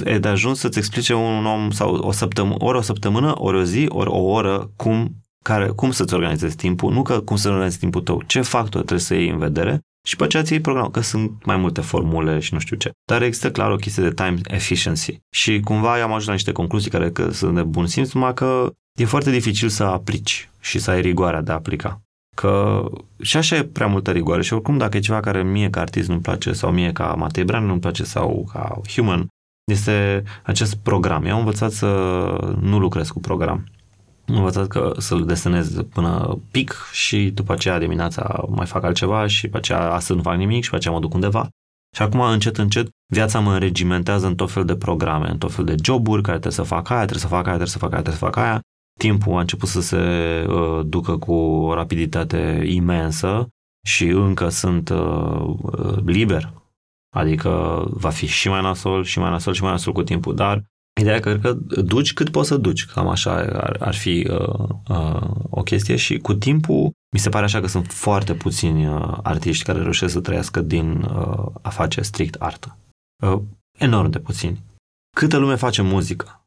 e 0.04 0.20
de 0.20 0.28
ajuns 0.28 0.60
să-ți 0.60 0.78
explice 0.78 1.14
un 1.14 1.46
om 1.46 1.72
sau 1.72 1.96
o 1.96 2.12
săptămână, 2.12 2.56
ori 2.64 2.78
o 2.78 2.82
săptămână, 2.82 3.34
ori 3.42 3.58
o 3.58 3.64
zi, 3.64 3.86
ori 3.90 4.10
o 4.10 4.20
oră, 4.20 4.72
cum, 4.76 5.16
care, 5.50 5.68
cum 5.68 5.92
să-ți 5.92 6.14
organizezi 6.14 6.56
timpul, 6.56 6.94
nu 6.94 7.02
că 7.02 7.20
cum 7.20 7.36
să 7.36 7.48
organizezi 7.48 7.80
timpul 7.80 8.02
tău, 8.02 8.22
ce 8.26 8.42
factor 8.42 8.82
trebuie 8.82 9.00
să 9.00 9.14
iei 9.14 9.30
în 9.30 9.38
vedere 9.38 9.80
și 10.08 10.16
pe 10.16 10.24
aceea 10.24 10.44
ți 10.44 10.60
program, 10.60 10.90
că 10.90 11.00
sunt 11.00 11.46
mai 11.46 11.58
multe 11.58 11.82
formule 11.82 12.40
și 12.40 12.54
nu 12.54 12.60
știu 12.60 12.76
ce. 12.76 12.92
Dar 13.10 13.22
există 13.22 13.52
clar 13.52 13.72
o 13.72 13.76
chestie 13.76 14.04
de 14.04 14.14
time 14.14 14.38
efficiency. 14.44 15.20
Și 15.30 15.60
cumva 15.60 15.94
am 15.94 16.10
ajuns 16.10 16.26
la 16.26 16.32
niște 16.32 16.52
concluzii 16.52 16.92
care 16.92 17.12
că 17.12 17.32
sunt 17.32 17.56
de 17.56 17.64
bun 17.64 17.88
simț, 17.88 18.12
numai 18.12 18.34
că 18.34 18.72
e 19.00 19.06
foarte 19.06 19.32
dificil 19.32 19.70
să 19.70 19.84
aplici 19.84 20.50
și 20.60 20.80
să 20.80 20.92
ai 20.92 21.02
rigoarea 21.02 21.42
de 21.42 21.52
a 21.52 21.56
aplica. 21.56 22.02
Că 22.36 22.86
și 23.22 23.38
așa 23.38 23.56
e 23.56 23.64
prea 23.64 23.88
multă 23.88 24.12
rigoare 24.12 24.42
și 24.42 24.54
oricum 24.54 24.78
dacă 24.78 24.98
e 24.98 25.00
ceva 25.00 25.20
care 25.20 25.44
mie 25.44 25.70
ca 25.70 25.82
artist 25.82 26.08
nu-mi 26.08 26.22
place 26.22 26.54
sau 26.54 26.72
mie 26.72 26.92
ca 26.92 27.14
Matei 27.18 27.44
Bran 27.44 27.66
nu-mi 27.66 27.80
place 27.80 28.04
sau 28.04 28.50
ca 28.54 28.82
human, 28.88 29.28
este 29.72 30.24
acest 30.44 30.76
program. 30.76 31.26
Eu 31.26 31.34
am 31.34 31.40
învățat 31.40 31.72
să 31.72 31.88
nu 32.60 32.80
lucrez 32.80 33.10
cu 33.10 33.20
program. 33.20 33.66
Am 34.28 34.36
învățat 34.36 34.68
că 34.68 34.94
să-l 34.98 35.26
desenez 35.26 35.82
până 35.94 36.40
pic 36.52 36.90
și 36.92 37.32
după 37.34 37.54
aceea 37.54 37.80
dimineața 37.80 38.46
mai 38.50 38.66
fac 38.66 38.84
altceva 38.84 39.28
și 39.28 39.44
după 39.44 39.58
aceea 39.58 39.92
astăzi 39.92 40.18
nu 40.18 40.24
fac 40.24 40.38
nimic 40.38 40.64
și 40.64 40.70
după 40.70 40.76
aceea 40.76 40.94
mă 40.94 41.00
duc 41.00 41.14
undeva. 41.14 41.50
Și 41.96 42.02
acum, 42.02 42.20
încet, 42.20 42.58
încet, 42.58 42.88
viața 43.14 43.40
mă 43.40 43.54
înregimentează 43.54 44.28
în 44.28 44.36
tot 44.36 44.52
fel 44.52 44.66
de 44.66 44.76
programe, 44.76 45.30
în 45.30 45.38
tot 45.38 45.52
fel 45.52 45.66
de 45.66 45.76
joburi 45.84 46.22
care 46.22 46.40
trebuie 46.40 46.66
să 46.66 46.74
fac 46.74 46.90
aia, 46.90 47.00
trebuie 47.00 47.20
să 47.20 47.28
fac 47.28 47.48
aia, 47.48 47.58
trebuie 47.58 47.68
să 47.68 47.78
fac 47.78 47.92
aia, 47.92 48.02
trebuie 48.02 48.20
să 48.20 48.26
fac 48.26 48.36
aia 48.36 48.62
timpul 49.00 49.36
a 49.36 49.40
început 49.40 49.70
să 49.70 49.82
se 49.82 49.98
uh, 50.50 50.86
ducă 50.86 51.18
cu 51.18 51.34
o 51.34 51.74
rapiditate 51.74 52.64
imensă 52.66 53.48
și 53.86 54.08
încă 54.08 54.50
sunt 54.50 54.90
uh, 54.90 55.56
uh, 55.62 55.98
liber. 56.06 56.54
Adică 57.16 57.84
va 57.90 58.10
fi 58.10 58.26
și 58.26 58.50
mai 58.50 58.62
nasol, 58.62 59.04
și 59.04 59.20
mai 59.20 59.30
nasol, 59.30 59.54
și 59.54 59.62
mai 59.62 59.72
nasol 59.72 59.94
cu 59.94 60.04
timpul. 60.04 60.36
Dar 60.36 60.64
ideea 61.02 61.20
că, 61.20 61.38
că 61.38 61.54
duci 61.82 62.14
cât 62.14 62.30
poți 62.30 62.48
să 62.48 62.58
duci. 62.58 62.86
Cam 62.86 63.08
așa 63.08 63.32
ar, 63.36 63.76
ar 63.80 63.96
fi 63.96 64.28
uh, 64.30 64.70
uh, 64.90 65.30
o 65.50 65.64
chestie 65.64 65.96
și 65.96 66.18
cu 66.18 66.34
timpul 66.34 66.92
mi 67.14 67.20
se 67.20 67.30
pare 67.30 67.46
așa 67.46 67.60
că 67.60 67.68
sunt 67.68 67.88
foarte 67.88 68.34
puțini 68.34 68.88
uh, 68.88 69.18
artiști 69.24 69.64
care 69.64 69.82
reușesc 69.82 70.14
să 70.14 70.22
trăiască 70.22 70.62
din 70.62 71.02
uh, 71.02 71.46
a 71.62 71.70
face 71.70 72.02
strict 72.02 72.36
artă. 72.36 72.78
Uh, 73.24 73.42
enorm 73.78 74.10
de 74.10 74.20
puțini. 74.20 74.64
Câtă 75.16 75.38
lume 75.38 75.56
face 75.56 75.82
muzică? 75.82 76.46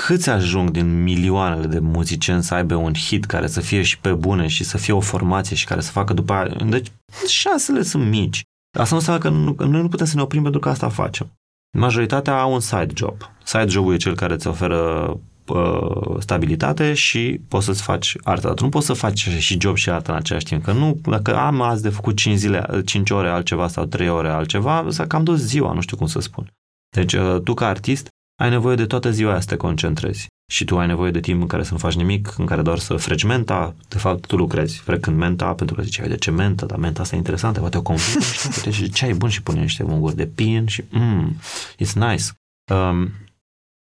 câți 0.00 0.30
ajung 0.30 0.70
din 0.70 1.02
milioanele 1.02 1.66
de 1.66 1.78
muzicieni 1.78 2.42
să 2.42 2.54
aibă 2.54 2.74
un 2.74 2.94
hit 2.94 3.24
care 3.24 3.46
să 3.46 3.60
fie 3.60 3.82
și 3.82 3.98
pe 3.98 4.12
bune 4.12 4.46
și 4.46 4.64
să 4.64 4.78
fie 4.78 4.92
o 4.92 5.00
formație 5.00 5.56
și 5.56 5.66
care 5.66 5.80
să 5.80 5.90
facă 5.90 6.12
după 6.12 6.32
aia. 6.32 6.56
Deci 6.68 6.92
șansele 7.26 7.82
sunt 7.82 8.08
mici. 8.08 8.42
Asta 8.78 8.94
nu 8.94 8.96
înseamnă 9.00 9.22
că, 9.22 9.28
nu, 9.28 9.52
că 9.52 9.64
noi 9.64 9.80
nu 9.80 9.88
putem 9.88 10.06
să 10.06 10.16
ne 10.16 10.22
oprim 10.22 10.42
pentru 10.42 10.60
că 10.60 10.68
asta 10.68 10.88
facem. 10.88 11.30
Majoritatea 11.76 12.40
au 12.40 12.52
un 12.52 12.60
side 12.60 12.92
job. 12.94 13.16
Side 13.44 13.68
job 13.68 13.90
e 13.90 13.96
cel 13.96 14.14
care 14.14 14.34
îți 14.34 14.46
oferă 14.46 15.14
uh, 15.46 16.16
stabilitate 16.18 16.92
și 16.92 17.40
poți 17.48 17.64
să-ți 17.64 17.82
faci 17.82 18.16
artă. 18.22 18.46
Dar 18.46 18.56
tu 18.56 18.62
nu 18.64 18.68
poți 18.68 18.86
să 18.86 18.92
faci 18.92 19.28
și 19.28 19.60
job 19.60 19.76
și 19.76 19.90
artă 19.90 20.10
în 20.10 20.16
același 20.16 20.44
timp. 20.44 20.64
Că 20.64 20.72
nu, 20.72 20.98
dacă 21.02 21.36
am 21.36 21.60
azi 21.60 21.82
de 21.82 21.88
făcut 21.88 22.16
5 22.16 22.36
zile, 22.36 22.82
5 22.84 23.10
ore 23.10 23.28
altceva 23.28 23.68
sau 23.68 23.84
3 23.84 24.08
ore 24.08 24.28
altceva, 24.28 24.86
să 24.88 25.06
cam 25.06 25.24
dus 25.24 25.40
ziua, 25.40 25.72
nu 25.72 25.80
știu 25.80 25.96
cum 25.96 26.06
să 26.06 26.20
spun. 26.20 26.52
Deci 26.96 27.12
uh, 27.12 27.40
tu 27.44 27.54
ca 27.54 27.66
artist 27.66 28.08
ai 28.40 28.50
nevoie 28.50 28.76
de 28.76 28.86
toată 28.86 29.10
ziua 29.10 29.30
aia 29.30 29.40
să 29.40 29.46
te 29.46 29.56
concentrezi. 29.56 30.26
Și 30.46 30.64
tu 30.64 30.78
ai 30.78 30.86
nevoie 30.86 31.10
de 31.10 31.20
timp 31.20 31.40
în 31.40 31.46
care 31.46 31.62
să 31.62 31.72
nu 31.72 31.78
faci 31.78 31.94
nimic, 31.94 32.34
în 32.38 32.46
care 32.46 32.62
doar 32.62 32.78
să 32.78 32.96
freci 32.96 33.22
menta, 33.22 33.74
de 33.88 33.98
fapt 33.98 34.26
tu 34.26 34.36
lucrezi 34.36 34.76
frecând 34.76 35.16
menta, 35.16 35.54
pentru 35.54 35.76
că 35.76 35.82
ziceai 35.82 36.08
de 36.08 36.16
ce 36.16 36.30
menta, 36.30 36.66
dar 36.66 36.78
menta 36.78 37.02
asta 37.02 37.14
e 37.14 37.18
interesantă, 37.18 37.60
poate 37.60 37.76
o 37.76 37.82
convins 37.82 38.70
și 38.70 38.90
ce 38.90 39.04
ai 39.04 39.14
bun 39.14 39.28
și 39.28 39.42
pune 39.42 39.60
niște 39.60 39.82
unguri 39.82 40.16
de 40.16 40.26
pin 40.26 40.66
și 40.66 40.84
mm, 40.90 41.36
it's 41.72 41.92
nice. 41.92 42.24
Um, 42.72 43.10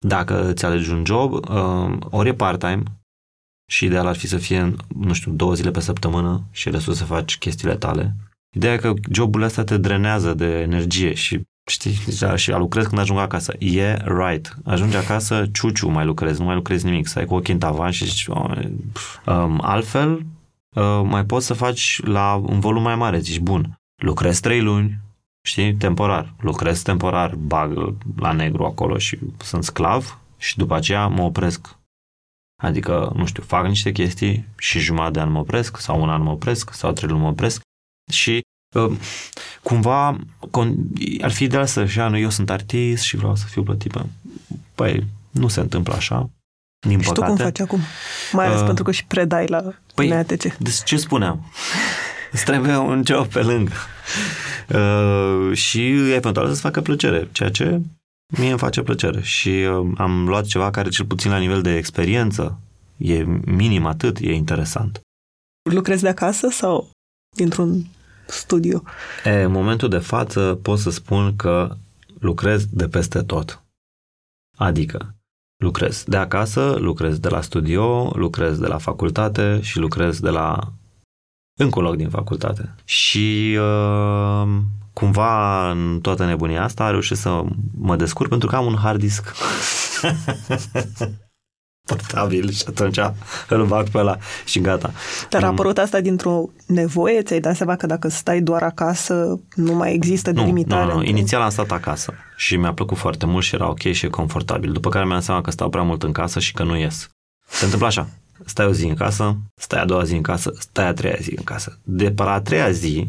dacă 0.05 0.49
îți 0.49 0.65
alegi 0.65 0.91
un 0.91 1.05
job, 1.05 1.31
um, 1.49 2.07
ori 2.09 2.29
e 2.29 2.33
part-time 2.33 2.83
și 3.71 3.85
ideal 3.85 4.07
ar 4.07 4.15
fi 4.15 4.27
să 4.27 4.37
fie, 4.37 4.75
nu 4.87 5.13
știu, 5.13 5.31
două 5.31 5.53
zile 5.53 5.71
pe 5.71 5.79
săptămână 5.79 6.43
și 6.51 6.69
restul 6.69 6.93
să 6.93 7.03
faci 7.03 7.37
chestiile 7.37 7.75
tale. 7.75 8.15
Ideea 8.55 8.73
e 8.73 8.77
că 8.77 8.93
joburile 9.11 9.45
astea 9.45 9.63
te 9.63 9.77
drenează 9.77 10.33
de 10.33 10.59
energie 10.59 11.13
și 11.13 11.41
știi, 11.69 11.93
și 12.35 12.51
a 12.51 12.57
lucrez 12.57 12.85
când 12.85 12.99
ajung 12.99 13.19
acasă. 13.19 13.53
E 13.59 13.65
yeah, 13.71 14.01
right. 14.05 14.57
Ajungi 14.65 14.95
acasă, 14.95 15.45
ciuciu 15.53 15.89
mai 15.89 16.05
lucrezi, 16.05 16.39
nu 16.39 16.45
mai 16.45 16.55
lucrezi 16.55 16.85
nimic, 16.85 17.07
să 17.07 17.19
ai 17.19 17.25
cu 17.25 17.35
ochii 17.35 17.53
în 17.53 17.59
tavan 17.59 17.91
și 17.91 18.05
zici, 18.05 18.25
oh, 18.27 18.51
um, 19.25 19.59
altfel, 19.61 20.25
uh, 20.75 21.01
mai 21.03 21.25
poți 21.25 21.45
să 21.45 21.53
faci 21.53 22.01
la 22.03 22.33
un 22.35 22.59
volum 22.59 22.81
mai 22.81 22.95
mare, 22.95 23.19
zici, 23.19 23.39
bun, 23.39 23.79
lucrez 24.03 24.39
trei 24.39 24.61
luni, 24.61 24.99
știi, 25.47 25.75
temporar, 25.75 26.33
lucrez 26.39 26.81
temporar, 26.81 27.35
bag 27.35 27.95
la 28.15 28.31
negru 28.31 28.65
acolo 28.65 28.97
și 28.97 29.19
sunt 29.37 29.63
sclav 29.63 30.19
și 30.37 30.57
după 30.57 30.75
aceea 30.75 31.07
mă 31.07 31.21
opresc. 31.21 31.77
Adică, 32.61 33.11
nu 33.15 33.25
știu, 33.25 33.43
fac 33.43 33.65
niște 33.65 33.91
chestii 33.91 34.47
și 34.57 34.79
jumătate 34.79 35.11
de 35.11 35.19
an 35.19 35.31
mă 35.31 35.39
opresc, 35.39 35.77
sau 35.77 36.01
un 36.01 36.09
an 36.09 36.21
mă 36.21 36.31
opresc, 36.31 36.73
sau 36.73 36.91
trei 36.91 37.09
luni 37.09 37.21
mă 37.21 37.27
opresc 37.27 37.61
și 38.11 38.41
cumva 39.61 40.17
ar 41.21 41.31
fi 41.31 41.43
ideal 41.43 41.65
să 41.65 41.85
fie, 41.85 42.11
eu 42.15 42.29
sunt 42.29 42.49
artist 42.49 43.03
și 43.03 43.15
vreau 43.15 43.35
să 43.35 43.45
fiu 43.47 43.63
plătit. 43.63 43.93
Păi, 44.75 45.05
nu 45.31 45.47
se 45.47 45.59
întâmplă 45.59 45.93
așa. 45.93 46.29
Din 46.87 47.01
și 47.01 47.07
păcate. 47.07 47.21
tu 47.21 47.27
cum 47.27 47.35
faci 47.35 47.59
acum? 47.59 47.79
Mai 48.31 48.45
ales 48.45 48.59
uh, 48.59 48.65
pentru 48.65 48.83
că 48.83 48.91
și 48.91 49.05
predai 49.05 49.47
la 49.47 49.63
păi, 49.93 50.07
NATC. 50.07 50.57
Deci 50.57 50.83
ce 50.83 50.97
spuneam? 50.97 51.51
Îți 52.31 52.45
trebuie 52.45 52.75
un 52.75 53.03
job 53.05 53.27
pe 53.27 53.41
lângă. 53.41 53.73
Uh, 54.67 55.57
și 55.57 56.11
eventual 56.13 56.47
să-ți 56.47 56.61
facă 56.61 56.81
plăcere, 56.81 57.27
ceea 57.31 57.49
ce 57.49 57.81
mie 58.37 58.49
îmi 58.49 58.57
face 58.57 58.81
plăcere. 58.81 59.21
Și 59.21 59.49
uh, 59.49 59.91
am 59.97 60.27
luat 60.27 60.45
ceva 60.45 60.71
care, 60.71 60.89
cel 60.89 61.05
puțin 61.05 61.31
la 61.31 61.37
nivel 61.37 61.61
de 61.61 61.75
experiență, 61.75 62.59
e 62.97 63.23
minim 63.45 63.85
atât, 63.85 64.17
e 64.17 64.33
interesant. 64.33 64.99
Lucrezi 65.69 66.01
de 66.01 66.09
acasă 66.09 66.47
sau 66.51 66.89
dintr-un 67.35 67.85
studiu? 68.29 68.83
E, 69.25 69.41
în 69.41 69.51
momentul 69.51 69.89
de 69.89 69.97
față 69.97 70.59
pot 70.61 70.79
să 70.79 70.89
spun 70.89 71.35
că 71.35 71.75
lucrez 72.19 72.65
de 72.65 72.87
peste 72.87 73.21
tot. 73.21 73.63
Adică 74.57 75.15
lucrez 75.63 76.03
de 76.03 76.17
acasă, 76.17 76.75
lucrez 76.79 77.19
de 77.19 77.29
la 77.29 77.41
studio, 77.41 78.11
lucrez 78.15 78.57
de 78.57 78.67
la 78.67 78.77
facultate 78.77 79.59
și 79.61 79.79
lucrez 79.79 80.19
de 80.19 80.29
la 80.29 80.73
încă 81.59 81.79
un 81.79 81.85
loc 81.85 81.95
din 81.95 82.09
facultate. 82.09 82.75
Și 82.83 83.57
uh, 83.59 84.47
cumva 84.93 85.71
în 85.71 85.99
toată 86.01 86.25
nebunia 86.25 86.63
asta 86.63 86.83
a 86.83 86.89
reușit 86.89 87.17
să 87.17 87.43
mă 87.77 87.95
descurc 87.95 88.29
pentru 88.29 88.47
că 88.49 88.55
am 88.55 88.65
un 88.65 88.75
hard 88.75 88.99
disk. 88.99 89.33
portabil 91.89 92.51
și 92.51 92.63
atunci 92.67 92.99
îl 93.49 93.65
bag 93.65 93.89
pe 93.89 93.97
ăla 93.97 94.17
și 94.45 94.59
gata. 94.59 94.91
Dar 95.29 95.43
a 95.43 95.47
apărut 95.47 95.77
asta 95.77 96.01
dintr-o 96.01 96.49
nevoie? 96.65 97.21
Ți-ai 97.21 97.39
dat 97.39 97.55
seama 97.55 97.75
că 97.75 97.85
dacă 97.85 98.07
stai 98.07 98.41
doar 98.41 98.63
acasă 98.63 99.39
nu 99.55 99.73
mai 99.73 99.93
există 99.93 100.31
delimitare? 100.31 100.85
Nu, 100.85 100.91
nu, 100.91 100.97
nu. 100.97 101.03
Inițial 101.03 101.41
am 101.41 101.49
stat 101.49 101.71
acasă 101.71 102.13
și 102.35 102.55
mi-a 102.55 102.73
plăcut 102.73 102.97
foarte 102.97 103.25
mult 103.25 103.43
și 103.43 103.55
era 103.55 103.69
ok 103.69 103.79
și 103.79 104.05
e 104.05 104.09
confortabil. 104.09 104.71
După 104.71 104.89
care 104.89 105.05
mi-am 105.05 105.19
seama 105.19 105.41
că 105.41 105.51
stau 105.51 105.69
prea 105.69 105.83
mult 105.83 106.03
în 106.03 106.11
casă 106.11 106.39
și 106.39 106.53
că 106.53 106.63
nu 106.63 106.77
ies. 106.77 107.09
Se 107.47 107.63
întâmplă 107.63 107.87
așa. 107.87 108.09
Stai 108.45 108.65
o 108.65 108.71
zi 108.71 108.85
în 108.85 108.95
casă, 108.95 109.37
stai 109.55 109.81
a 109.81 109.85
doua 109.85 110.03
zi 110.03 110.15
în 110.15 110.21
casă, 110.21 110.53
stai 110.59 110.87
a 110.87 110.93
treia 110.93 111.17
zi 111.21 111.33
în 111.37 111.43
casă. 111.43 111.79
De 111.83 112.11
pe 112.11 112.23
la 112.23 112.31
a 112.31 112.41
treia 112.41 112.71
zi, 112.71 113.07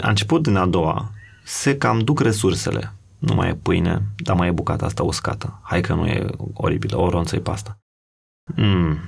a 0.00 0.08
început 0.08 0.42
din 0.42 0.56
a 0.56 0.66
doua, 0.66 1.10
se 1.44 1.76
cam 1.76 1.98
duc 1.98 2.20
resursele. 2.20 2.92
Nu 3.20 3.34
mai 3.34 3.48
e 3.48 3.54
pâine, 3.54 4.02
dar 4.16 4.36
mai 4.36 4.48
e 4.48 4.52
bucata 4.52 4.84
asta 4.86 5.02
uscată. 5.02 5.60
Hai 5.62 5.80
că 5.80 5.94
nu 5.94 6.06
e 6.06 6.26
oribilă, 6.54 6.96
o 6.96 7.08
ronță 7.08 7.36
e 7.36 7.40
pasta. 7.40 7.78
Mm. 8.56 8.98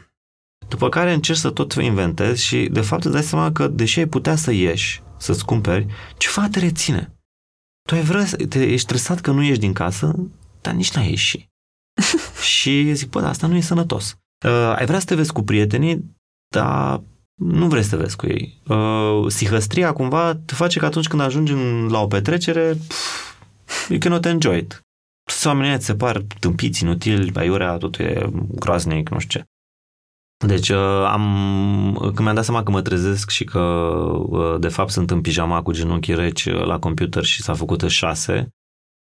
După 0.69 0.89
care 0.89 1.13
încerci 1.13 1.39
să 1.39 1.51
tot 1.51 1.73
inventezi 1.73 2.45
și 2.45 2.69
de 2.73 2.81
fapt 2.81 3.05
îți 3.05 3.13
dai 3.13 3.23
seama 3.23 3.53
că 3.53 3.69
deși 3.69 3.99
ai 3.99 4.07
putea 4.07 4.37
să 4.37 4.53
ieși, 4.53 5.03
să-ți 5.17 5.45
cumperi, 5.45 5.87
ceva 6.17 6.49
te 6.49 6.59
reține. 6.59 7.17
Tu 7.89 7.95
ai 7.95 8.03
vrea, 8.03 8.25
te, 8.49 8.63
ești 8.63 8.79
stresat 8.79 9.21
că 9.21 9.31
nu 9.31 9.43
ieși 9.43 9.59
din 9.59 9.73
casă, 9.73 10.31
dar 10.61 10.75
nici 10.75 10.93
n-ai 10.93 11.09
ieși. 11.09 11.49
și 12.57 12.93
zic, 12.93 13.09
bă, 13.09 13.21
asta 13.21 13.47
nu 13.47 13.57
e 13.57 13.61
sănătos. 13.61 14.17
Uh, 14.47 14.75
ai 14.77 14.87
vrea 14.87 14.99
să 14.99 15.05
te 15.05 15.15
vezi 15.15 15.33
cu 15.33 15.43
prietenii, 15.43 16.17
dar 16.55 17.03
nu 17.35 17.69
vrei 17.69 17.83
să 17.83 17.97
te 17.97 18.03
vezi 18.03 18.17
cu 18.17 18.27
ei. 18.27 18.63
Uh, 18.67 19.31
sihăstria 19.31 19.93
cumva 19.93 20.35
te 20.35 20.55
face 20.55 20.79
că 20.79 20.85
atunci 20.85 21.09
când 21.09 21.23
ajungi 21.23 21.53
în, 21.53 21.89
la 21.89 22.01
o 22.01 22.07
petrecere, 22.07 22.79
pf, 22.89 23.32
you 23.89 23.99
cannot 23.99 24.25
enjoy 24.25 24.59
it 24.59 24.83
oameniți 25.45 25.85
se 25.85 25.95
par 25.95 26.23
tâmpiți, 26.41 26.83
inutili, 26.83 27.33
aiurea, 27.35 27.77
totul 27.77 28.05
e 28.05 28.31
groaznic, 28.55 29.09
nu 29.09 29.19
știu 29.19 29.41
ce. 29.41 29.47
Deci 30.47 30.69
uh, 30.69 31.05
am, 31.07 31.97
când 32.01 32.19
mi-am 32.19 32.35
dat 32.35 32.45
seama 32.45 32.63
că 32.63 32.71
mă 32.71 32.83
trezesc 32.83 33.31
și 33.31 33.45
că 33.45 33.59
uh, 33.59 34.61
de 34.61 34.69
fapt 34.69 34.91
sunt 34.91 35.11
în 35.11 35.21
pijama 35.21 35.63
cu 35.63 35.73
genunchii 35.73 36.15
reci 36.15 36.45
uh, 36.45 36.65
la 36.65 36.79
computer 36.79 37.25
și 37.25 37.43
s-a 37.43 37.55
făcut 37.55 37.83
șase 37.83 38.49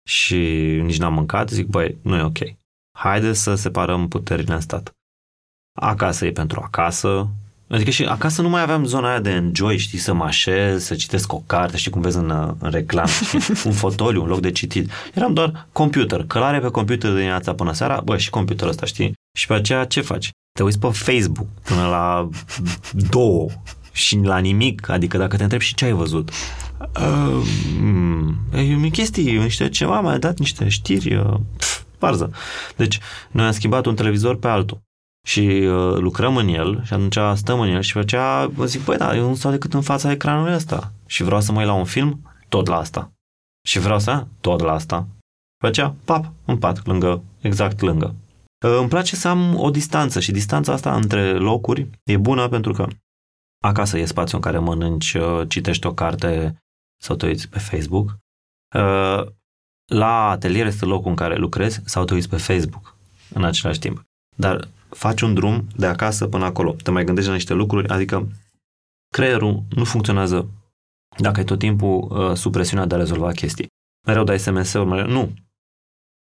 și 0.08 0.36
nici 0.82 0.98
n-am 0.98 1.14
mâncat, 1.14 1.48
zic, 1.48 1.66
băi, 1.66 1.98
nu 2.02 2.16
e 2.16 2.22
ok. 2.22 2.38
Haide 2.98 3.32
să 3.32 3.54
separăm 3.54 4.08
puterile 4.08 4.54
în 4.54 4.60
stat. 4.60 4.94
Acasă 5.80 6.26
e 6.26 6.32
pentru 6.32 6.60
acasă, 6.60 7.28
Adică 7.70 7.90
și 7.90 8.04
acasă 8.04 8.42
nu 8.42 8.48
mai 8.48 8.62
aveam 8.62 8.84
zona 8.84 9.08
aia 9.08 9.20
de 9.20 9.30
enjoy, 9.30 9.76
știi, 9.76 9.98
să 9.98 10.14
mă 10.14 10.24
așez, 10.24 10.84
să 10.84 10.94
citesc 10.94 11.32
o 11.32 11.42
carte, 11.46 11.76
știi 11.76 11.90
cum 11.90 12.00
vezi 12.00 12.16
în, 12.16 12.54
în 12.58 12.70
reclam, 12.70 13.06
știi, 13.06 13.40
un 13.70 13.72
fotoliu, 13.72 14.22
un 14.22 14.28
loc 14.28 14.40
de 14.40 14.50
citit. 14.50 14.90
Eram 15.14 15.34
doar 15.34 15.66
computer, 15.72 16.24
călare 16.26 16.58
pe 16.58 16.68
computer 16.68 17.10
de 17.10 17.16
dimineața 17.16 17.54
până 17.54 17.72
seara, 17.72 18.00
bă, 18.04 18.16
și 18.16 18.30
computerul 18.30 18.70
ăsta, 18.70 18.86
știi? 18.86 19.12
Și 19.38 19.46
pe 19.46 19.54
aceea 19.54 19.84
ce 19.84 20.00
faci? 20.00 20.30
Te 20.52 20.62
uiți 20.62 20.78
pe 20.78 20.88
Facebook 20.92 21.46
până 21.62 21.86
la 21.86 22.28
două 23.10 23.46
și 23.92 24.16
la 24.16 24.38
nimic, 24.38 24.88
adică 24.88 25.18
dacă 25.18 25.36
te 25.36 25.42
întrebi 25.42 25.64
și 25.64 25.74
ce 25.74 25.84
ai 25.84 25.92
văzut. 25.92 26.30
Uh, 27.00 28.84
e 28.84 28.88
chestii, 28.88 29.38
niște 29.38 29.68
ceva, 29.68 30.00
mai 30.00 30.18
dat 30.18 30.38
niște 30.38 30.68
știri, 30.68 31.14
uh, 31.14 31.34
pf, 31.56 31.80
varză. 31.98 32.30
Deci, 32.76 32.98
noi 33.30 33.46
am 33.46 33.52
schimbat 33.52 33.86
un 33.86 33.94
televizor 33.94 34.36
pe 34.36 34.48
altul 34.48 34.80
și 35.26 35.40
uh, 35.40 35.96
lucrăm 35.96 36.36
în 36.36 36.48
el 36.48 36.84
și 36.84 36.92
atunci 36.92 37.18
stăm 37.34 37.60
în 37.60 37.68
el 37.68 37.80
și 37.80 37.92
făcea, 37.92 38.50
zic, 38.64 38.84
băi, 38.84 38.96
da, 38.96 39.16
eu 39.16 39.28
nu 39.28 39.34
stau 39.34 39.50
decât 39.50 39.74
în 39.74 39.82
fața 39.82 40.10
ecranului 40.10 40.54
ăsta 40.54 40.92
și 41.06 41.22
vreau 41.22 41.40
să 41.40 41.52
mă 41.52 41.58
uit 41.58 41.66
la 41.66 41.74
un 41.74 41.84
film, 41.84 42.20
tot 42.48 42.66
la 42.66 42.76
asta. 42.76 43.12
Și 43.66 43.78
vreau 43.78 43.98
să, 43.98 44.26
tot 44.40 44.60
la 44.60 44.72
asta. 44.72 45.06
Făcea, 45.64 45.94
pap, 46.04 46.32
în 46.44 46.58
pat, 46.58 46.86
lângă, 46.86 47.22
exact 47.40 47.80
lângă. 47.80 48.14
Uh, 48.66 48.76
îmi 48.78 48.88
place 48.88 49.16
să 49.16 49.28
am 49.28 49.58
o 49.58 49.70
distanță 49.70 50.20
și 50.20 50.32
distanța 50.32 50.72
asta 50.72 50.94
între 50.94 51.32
locuri 51.32 51.88
e 52.04 52.16
bună 52.16 52.48
pentru 52.48 52.72
că 52.72 52.86
acasă 53.64 53.98
e 53.98 54.04
spațiu 54.04 54.36
în 54.36 54.42
care 54.42 54.58
mănânci, 54.58 55.14
uh, 55.14 55.48
citești 55.48 55.86
o 55.86 55.94
carte 55.94 56.62
sau 57.02 57.16
te 57.16 57.26
uiți 57.26 57.48
pe 57.48 57.58
Facebook. 57.58 58.16
Uh, 58.76 59.26
la 59.92 60.28
atelier 60.28 60.66
este 60.66 60.84
locul 60.84 61.10
în 61.10 61.16
care 61.16 61.36
lucrezi 61.36 61.80
sau 61.84 62.04
te 62.04 62.14
uiți 62.14 62.28
pe 62.28 62.36
Facebook 62.36 62.96
în 63.34 63.44
același 63.44 63.78
timp. 63.78 64.02
Dar 64.36 64.68
faci 64.90 65.20
un 65.20 65.34
drum 65.34 65.66
de 65.76 65.86
acasă 65.86 66.26
până 66.26 66.44
acolo. 66.44 66.72
Te 66.72 66.90
mai 66.90 67.04
gândești 67.04 67.28
la 67.28 67.36
niște 67.36 67.52
lucruri, 67.52 67.88
adică 67.88 68.28
creierul 69.14 69.62
nu 69.68 69.84
funcționează 69.84 70.48
dacă 71.18 71.38
ai 71.38 71.44
tot 71.44 71.58
timpul 71.58 72.08
uh, 72.10 72.36
sub 72.36 72.52
presiunea 72.52 72.86
de 72.86 72.94
a 72.94 72.98
rezolva 72.98 73.32
chestii. 73.32 73.66
Mereu 74.06 74.24
dai 74.24 74.38
SMS-uri, 74.38 74.86
mereu... 74.86 75.06
Nu. 75.06 75.34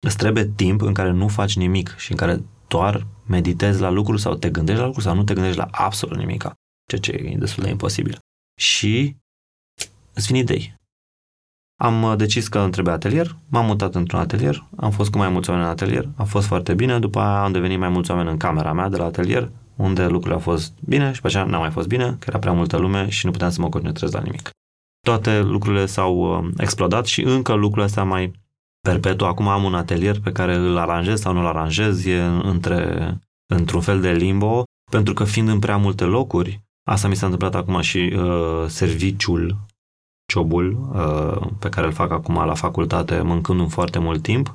Îți 0.07 0.17
trebuie 0.17 0.45
timp 0.55 0.81
în 0.81 0.93
care 0.93 1.11
nu 1.11 1.27
faci 1.27 1.55
nimic 1.55 1.95
și 1.97 2.11
în 2.11 2.17
care 2.17 2.43
doar 2.67 3.07
meditezi 3.27 3.81
la 3.81 3.89
lucruri 3.89 4.21
sau 4.21 4.35
te 4.35 4.49
gândești 4.49 4.79
la 4.79 4.85
lucruri 4.85 5.05
sau 5.05 5.15
nu 5.15 5.23
te 5.23 5.33
gândești 5.33 5.57
la 5.57 5.67
absolut 5.71 6.17
nimic, 6.17 6.41
ceea 6.87 7.01
ce 7.01 7.11
e 7.11 7.37
destul 7.37 7.63
de 7.63 7.69
imposibil. 7.69 8.19
Și 8.59 9.15
îți 10.13 10.27
vin 10.27 10.35
idei. 10.35 10.75
Am 11.83 12.03
uh, 12.03 12.15
decis 12.15 12.47
că 12.47 12.59
îmi 12.59 12.71
trebuie 12.71 12.93
atelier, 12.93 13.35
m-am 13.49 13.65
mutat 13.65 13.95
într-un 13.95 14.19
atelier, 14.19 14.63
am 14.75 14.91
fost 14.91 15.11
cu 15.11 15.17
mai 15.17 15.29
mulți 15.29 15.49
oameni 15.49 15.67
în 15.67 15.73
atelier, 15.73 16.07
a 16.15 16.23
fost 16.23 16.47
foarte 16.47 16.73
bine, 16.73 16.99
după 16.99 17.19
aia 17.19 17.43
am 17.43 17.51
devenit 17.51 17.79
mai 17.79 17.89
mulți 17.89 18.11
oameni 18.11 18.29
în 18.29 18.37
camera 18.37 18.73
mea 18.73 18.89
de 18.89 18.97
la 18.97 19.05
atelier, 19.05 19.49
unde 19.75 20.05
lucrurile 20.05 20.33
au 20.33 20.39
fost 20.39 20.73
bine 20.85 21.11
și 21.11 21.21
pe 21.21 21.27
aceea 21.27 21.43
n-a 21.43 21.57
mai 21.57 21.69
fost 21.71 21.87
bine, 21.87 22.15
că 22.19 22.25
era 22.27 22.39
prea 22.39 22.51
multă 22.51 22.77
lume 22.77 23.09
și 23.09 23.25
nu 23.25 23.31
puteam 23.31 23.49
să 23.49 23.61
mă 23.61 23.69
concentrez 23.69 24.11
la 24.11 24.19
nimic. 24.19 24.49
Toate 25.05 25.41
lucrurile 25.41 25.85
s-au 25.85 26.17
uh, 26.17 26.49
explodat 26.57 27.05
și 27.05 27.21
încă 27.21 27.53
lucrurile 27.53 27.85
astea 27.85 28.03
mai 28.03 28.31
perpetu. 28.81 29.25
Acum 29.25 29.47
am 29.47 29.63
un 29.63 29.73
atelier 29.73 30.19
pe 30.19 30.31
care 30.31 30.55
îl 30.55 30.77
aranjez 30.77 31.19
sau 31.19 31.33
nu 31.33 31.39
îl 31.39 31.45
aranjez, 31.45 32.05
e 32.05 32.21
între, 32.43 33.13
într-un 33.53 33.81
fel 33.81 34.01
de 34.01 34.11
limbo, 34.11 34.63
pentru 34.91 35.13
că 35.13 35.23
fiind 35.23 35.47
în 35.47 35.59
prea 35.59 35.77
multe 35.77 36.03
locuri, 36.03 36.61
asta 36.89 37.07
mi 37.07 37.15
s-a 37.15 37.25
întâmplat 37.25 37.55
acum 37.55 37.81
și 37.81 38.13
uh, 38.15 38.65
serviciul 38.67 39.55
jobul 40.31 40.89
uh, 40.93 41.47
pe 41.59 41.69
care 41.69 41.87
îl 41.87 41.93
fac 41.93 42.11
acum 42.11 42.35
la 42.35 42.53
facultate, 42.53 43.21
mâncând 43.21 43.71
foarte 43.71 43.99
mult 43.99 44.21
timp, 44.21 44.53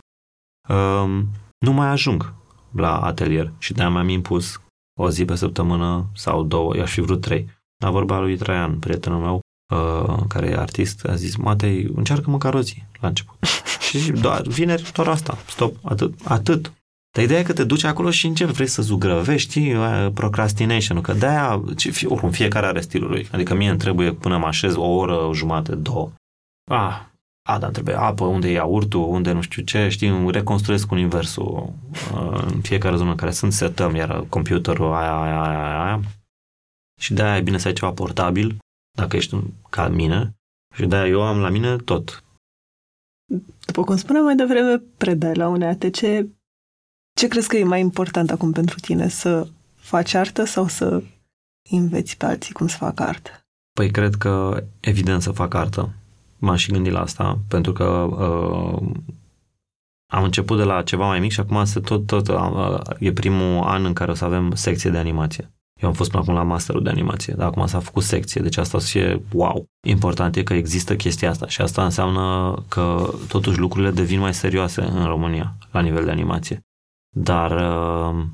uh, 0.69 1.23
nu 1.59 1.73
mai 1.73 1.89
ajung 1.89 2.35
la 2.71 3.01
atelier 3.01 3.53
și 3.59 3.73
de-aia 3.73 3.91
mi-am 3.91 4.09
impus 4.09 4.61
o 5.01 5.11
zi 5.11 5.25
pe 5.25 5.35
săptămână 5.35 6.07
sau 6.15 6.43
două, 6.43 6.77
i-aș 6.77 6.93
fi 6.93 7.01
vrut 7.01 7.21
trei. 7.21 7.49
La 7.85 7.91
vorba 7.91 8.19
lui 8.19 8.37
Traian, 8.37 8.79
prietenul 8.79 9.21
meu, 9.21 9.41
uh, 9.75 10.25
care 10.29 10.47
e 10.47 10.59
artist, 10.59 11.05
a 11.05 11.15
zis, 11.15 11.37
Matei, 11.37 11.91
încearcă 11.95 12.31
măcar 12.31 12.55
o 12.55 12.61
zi 12.61 12.85
la 13.01 13.09
început. 13.09 13.37
și 13.89 14.13
doar, 14.13 14.43
vineri, 14.43 14.93
doar 14.93 15.09
asta, 15.09 15.39
stop, 15.47 15.77
atât, 15.83 16.15
atât. 16.25 16.73
Dar 17.17 17.25
ideea 17.25 17.41
e 17.41 17.43
că 17.43 17.53
te 17.53 17.65
duci 17.65 17.85
acolo 17.85 18.11
și 18.11 18.27
începi, 18.27 18.53
vrei 18.53 18.67
să 18.67 18.83
zugrăvești, 18.83 19.73
procrastination 20.15 21.01
că 21.01 21.13
de-aia, 21.13 21.63
oricum, 22.05 22.31
fiecare 22.31 22.67
are 22.67 22.81
stilul 22.81 23.11
lui. 23.11 23.29
Adică 23.33 23.55
mie 23.55 23.69
îmi 23.69 23.79
trebuie 23.79 24.13
până 24.13 24.39
mă 24.39 24.47
așez 24.47 24.75
o 24.75 24.85
oră, 24.85 25.15
o 25.15 25.35
jumătate, 25.35 25.75
două. 25.75 26.13
Ah, 26.71 27.01
a, 27.49 27.59
dar 27.59 27.71
trebuie 27.71 27.95
apă, 27.99 28.25
unde 28.25 28.49
e 28.49 28.53
iaurtul, 28.53 29.09
unde 29.09 29.33
nu 29.33 29.41
știu 29.41 29.63
ce, 29.63 29.89
știi, 29.89 30.31
reconstruiesc 30.31 30.91
universul 30.91 31.73
uh, 32.15 32.43
în 32.53 32.61
fiecare 32.61 32.97
zonă 32.97 33.11
în 33.11 33.17
care 33.17 33.31
sunt, 33.31 33.53
setăm, 33.53 33.95
iar 33.95 34.25
computerul 34.29 34.93
aia, 34.93 35.21
aia, 35.21 35.43
aia, 35.43 35.85
aia. 35.85 36.01
Și 37.01 37.15
de-aia 37.15 37.37
e 37.37 37.41
bine 37.41 37.59
să 37.59 37.69
ai 37.69 37.75
ceva 37.75 37.93
portabil, 37.93 38.59
dacă 38.97 39.17
ești 39.17 39.37
ca 39.71 39.89
mine. 39.89 40.35
Și 40.75 40.87
de-aia 40.87 41.07
eu 41.07 41.23
am 41.23 41.39
la 41.39 41.49
mine 41.49 41.77
tot. 41.77 42.25
După 43.67 43.85
cum 43.85 43.97
spuneam 43.97 44.25
mai 44.25 44.35
devreme, 44.35 44.83
predai 44.97 45.35
la 45.35 45.49
UNEATC 45.49 46.01
ce 47.17 47.29
crezi 47.29 47.49
că 47.49 47.57
e 47.57 47.65
mai 47.65 47.81
important 47.81 48.31
acum 48.31 48.53
pentru 48.53 48.79
tine? 48.81 49.09
Să 49.09 49.47
faci 49.75 50.15
artă 50.15 50.45
sau 50.45 50.69
să 50.69 51.03
înveți 51.71 52.17
pe 52.17 52.27
alții 52.27 52.53
cum 52.53 52.67
să 52.67 52.77
facă 52.77 53.03
artă? 53.03 53.31
Păi 53.73 53.91
cred 53.91 54.15
că 54.15 54.65
evident 54.81 55.23
să 55.23 55.31
fac 55.31 55.55
artă. 55.55 55.93
M-am 56.39 56.57
și 56.57 56.71
gândit 56.71 56.93
la 56.93 57.01
asta, 57.01 57.39
pentru 57.49 57.73
că 57.73 57.85
uh, 57.85 58.89
am 60.13 60.25
început 60.25 60.57
de 60.57 60.63
la 60.63 60.83
ceva 60.83 61.07
mai 61.07 61.21
mic 61.21 61.31
și 61.31 61.41
acum 61.41 61.65
se 61.65 61.81
tot, 61.81 62.07
tot 62.07 62.29
uh, 62.29 62.81
e 62.99 63.13
primul 63.13 63.63
an 63.63 63.85
în 63.85 63.93
care 63.93 64.11
o 64.11 64.15
să 64.15 64.25
avem 64.25 64.55
secție 64.55 64.91
de 64.91 64.99
animație. 64.99 65.51
Eu 65.81 65.89
am 65.89 65.95
fost 65.95 66.11
până 66.11 66.23
acum 66.23 66.35
la 66.35 66.43
masterul 66.43 66.83
de 66.83 66.91
animație, 66.91 67.35
dar 67.37 67.47
acum 67.47 67.67
s-a 67.67 67.81
făcut 67.81 68.03
secție, 68.03 68.41
deci 68.41 68.57
asta 68.57 68.77
o 68.77 68.81
să 68.81 68.89
fie 68.89 69.23
wow. 69.33 69.65
Important 69.87 70.37
e 70.37 70.43
că 70.43 70.55
există 70.55 70.97
chestia 70.97 71.31
asta 71.31 71.47
și 71.49 71.61
asta 71.61 71.85
înseamnă 71.85 72.55
că 72.69 73.15
totuși 73.29 73.59
lucrurile 73.59 73.91
devin 73.91 74.19
mai 74.19 74.35
serioase 74.35 74.83
în 74.83 75.05
România 75.05 75.55
la 75.71 75.81
nivel 75.81 76.05
de 76.05 76.11
animație. 76.11 76.66
Dar 77.19 77.51
uh, 77.51 78.25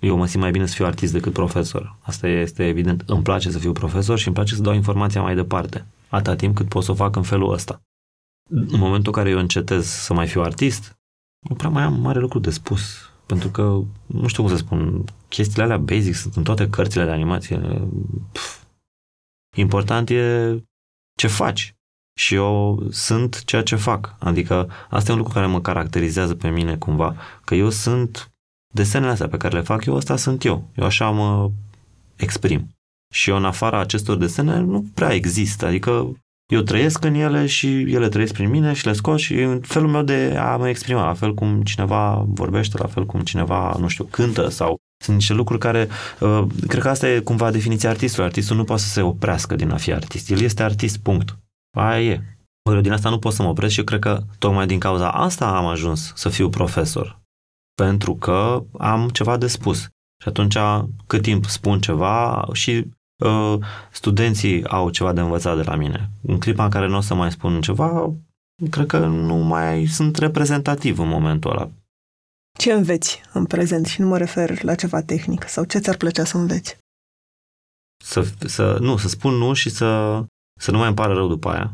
eu 0.00 0.16
mă 0.16 0.26
simt 0.26 0.42
mai 0.42 0.50
bine 0.50 0.66
să 0.66 0.74
fiu 0.74 0.84
artist 0.84 1.12
decât 1.12 1.32
profesor. 1.32 1.96
Asta 2.00 2.28
este 2.28 2.66
evident. 2.66 3.02
Îmi 3.06 3.22
place 3.22 3.50
să 3.50 3.58
fiu 3.58 3.72
profesor 3.72 4.18
și 4.18 4.26
îmi 4.26 4.36
place 4.36 4.54
să 4.54 4.62
dau 4.62 4.74
informația 4.74 5.22
mai 5.22 5.34
departe. 5.34 5.86
Atâta 6.08 6.36
timp 6.36 6.54
cât 6.54 6.68
pot 6.68 6.84
să 6.84 6.90
o 6.90 6.94
fac 6.94 7.16
în 7.16 7.22
felul 7.22 7.52
ăsta. 7.52 7.82
În 8.50 8.78
momentul 8.78 9.12
în 9.14 9.22
care 9.22 9.30
eu 9.30 9.38
încetez 9.38 9.86
să 9.86 10.14
mai 10.14 10.26
fiu 10.26 10.42
artist, 10.42 10.98
nu 11.48 11.54
prea 11.54 11.68
mai 11.68 11.82
am 11.82 12.00
mare 12.00 12.18
lucru 12.18 12.38
de 12.38 12.50
spus. 12.50 13.10
Pentru 13.26 13.48
că, 13.48 13.80
nu 14.06 14.26
știu 14.26 14.42
cum 14.42 14.52
să 14.52 14.58
spun, 14.58 15.04
chestiile 15.28 15.62
alea 15.62 15.78
basic 15.78 16.14
sunt 16.14 16.36
în 16.36 16.42
toate 16.42 16.68
cărțile 16.70 17.04
de 17.04 17.10
animație. 17.10 17.88
Pff. 18.32 18.62
Important 19.56 20.10
e 20.10 20.56
ce 21.18 21.26
faci. 21.26 21.73
Și 22.14 22.34
eu 22.34 22.82
sunt 22.90 23.44
ceea 23.44 23.62
ce 23.62 23.76
fac. 23.76 24.14
Adică 24.18 24.70
asta 24.90 25.10
e 25.10 25.12
un 25.12 25.18
lucru 25.18 25.34
care 25.34 25.46
mă 25.46 25.60
caracterizează 25.60 26.34
pe 26.34 26.48
mine 26.48 26.76
cumva, 26.76 27.16
că 27.44 27.54
eu 27.54 27.70
sunt 27.70 28.32
desenele 28.72 29.10
astea 29.10 29.28
pe 29.28 29.36
care 29.36 29.56
le 29.56 29.62
fac 29.62 29.84
eu, 29.84 29.96
asta 29.96 30.16
sunt 30.16 30.44
eu. 30.44 30.70
Eu 30.74 30.84
așa 30.84 31.10
mă 31.10 31.50
exprim. 32.16 32.68
Și 33.12 33.30
eu 33.30 33.36
în 33.36 33.44
afara 33.44 33.78
acestor 33.78 34.16
desene 34.16 34.58
nu 34.58 34.84
prea 34.94 35.12
există. 35.12 35.66
Adică 35.66 36.16
eu 36.52 36.60
trăiesc 36.60 37.04
în 37.04 37.14
ele 37.14 37.46
și 37.46 37.80
ele 37.80 38.08
trăiesc 38.08 38.32
prin 38.32 38.50
mine 38.50 38.72
și 38.72 38.86
le 38.86 38.92
scot 38.92 39.18
și 39.18 39.34
în 39.34 39.60
felul 39.60 39.88
meu 39.88 40.02
de 40.02 40.36
a 40.38 40.56
mă 40.56 40.68
exprima, 40.68 41.06
la 41.06 41.14
fel 41.14 41.34
cum 41.34 41.62
cineva 41.62 42.24
vorbește, 42.28 42.78
la 42.78 42.86
fel 42.86 43.06
cum 43.06 43.20
cineva, 43.20 43.76
nu 43.78 43.88
știu, 43.88 44.04
cântă 44.04 44.48
sau 44.48 44.76
sunt 45.04 45.16
niște 45.16 45.32
lucruri 45.32 45.60
care, 45.60 45.88
uh, 46.20 46.44
cred 46.68 46.82
că 46.82 46.88
asta 46.88 47.08
e 47.08 47.18
cumva 47.18 47.50
definiția 47.50 47.90
artistului. 47.90 48.26
Artistul 48.26 48.56
nu 48.56 48.64
poate 48.64 48.82
să 48.82 48.88
se 48.88 49.02
oprească 49.02 49.56
din 49.56 49.70
a 49.70 49.76
fi 49.76 49.92
artist. 49.92 50.30
El 50.30 50.40
este 50.40 50.62
artist, 50.62 50.98
punct. 50.98 51.38
Aia 51.74 52.02
e. 52.02 52.22
Bă, 52.70 52.80
din 52.80 52.92
asta 52.92 53.10
nu 53.10 53.18
pot 53.18 53.32
să 53.32 53.42
mă 53.42 53.48
opresc 53.48 53.72
și 53.72 53.78
eu 53.78 53.84
cred 53.84 54.00
că 54.00 54.22
tocmai 54.38 54.66
din 54.66 54.78
cauza 54.78 55.10
asta 55.10 55.56
am 55.56 55.66
ajuns 55.66 56.12
să 56.14 56.28
fiu 56.28 56.48
profesor. 56.48 57.20
Pentru 57.74 58.16
că 58.16 58.64
am 58.78 59.08
ceva 59.08 59.36
de 59.36 59.46
spus. 59.46 59.78
Și 60.22 60.28
atunci, 60.28 60.56
cât 61.06 61.22
timp 61.22 61.44
spun 61.44 61.80
ceva 61.80 62.48
și 62.52 62.86
uh, 63.24 63.58
studenții 63.92 64.66
au 64.66 64.90
ceva 64.90 65.12
de 65.12 65.20
învățat 65.20 65.56
de 65.56 65.62
la 65.62 65.76
mine. 65.76 66.10
În 66.22 66.38
clipa 66.38 66.64
în 66.64 66.70
care 66.70 66.86
nu 66.86 66.96
o 66.96 67.00
să 67.00 67.14
mai 67.14 67.30
spun 67.30 67.60
ceva, 67.60 68.12
cred 68.70 68.86
că 68.86 68.98
nu 69.06 69.34
mai 69.34 69.86
sunt 69.86 70.16
reprezentativ 70.16 70.98
în 70.98 71.08
momentul 71.08 71.50
ăla. 71.50 71.70
Ce 72.58 72.72
înveți 72.72 73.20
în 73.32 73.44
prezent 73.46 73.86
și 73.86 74.00
nu 74.00 74.06
mă 74.06 74.18
refer 74.18 74.62
la 74.62 74.74
ceva 74.74 75.02
tehnic 75.02 75.48
sau 75.48 75.64
ce 75.64 75.78
ți-ar 75.78 75.96
plăcea 75.96 76.24
să 76.24 76.36
înveți? 76.36 76.76
Să, 78.04 78.32
să, 78.38 78.78
nu, 78.80 78.96
să 78.96 79.08
spun 79.08 79.34
nu 79.34 79.52
și 79.52 79.70
să, 79.70 80.24
să 80.60 80.70
nu 80.70 80.78
mai 80.78 80.86
îmi 80.86 80.96
pară 80.96 81.14
rău 81.14 81.28
după 81.28 81.48
aia. 81.48 81.72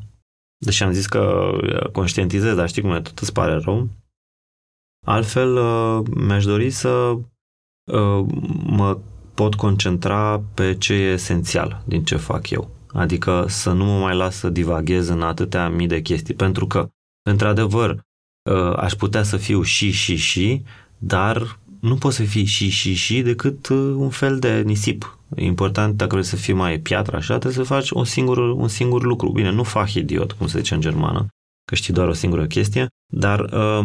Deși 0.64 0.82
am 0.82 0.92
zis 0.92 1.06
că 1.06 1.50
uh, 1.62 1.90
conștientizez, 1.90 2.54
dar 2.54 2.68
știi 2.68 2.82
cum 2.82 2.90
e, 2.90 3.00
tot 3.00 3.18
îți 3.18 3.32
pare 3.32 3.54
rău. 3.54 3.88
Altfel, 5.06 5.56
uh, 5.56 6.06
mi-aș 6.14 6.44
dori 6.44 6.70
să 6.70 6.88
uh, 6.88 8.26
mă 8.62 8.98
pot 9.34 9.54
concentra 9.54 10.42
pe 10.54 10.76
ce 10.78 10.92
e 10.92 11.12
esențial 11.12 11.82
din 11.86 12.04
ce 12.04 12.16
fac 12.16 12.50
eu. 12.50 12.70
Adică 12.92 13.44
să 13.48 13.72
nu 13.72 13.84
mă 13.84 13.98
mai 13.98 14.16
las 14.16 14.36
să 14.36 14.50
divaghez 14.50 15.08
în 15.08 15.22
atâtea 15.22 15.68
mii 15.68 15.86
de 15.86 16.00
chestii. 16.00 16.34
Pentru 16.34 16.66
că, 16.66 16.88
într-adevăr, 17.30 18.00
aș 18.76 18.92
putea 18.92 19.22
să 19.22 19.36
fiu 19.36 19.62
și, 19.62 19.90
și, 19.90 20.16
și, 20.16 20.64
dar 20.98 21.58
nu 21.80 21.96
poți 21.96 22.16
să 22.16 22.22
fii 22.22 22.44
și, 22.44 22.68
și, 22.68 22.94
și 22.94 23.22
decât 23.22 23.68
un 23.68 24.10
fel 24.10 24.38
de 24.38 24.60
nisip 24.60 25.19
E 25.36 25.44
important, 25.44 25.96
dacă 25.96 26.10
vrei 26.10 26.24
să 26.24 26.36
fii 26.36 26.54
mai 26.54 26.78
piatră 26.78 27.16
așa, 27.16 27.38
trebuie 27.38 27.66
să 27.66 27.72
faci 27.72 27.90
un 27.90 28.04
singur, 28.04 28.38
un 28.38 28.68
singur 28.68 29.02
lucru. 29.02 29.30
Bine, 29.30 29.50
nu 29.50 29.62
fac 29.62 29.92
idiot, 29.94 30.32
cum 30.32 30.46
se 30.46 30.58
zice 30.58 30.74
în 30.74 30.80
germană, 30.80 31.26
că 31.64 31.74
știi 31.74 31.94
doar 31.94 32.08
o 32.08 32.12
singură 32.12 32.46
chestie, 32.46 32.86
dar 33.12 33.40
uh, 33.40 33.84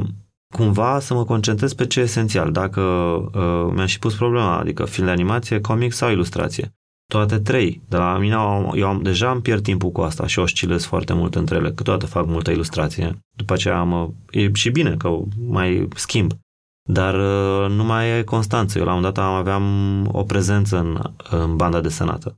cumva 0.56 1.00
să 1.00 1.14
mă 1.14 1.26
concentrez 1.26 1.74
pe 1.74 1.88
ce 1.88 2.00
e 2.00 2.04
esențial. 2.04 2.52
Dacă 2.52 2.82
uh, 2.82 3.74
mi-am 3.74 3.86
și 3.86 4.00
pus 4.00 4.16
problema, 4.16 4.58
adică 4.58 4.86
film 4.86 5.06
de 5.06 5.12
animație, 5.12 5.62
comic 5.62 5.94
sau 5.94 6.12
ilustrație. 6.12 6.74
Toate 7.08 7.40
trei. 7.40 7.82
De 7.90 7.98
la 7.98 8.18
mine 8.18 8.36
eu 8.74 8.88
am, 8.88 9.02
deja 9.02 9.32
îmi 9.32 9.42
pierd 9.42 9.64
timpul 9.64 9.92
cu 9.92 10.02
asta 10.02 10.28
și 10.28 10.40
oscilez 10.40 10.84
foarte 10.84 11.14
mult 11.14 11.36
între 11.36 11.56
ele. 11.56 11.72
Câteodată 11.72 12.06
fac 12.06 12.26
multă 12.28 12.52
ilustrație. 12.52 13.20
După 13.38 13.54
aceea 13.54 13.80
am, 13.80 14.16
e 14.30 14.54
și 14.54 14.70
bine 14.70 14.96
că 14.98 15.18
mai 15.48 15.88
schimb. 15.96 16.32
Dar 16.90 17.14
uh, 17.14 17.70
nu 17.70 17.84
mai 17.84 18.18
e 18.18 18.24
constanță. 18.24 18.80
Eu 18.80 18.86
la 18.86 18.94
un 18.94 19.02
dat 19.02 19.18
aveam 19.18 19.66
o 20.16 20.24
prezență 20.24 20.78
în, 20.78 21.02
în 21.30 21.56
banda 21.56 21.82
desenată. 21.82 22.38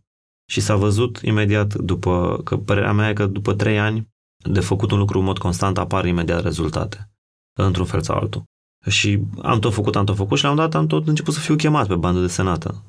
Și 0.51 0.61
s-a 0.61 0.75
văzut 0.75 1.17
imediat 1.17 1.73
după, 1.73 2.41
că 2.43 2.57
părerea 2.57 2.93
mea 2.93 3.09
e 3.09 3.13
că 3.13 3.25
după 3.25 3.53
trei 3.53 3.79
ani 3.79 4.07
de 4.49 4.59
făcut 4.59 4.91
un 4.91 4.97
lucru 4.97 5.19
în 5.19 5.25
mod 5.25 5.37
constant 5.37 5.77
apar 5.77 6.05
imediat 6.05 6.41
rezultate 6.41 7.09
într-un 7.59 7.85
fel 7.85 8.01
sau 8.01 8.17
altul. 8.17 8.43
Și 8.89 9.19
am 9.41 9.59
tot 9.59 9.73
făcut, 9.73 9.95
am 9.95 10.05
tot 10.05 10.15
făcut 10.15 10.37
și 10.37 10.43
la 10.43 10.49
un 10.49 10.55
dat 10.55 10.75
am 10.75 10.87
tot 10.87 11.07
început 11.07 11.33
să 11.33 11.39
fiu 11.39 11.55
chemat 11.55 11.87
pe 11.87 11.95
bandă 11.95 12.19
desenată. 12.19 12.83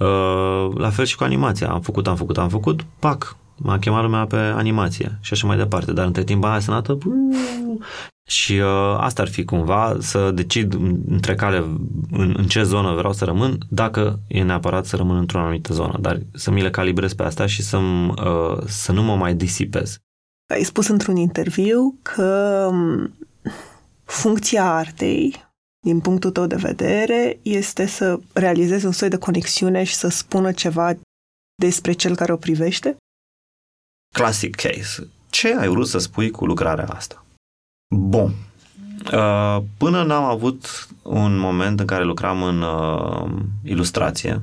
Uh, 0.00 0.74
la 0.74 0.90
fel 0.90 1.04
și 1.04 1.16
cu 1.16 1.24
animația. 1.24 1.70
Am 1.70 1.80
făcut, 1.80 2.06
am 2.06 2.16
făcut, 2.16 2.38
am 2.38 2.48
făcut, 2.48 2.82
pac, 2.82 3.36
m-a 3.56 3.78
chemat 3.78 4.02
lumea 4.02 4.26
pe 4.26 4.36
animație 4.36 5.18
și 5.20 5.32
așa 5.32 5.46
mai 5.46 5.56
departe. 5.56 5.92
Dar 5.92 6.06
între 6.06 6.24
timp 6.24 6.44
aia 6.44 6.54
desenată 6.54 6.98
și 8.26 8.52
uh, 8.52 8.96
asta 8.98 9.22
ar 9.22 9.28
fi 9.28 9.44
cumva 9.44 9.96
să 10.00 10.30
decid 10.30 10.72
între 11.08 11.34
cale 11.34 11.56
în, 12.10 12.34
în 12.36 12.46
ce 12.46 12.62
zonă 12.62 12.94
vreau 12.94 13.12
să 13.12 13.24
rămân, 13.24 13.58
dacă 13.70 14.20
e 14.26 14.42
neapărat 14.42 14.86
să 14.86 14.96
rămân 14.96 15.16
într-o 15.16 15.38
anumită 15.38 15.72
zonă, 15.72 15.98
dar 16.00 16.20
să 16.32 16.50
mi 16.50 16.62
le 16.62 16.70
calibrez 16.70 17.12
pe 17.12 17.22
asta 17.22 17.46
și 17.46 17.62
să, 17.62 17.76
uh, 17.76 18.66
să 18.66 18.92
nu 18.92 19.02
mă 19.02 19.16
mai 19.16 19.34
disipez. 19.34 19.98
Ai 20.54 20.62
spus 20.62 20.88
într-un 20.88 21.16
interviu 21.16 21.98
că 22.02 22.70
funcția 24.04 24.74
artei, 24.74 25.44
din 25.86 26.00
punctul 26.00 26.30
tău 26.30 26.46
de 26.46 26.56
vedere, 26.56 27.38
este 27.42 27.86
să 27.86 28.20
realizezi 28.32 28.86
un 28.86 28.92
soi 28.92 29.08
de 29.08 29.18
conexiune 29.18 29.84
și 29.84 29.94
să 29.94 30.08
spună 30.08 30.52
ceva 30.52 30.94
despre 31.54 31.92
cel 31.92 32.16
care 32.16 32.32
o 32.32 32.36
privește? 32.36 32.96
Classic 34.14 34.54
case. 34.54 35.08
Ce 35.30 35.54
ai 35.54 35.68
vrut 35.68 35.88
să 35.88 35.98
spui 35.98 36.30
cu 36.30 36.46
lucrarea 36.46 36.86
asta? 36.86 37.23
Bun. 37.96 38.34
Uh, 39.12 39.58
până 39.76 40.02
n-am 40.02 40.24
avut 40.24 40.88
un 41.02 41.38
moment 41.38 41.80
în 41.80 41.86
care 41.86 42.04
lucram 42.04 42.42
în 42.42 42.62
uh, 42.62 43.30
ilustrație 43.62 44.42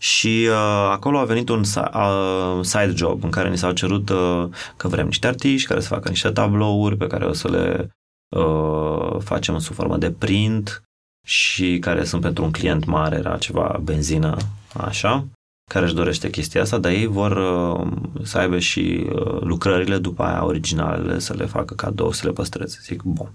și 0.00 0.46
uh, 0.48 0.88
acolo 0.90 1.18
a 1.18 1.24
venit 1.24 1.48
un 1.48 1.60
uh, 1.76 2.60
side 2.60 2.92
job 2.94 3.24
în 3.24 3.30
care 3.30 3.50
ni 3.50 3.58
s-au 3.58 3.72
cerut 3.72 4.08
uh, 4.08 4.48
că 4.76 4.88
vrem 4.88 5.06
niște 5.06 5.26
artiști 5.26 5.68
care 5.68 5.80
să 5.80 5.88
facă 5.88 6.08
niște 6.08 6.30
tablouri 6.30 6.96
pe 6.96 7.06
care 7.06 7.24
o 7.24 7.32
să 7.32 7.48
le 7.48 7.90
uh, 8.36 9.20
facem 9.20 9.58
sub 9.58 9.74
formă 9.74 9.96
de 9.96 10.10
print 10.10 10.82
și 11.26 11.78
care 11.78 12.04
sunt 12.04 12.22
pentru 12.22 12.44
un 12.44 12.52
client 12.52 12.84
mare, 12.84 13.16
era 13.16 13.38
ceva 13.38 13.80
benzină, 13.82 14.36
așa, 14.74 15.26
care 15.72 15.84
își 15.84 15.94
dorește 15.94 16.30
chestia 16.30 16.60
asta, 16.60 16.78
dar 16.78 16.92
ei 16.92 17.06
vor 17.06 17.36
uh, 17.36 17.92
să 18.22 18.38
aibă 18.38 18.58
și 18.58 19.06
uh, 19.12 19.40
lucrările 19.40 19.98
după 19.98 20.22
aia 20.22 20.44
originalele, 20.44 21.18
să 21.18 21.34
le 21.34 21.46
facă 21.46 21.74
cadou, 21.74 22.12
să 22.12 22.26
le 22.26 22.32
păstreze. 22.32 22.78
Zic, 22.82 23.02
bun. 23.02 23.32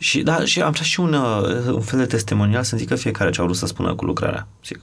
Și, 0.00 0.22
da, 0.22 0.44
și 0.44 0.62
am 0.62 0.72
și 0.72 1.00
un, 1.00 1.12
uh, 1.12 1.66
un 1.66 1.80
fel 1.80 1.98
de 1.98 2.06
testimonial 2.06 2.62
să 2.62 2.76
zică 2.76 2.94
fiecare 2.94 3.30
ce 3.30 3.40
a 3.40 3.44
vrut 3.44 3.56
să 3.56 3.66
spună 3.66 3.94
cu 3.94 4.04
lucrarea. 4.04 4.48
Zic, 4.64 4.80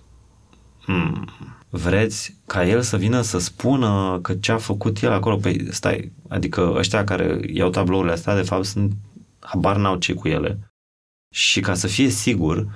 hmm, 0.86 1.30
vreți 1.70 2.38
ca 2.48 2.66
el 2.66 2.82
să 2.82 2.98
vină 2.98 3.22
să 3.22 3.38
spună 3.38 4.20
că 4.22 4.34
ce 4.34 4.52
a 4.52 4.58
făcut 4.58 5.02
el 5.02 5.12
acolo? 5.12 5.36
Păi 5.36 5.68
stai, 5.70 6.12
adică 6.28 6.74
ăștia 6.76 7.04
care 7.04 7.40
iau 7.54 7.70
tablourile 7.70 8.12
astea, 8.12 8.36
de 8.36 8.42
fapt, 8.42 8.66
sunt 8.66 8.94
habar 9.40 9.76
n-au 9.76 9.96
ce 9.96 10.14
cu 10.14 10.28
ele. 10.28 10.60
Și 11.36 11.60
ca 11.60 11.74
să 11.74 11.88
fie 11.88 12.10
sigur, 12.10 12.68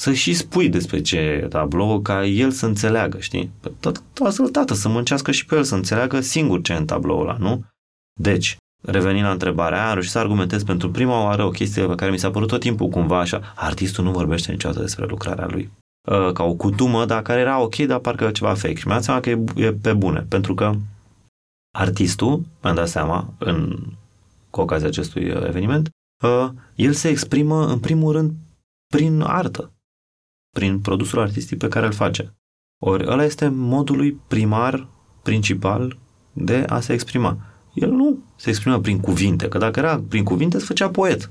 să 0.00 0.12
și 0.12 0.34
spui 0.34 0.68
despre 0.68 1.00
ce 1.00 1.16
e 1.16 1.46
tablou, 1.48 2.00
ca 2.00 2.26
el 2.26 2.50
să 2.50 2.66
înțeleagă, 2.66 3.18
știi? 3.18 3.50
Tot, 3.80 4.02
lasă-l 4.14 4.48
tată 4.48 4.74
să 4.74 4.88
muncească 4.88 5.30
și 5.30 5.46
pe 5.46 5.54
el 5.54 5.62
să 5.62 5.74
înțeleagă 5.74 6.20
singur 6.20 6.62
ce 6.62 6.72
e 6.72 6.76
în 6.76 6.86
tabloul 6.86 7.28
ăla, 7.28 7.36
nu? 7.38 7.64
Deci, 8.20 8.56
revenind 8.82 9.24
la 9.24 9.30
întrebarea 9.30 9.78
aia, 9.78 9.86
am 9.86 9.92
reușit 9.92 10.10
să 10.10 10.18
argumentez 10.18 10.62
pentru 10.62 10.90
prima 10.90 11.22
oară 11.22 11.44
o 11.44 11.50
chestie 11.50 11.86
pe 11.86 11.94
care 11.94 12.10
mi 12.10 12.18
s-a 12.18 12.30
părut 12.30 12.48
tot 12.48 12.60
timpul 12.60 12.88
cumva 12.88 13.18
așa, 13.18 13.52
artistul 13.56 14.04
nu 14.04 14.10
vorbește 14.10 14.50
niciodată 14.50 14.80
despre 14.80 15.06
lucrarea 15.06 15.46
lui. 15.46 15.70
Uh, 16.08 16.32
ca 16.32 16.42
o 16.42 16.54
cutumă, 16.54 17.04
dar 17.04 17.22
care 17.22 17.40
era 17.40 17.60
ok, 17.60 17.76
dar 17.76 17.98
parcă 17.98 18.30
ceva 18.30 18.54
fake. 18.54 18.74
Și 18.74 18.86
mi-am 18.86 18.96
dat 18.96 19.04
seama 19.04 19.20
că 19.20 19.30
e, 19.30 19.66
e 19.66 19.72
pe 19.72 19.92
bune, 19.92 20.26
pentru 20.28 20.54
că 20.54 20.74
artistul, 21.76 22.42
mi-am 22.62 22.74
dat 22.74 22.88
seama, 22.88 23.34
în, 23.38 23.78
cu 24.50 24.60
ocazia 24.60 24.86
acestui 24.86 25.30
uh, 25.30 25.46
eveniment, 25.46 25.88
uh, 26.24 26.48
el 26.74 26.92
se 26.92 27.08
exprimă 27.08 27.66
în 27.66 27.78
primul 27.78 28.12
rând 28.12 28.32
prin 28.94 29.20
artă, 29.20 29.72
prin 30.50 30.80
produsul 30.80 31.18
artistic 31.18 31.58
pe 31.58 31.68
care 31.68 31.86
îl 31.86 31.92
face. 31.92 32.34
Ori 32.82 33.06
ăla 33.06 33.24
este 33.24 33.48
modul 33.48 33.96
lui 33.96 34.12
primar, 34.12 34.88
principal, 35.22 35.98
de 36.32 36.64
a 36.68 36.80
se 36.80 36.92
exprima. 36.92 37.38
El 37.74 37.90
nu 37.90 38.18
se 38.36 38.48
exprimă 38.48 38.80
prin 38.80 39.00
cuvinte, 39.00 39.48
că 39.48 39.58
dacă 39.58 39.78
era 39.78 40.02
prin 40.08 40.24
cuvinte, 40.24 40.58
se 40.58 40.64
făcea 40.64 40.90
poet. 40.90 41.30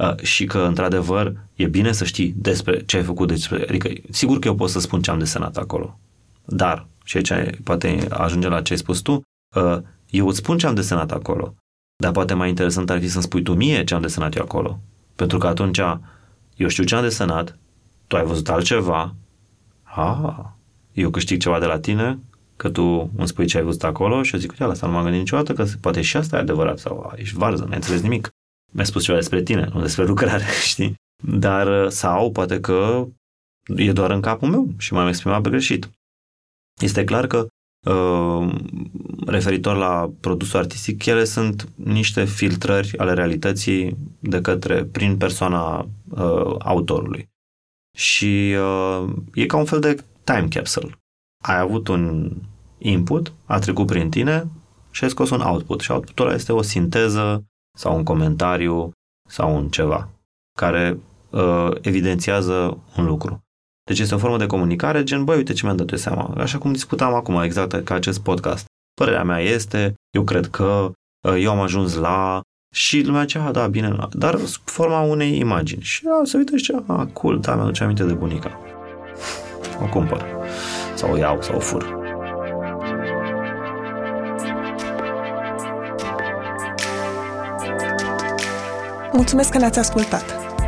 Uh, 0.00 0.18
și 0.22 0.44
că, 0.44 0.58
într-adevăr, 0.58 1.36
e 1.54 1.66
bine 1.66 1.92
să 1.92 2.04
știi 2.04 2.34
despre 2.36 2.84
ce 2.84 2.96
ai 2.96 3.02
făcut, 3.02 3.28
despre, 3.28 3.64
adică, 3.68 3.90
sigur 4.10 4.38
că 4.38 4.48
eu 4.48 4.54
pot 4.54 4.70
să 4.70 4.80
spun 4.80 5.02
ce 5.02 5.10
am 5.10 5.18
desenat 5.18 5.56
acolo, 5.56 5.98
dar, 6.44 6.86
și 7.04 7.16
aici 7.16 7.60
poate 7.64 8.06
ajunge 8.10 8.48
la 8.48 8.62
ce 8.62 8.72
ai 8.72 8.78
spus 8.78 9.00
tu, 9.00 9.12
uh, 9.56 9.78
eu 10.10 10.26
îți 10.26 10.38
spun 10.38 10.58
ce 10.58 10.66
am 10.66 10.74
desenat 10.74 11.12
acolo, 11.12 11.54
dar 12.02 12.12
poate 12.12 12.34
mai 12.34 12.48
interesant 12.48 12.90
ar 12.90 13.00
fi 13.00 13.08
să-mi 13.08 13.24
spui 13.24 13.42
tu 13.42 13.54
mie 13.54 13.84
ce 13.84 13.94
am 13.94 14.00
desenat 14.00 14.36
eu 14.36 14.42
acolo. 14.42 14.80
Pentru 15.16 15.38
că 15.38 15.46
atunci 15.46 15.80
eu 16.56 16.68
știu 16.68 16.84
ce 16.84 16.94
am 16.94 17.02
desenat, 17.02 17.58
tu 18.12 18.18
ai 18.18 18.24
văzut 18.24 18.48
altceva, 18.48 19.14
ah, 19.82 20.38
eu 20.92 21.10
câștig 21.10 21.40
ceva 21.40 21.58
de 21.58 21.66
la 21.66 21.78
tine, 21.78 22.18
că 22.56 22.70
tu 22.70 23.10
îmi 23.16 23.28
spui 23.28 23.46
ce 23.46 23.56
ai 23.56 23.62
văzut 23.62 23.84
acolo 23.84 24.22
și 24.22 24.34
eu 24.34 24.40
zic, 24.40 24.50
uite, 24.50 24.64
asta 24.64 24.86
nu 24.86 24.92
m-am 24.92 25.02
gândit 25.02 25.20
niciodată, 25.20 25.52
că 25.52 25.64
poate 25.80 26.00
și 26.00 26.16
asta 26.16 26.36
e 26.36 26.40
adevărat 26.40 26.78
sau 26.78 27.12
ești 27.16 27.36
varză, 27.36 27.64
n-ai 27.64 27.74
înțeles 27.74 28.00
nimic. 28.00 28.30
Mi-ai 28.72 28.86
spus 28.86 29.04
ceva 29.04 29.18
despre 29.18 29.42
tine, 29.42 29.68
nu 29.72 29.80
despre 29.80 30.04
lucrare, 30.04 30.44
știi? 30.72 30.94
Dar, 31.24 31.88
sau 31.88 32.32
poate 32.32 32.60
că 32.60 33.06
e 33.76 33.92
doar 33.92 34.10
în 34.10 34.20
capul 34.20 34.48
meu 34.48 34.68
și 34.78 34.92
m-am 34.92 35.08
exprimat 35.08 35.42
pe 35.42 35.50
greșit. 35.50 35.90
Este 36.80 37.04
clar 37.04 37.26
că 37.26 37.46
uh, 37.90 38.54
referitor 39.26 39.76
la 39.76 40.12
produsul 40.20 40.58
artistic, 40.58 41.06
ele 41.06 41.24
sunt 41.24 41.68
niște 41.74 42.24
filtrări 42.24 42.98
ale 42.98 43.12
realității 43.12 43.96
de 44.18 44.40
către, 44.40 44.84
prin 44.84 45.16
persoana 45.16 45.88
uh, 46.10 46.54
autorului. 46.58 47.30
Și 47.96 48.56
uh, 48.58 49.12
e 49.34 49.46
ca 49.46 49.56
un 49.56 49.64
fel 49.64 49.80
de 49.80 50.04
time 50.24 50.48
capsule. 50.48 50.98
Ai 51.44 51.58
avut 51.58 51.88
un 51.88 52.36
input, 52.78 53.32
a 53.44 53.58
trecut 53.58 53.86
prin 53.86 54.10
tine 54.10 54.48
și 54.90 55.04
ai 55.04 55.10
scos 55.10 55.30
un 55.30 55.40
output. 55.40 55.80
Și 55.80 55.90
outputul 55.90 56.26
ăla 56.26 56.34
este 56.34 56.52
o 56.52 56.62
sinteză 56.62 57.44
sau 57.78 57.96
un 57.96 58.04
comentariu 58.04 58.90
sau 59.28 59.56
un 59.56 59.68
ceva 59.68 60.08
care 60.58 60.98
uh, 61.30 61.70
evidențiază 61.80 62.78
un 62.96 63.04
lucru. 63.04 63.40
Deci 63.84 63.98
este 63.98 64.14
o 64.14 64.18
formă 64.18 64.36
de 64.36 64.46
comunicare 64.46 65.02
gen, 65.02 65.24
băi, 65.24 65.36
uite 65.36 65.52
ce 65.52 65.64
mi-am 65.64 65.76
dat 65.76 65.90
eu 65.90 65.98
seama. 65.98 66.34
Așa 66.36 66.58
cum 66.58 66.72
discutam 66.72 67.14
acum, 67.14 67.42
exact 67.42 67.84
ca 67.84 67.94
acest 67.94 68.20
podcast. 68.20 68.66
Părerea 68.94 69.24
mea 69.24 69.38
este, 69.38 69.94
eu 70.14 70.24
cred 70.24 70.46
că 70.46 70.92
uh, 71.28 71.34
eu 71.38 71.50
am 71.50 71.60
ajuns 71.60 71.94
la 71.94 72.40
și 72.74 73.02
lumea 73.02 73.20
zicea, 73.20 73.50
da, 73.50 73.66
bine, 73.66 73.96
dar 74.12 74.38
forma 74.64 75.00
unei 75.00 75.38
imagini. 75.38 75.82
Și 75.82 76.02
a, 76.06 76.24
se 76.24 76.36
uită 76.36 76.56
și 76.56 76.64
zicea, 76.64 76.84
ah, 76.86 77.06
cool, 77.12 77.38
da, 77.40 77.54
mi-aduce 77.54 77.82
aminte 77.82 78.04
de 78.04 78.12
bunica. 78.12 78.60
O 79.82 79.84
cumpăr. 79.84 80.24
Sau 80.94 81.12
o 81.12 81.16
iau, 81.16 81.42
sau 81.42 81.56
o 81.56 81.58
fur. 81.58 82.00
Mulțumesc 89.12 89.50
că 89.50 89.58
ne-ați 89.58 89.78
ascultat! 89.78 90.24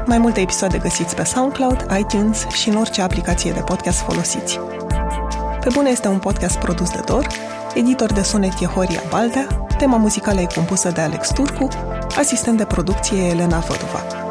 Mai 0.07 0.19
multe 0.19 0.41
episoade 0.41 0.79
găsiți 0.79 1.15
pe 1.15 1.25
SoundCloud, 1.25 1.87
iTunes 1.99 2.47
și 2.49 2.69
în 2.69 2.77
orice 2.77 3.03
aplicație 3.03 3.53
de 3.53 3.61
podcast 3.61 4.01
folosiți. 4.01 4.59
Pe 5.65 5.71
bune 5.73 5.91
este 5.91 6.09
un 6.09 6.19
podcast 6.19 6.59
produs 6.59 6.91
de 6.91 7.01
Dor, 7.07 7.27
editor 7.75 8.13
de 8.13 8.23
sunet 8.23 8.61
e 8.61 8.65
Horia 8.65 9.03
Baldea, 9.11 9.47
tema 9.79 9.97
muzicală 9.97 10.41
e 10.41 10.47
compusă 10.55 10.91
de 10.91 11.01
Alex 11.01 11.29
Turcu, 11.29 11.69
asistent 12.17 12.57
de 12.57 12.65
producție 12.65 13.23
e 13.23 13.31
Elena 13.31 13.59
Văduva. 13.59 14.24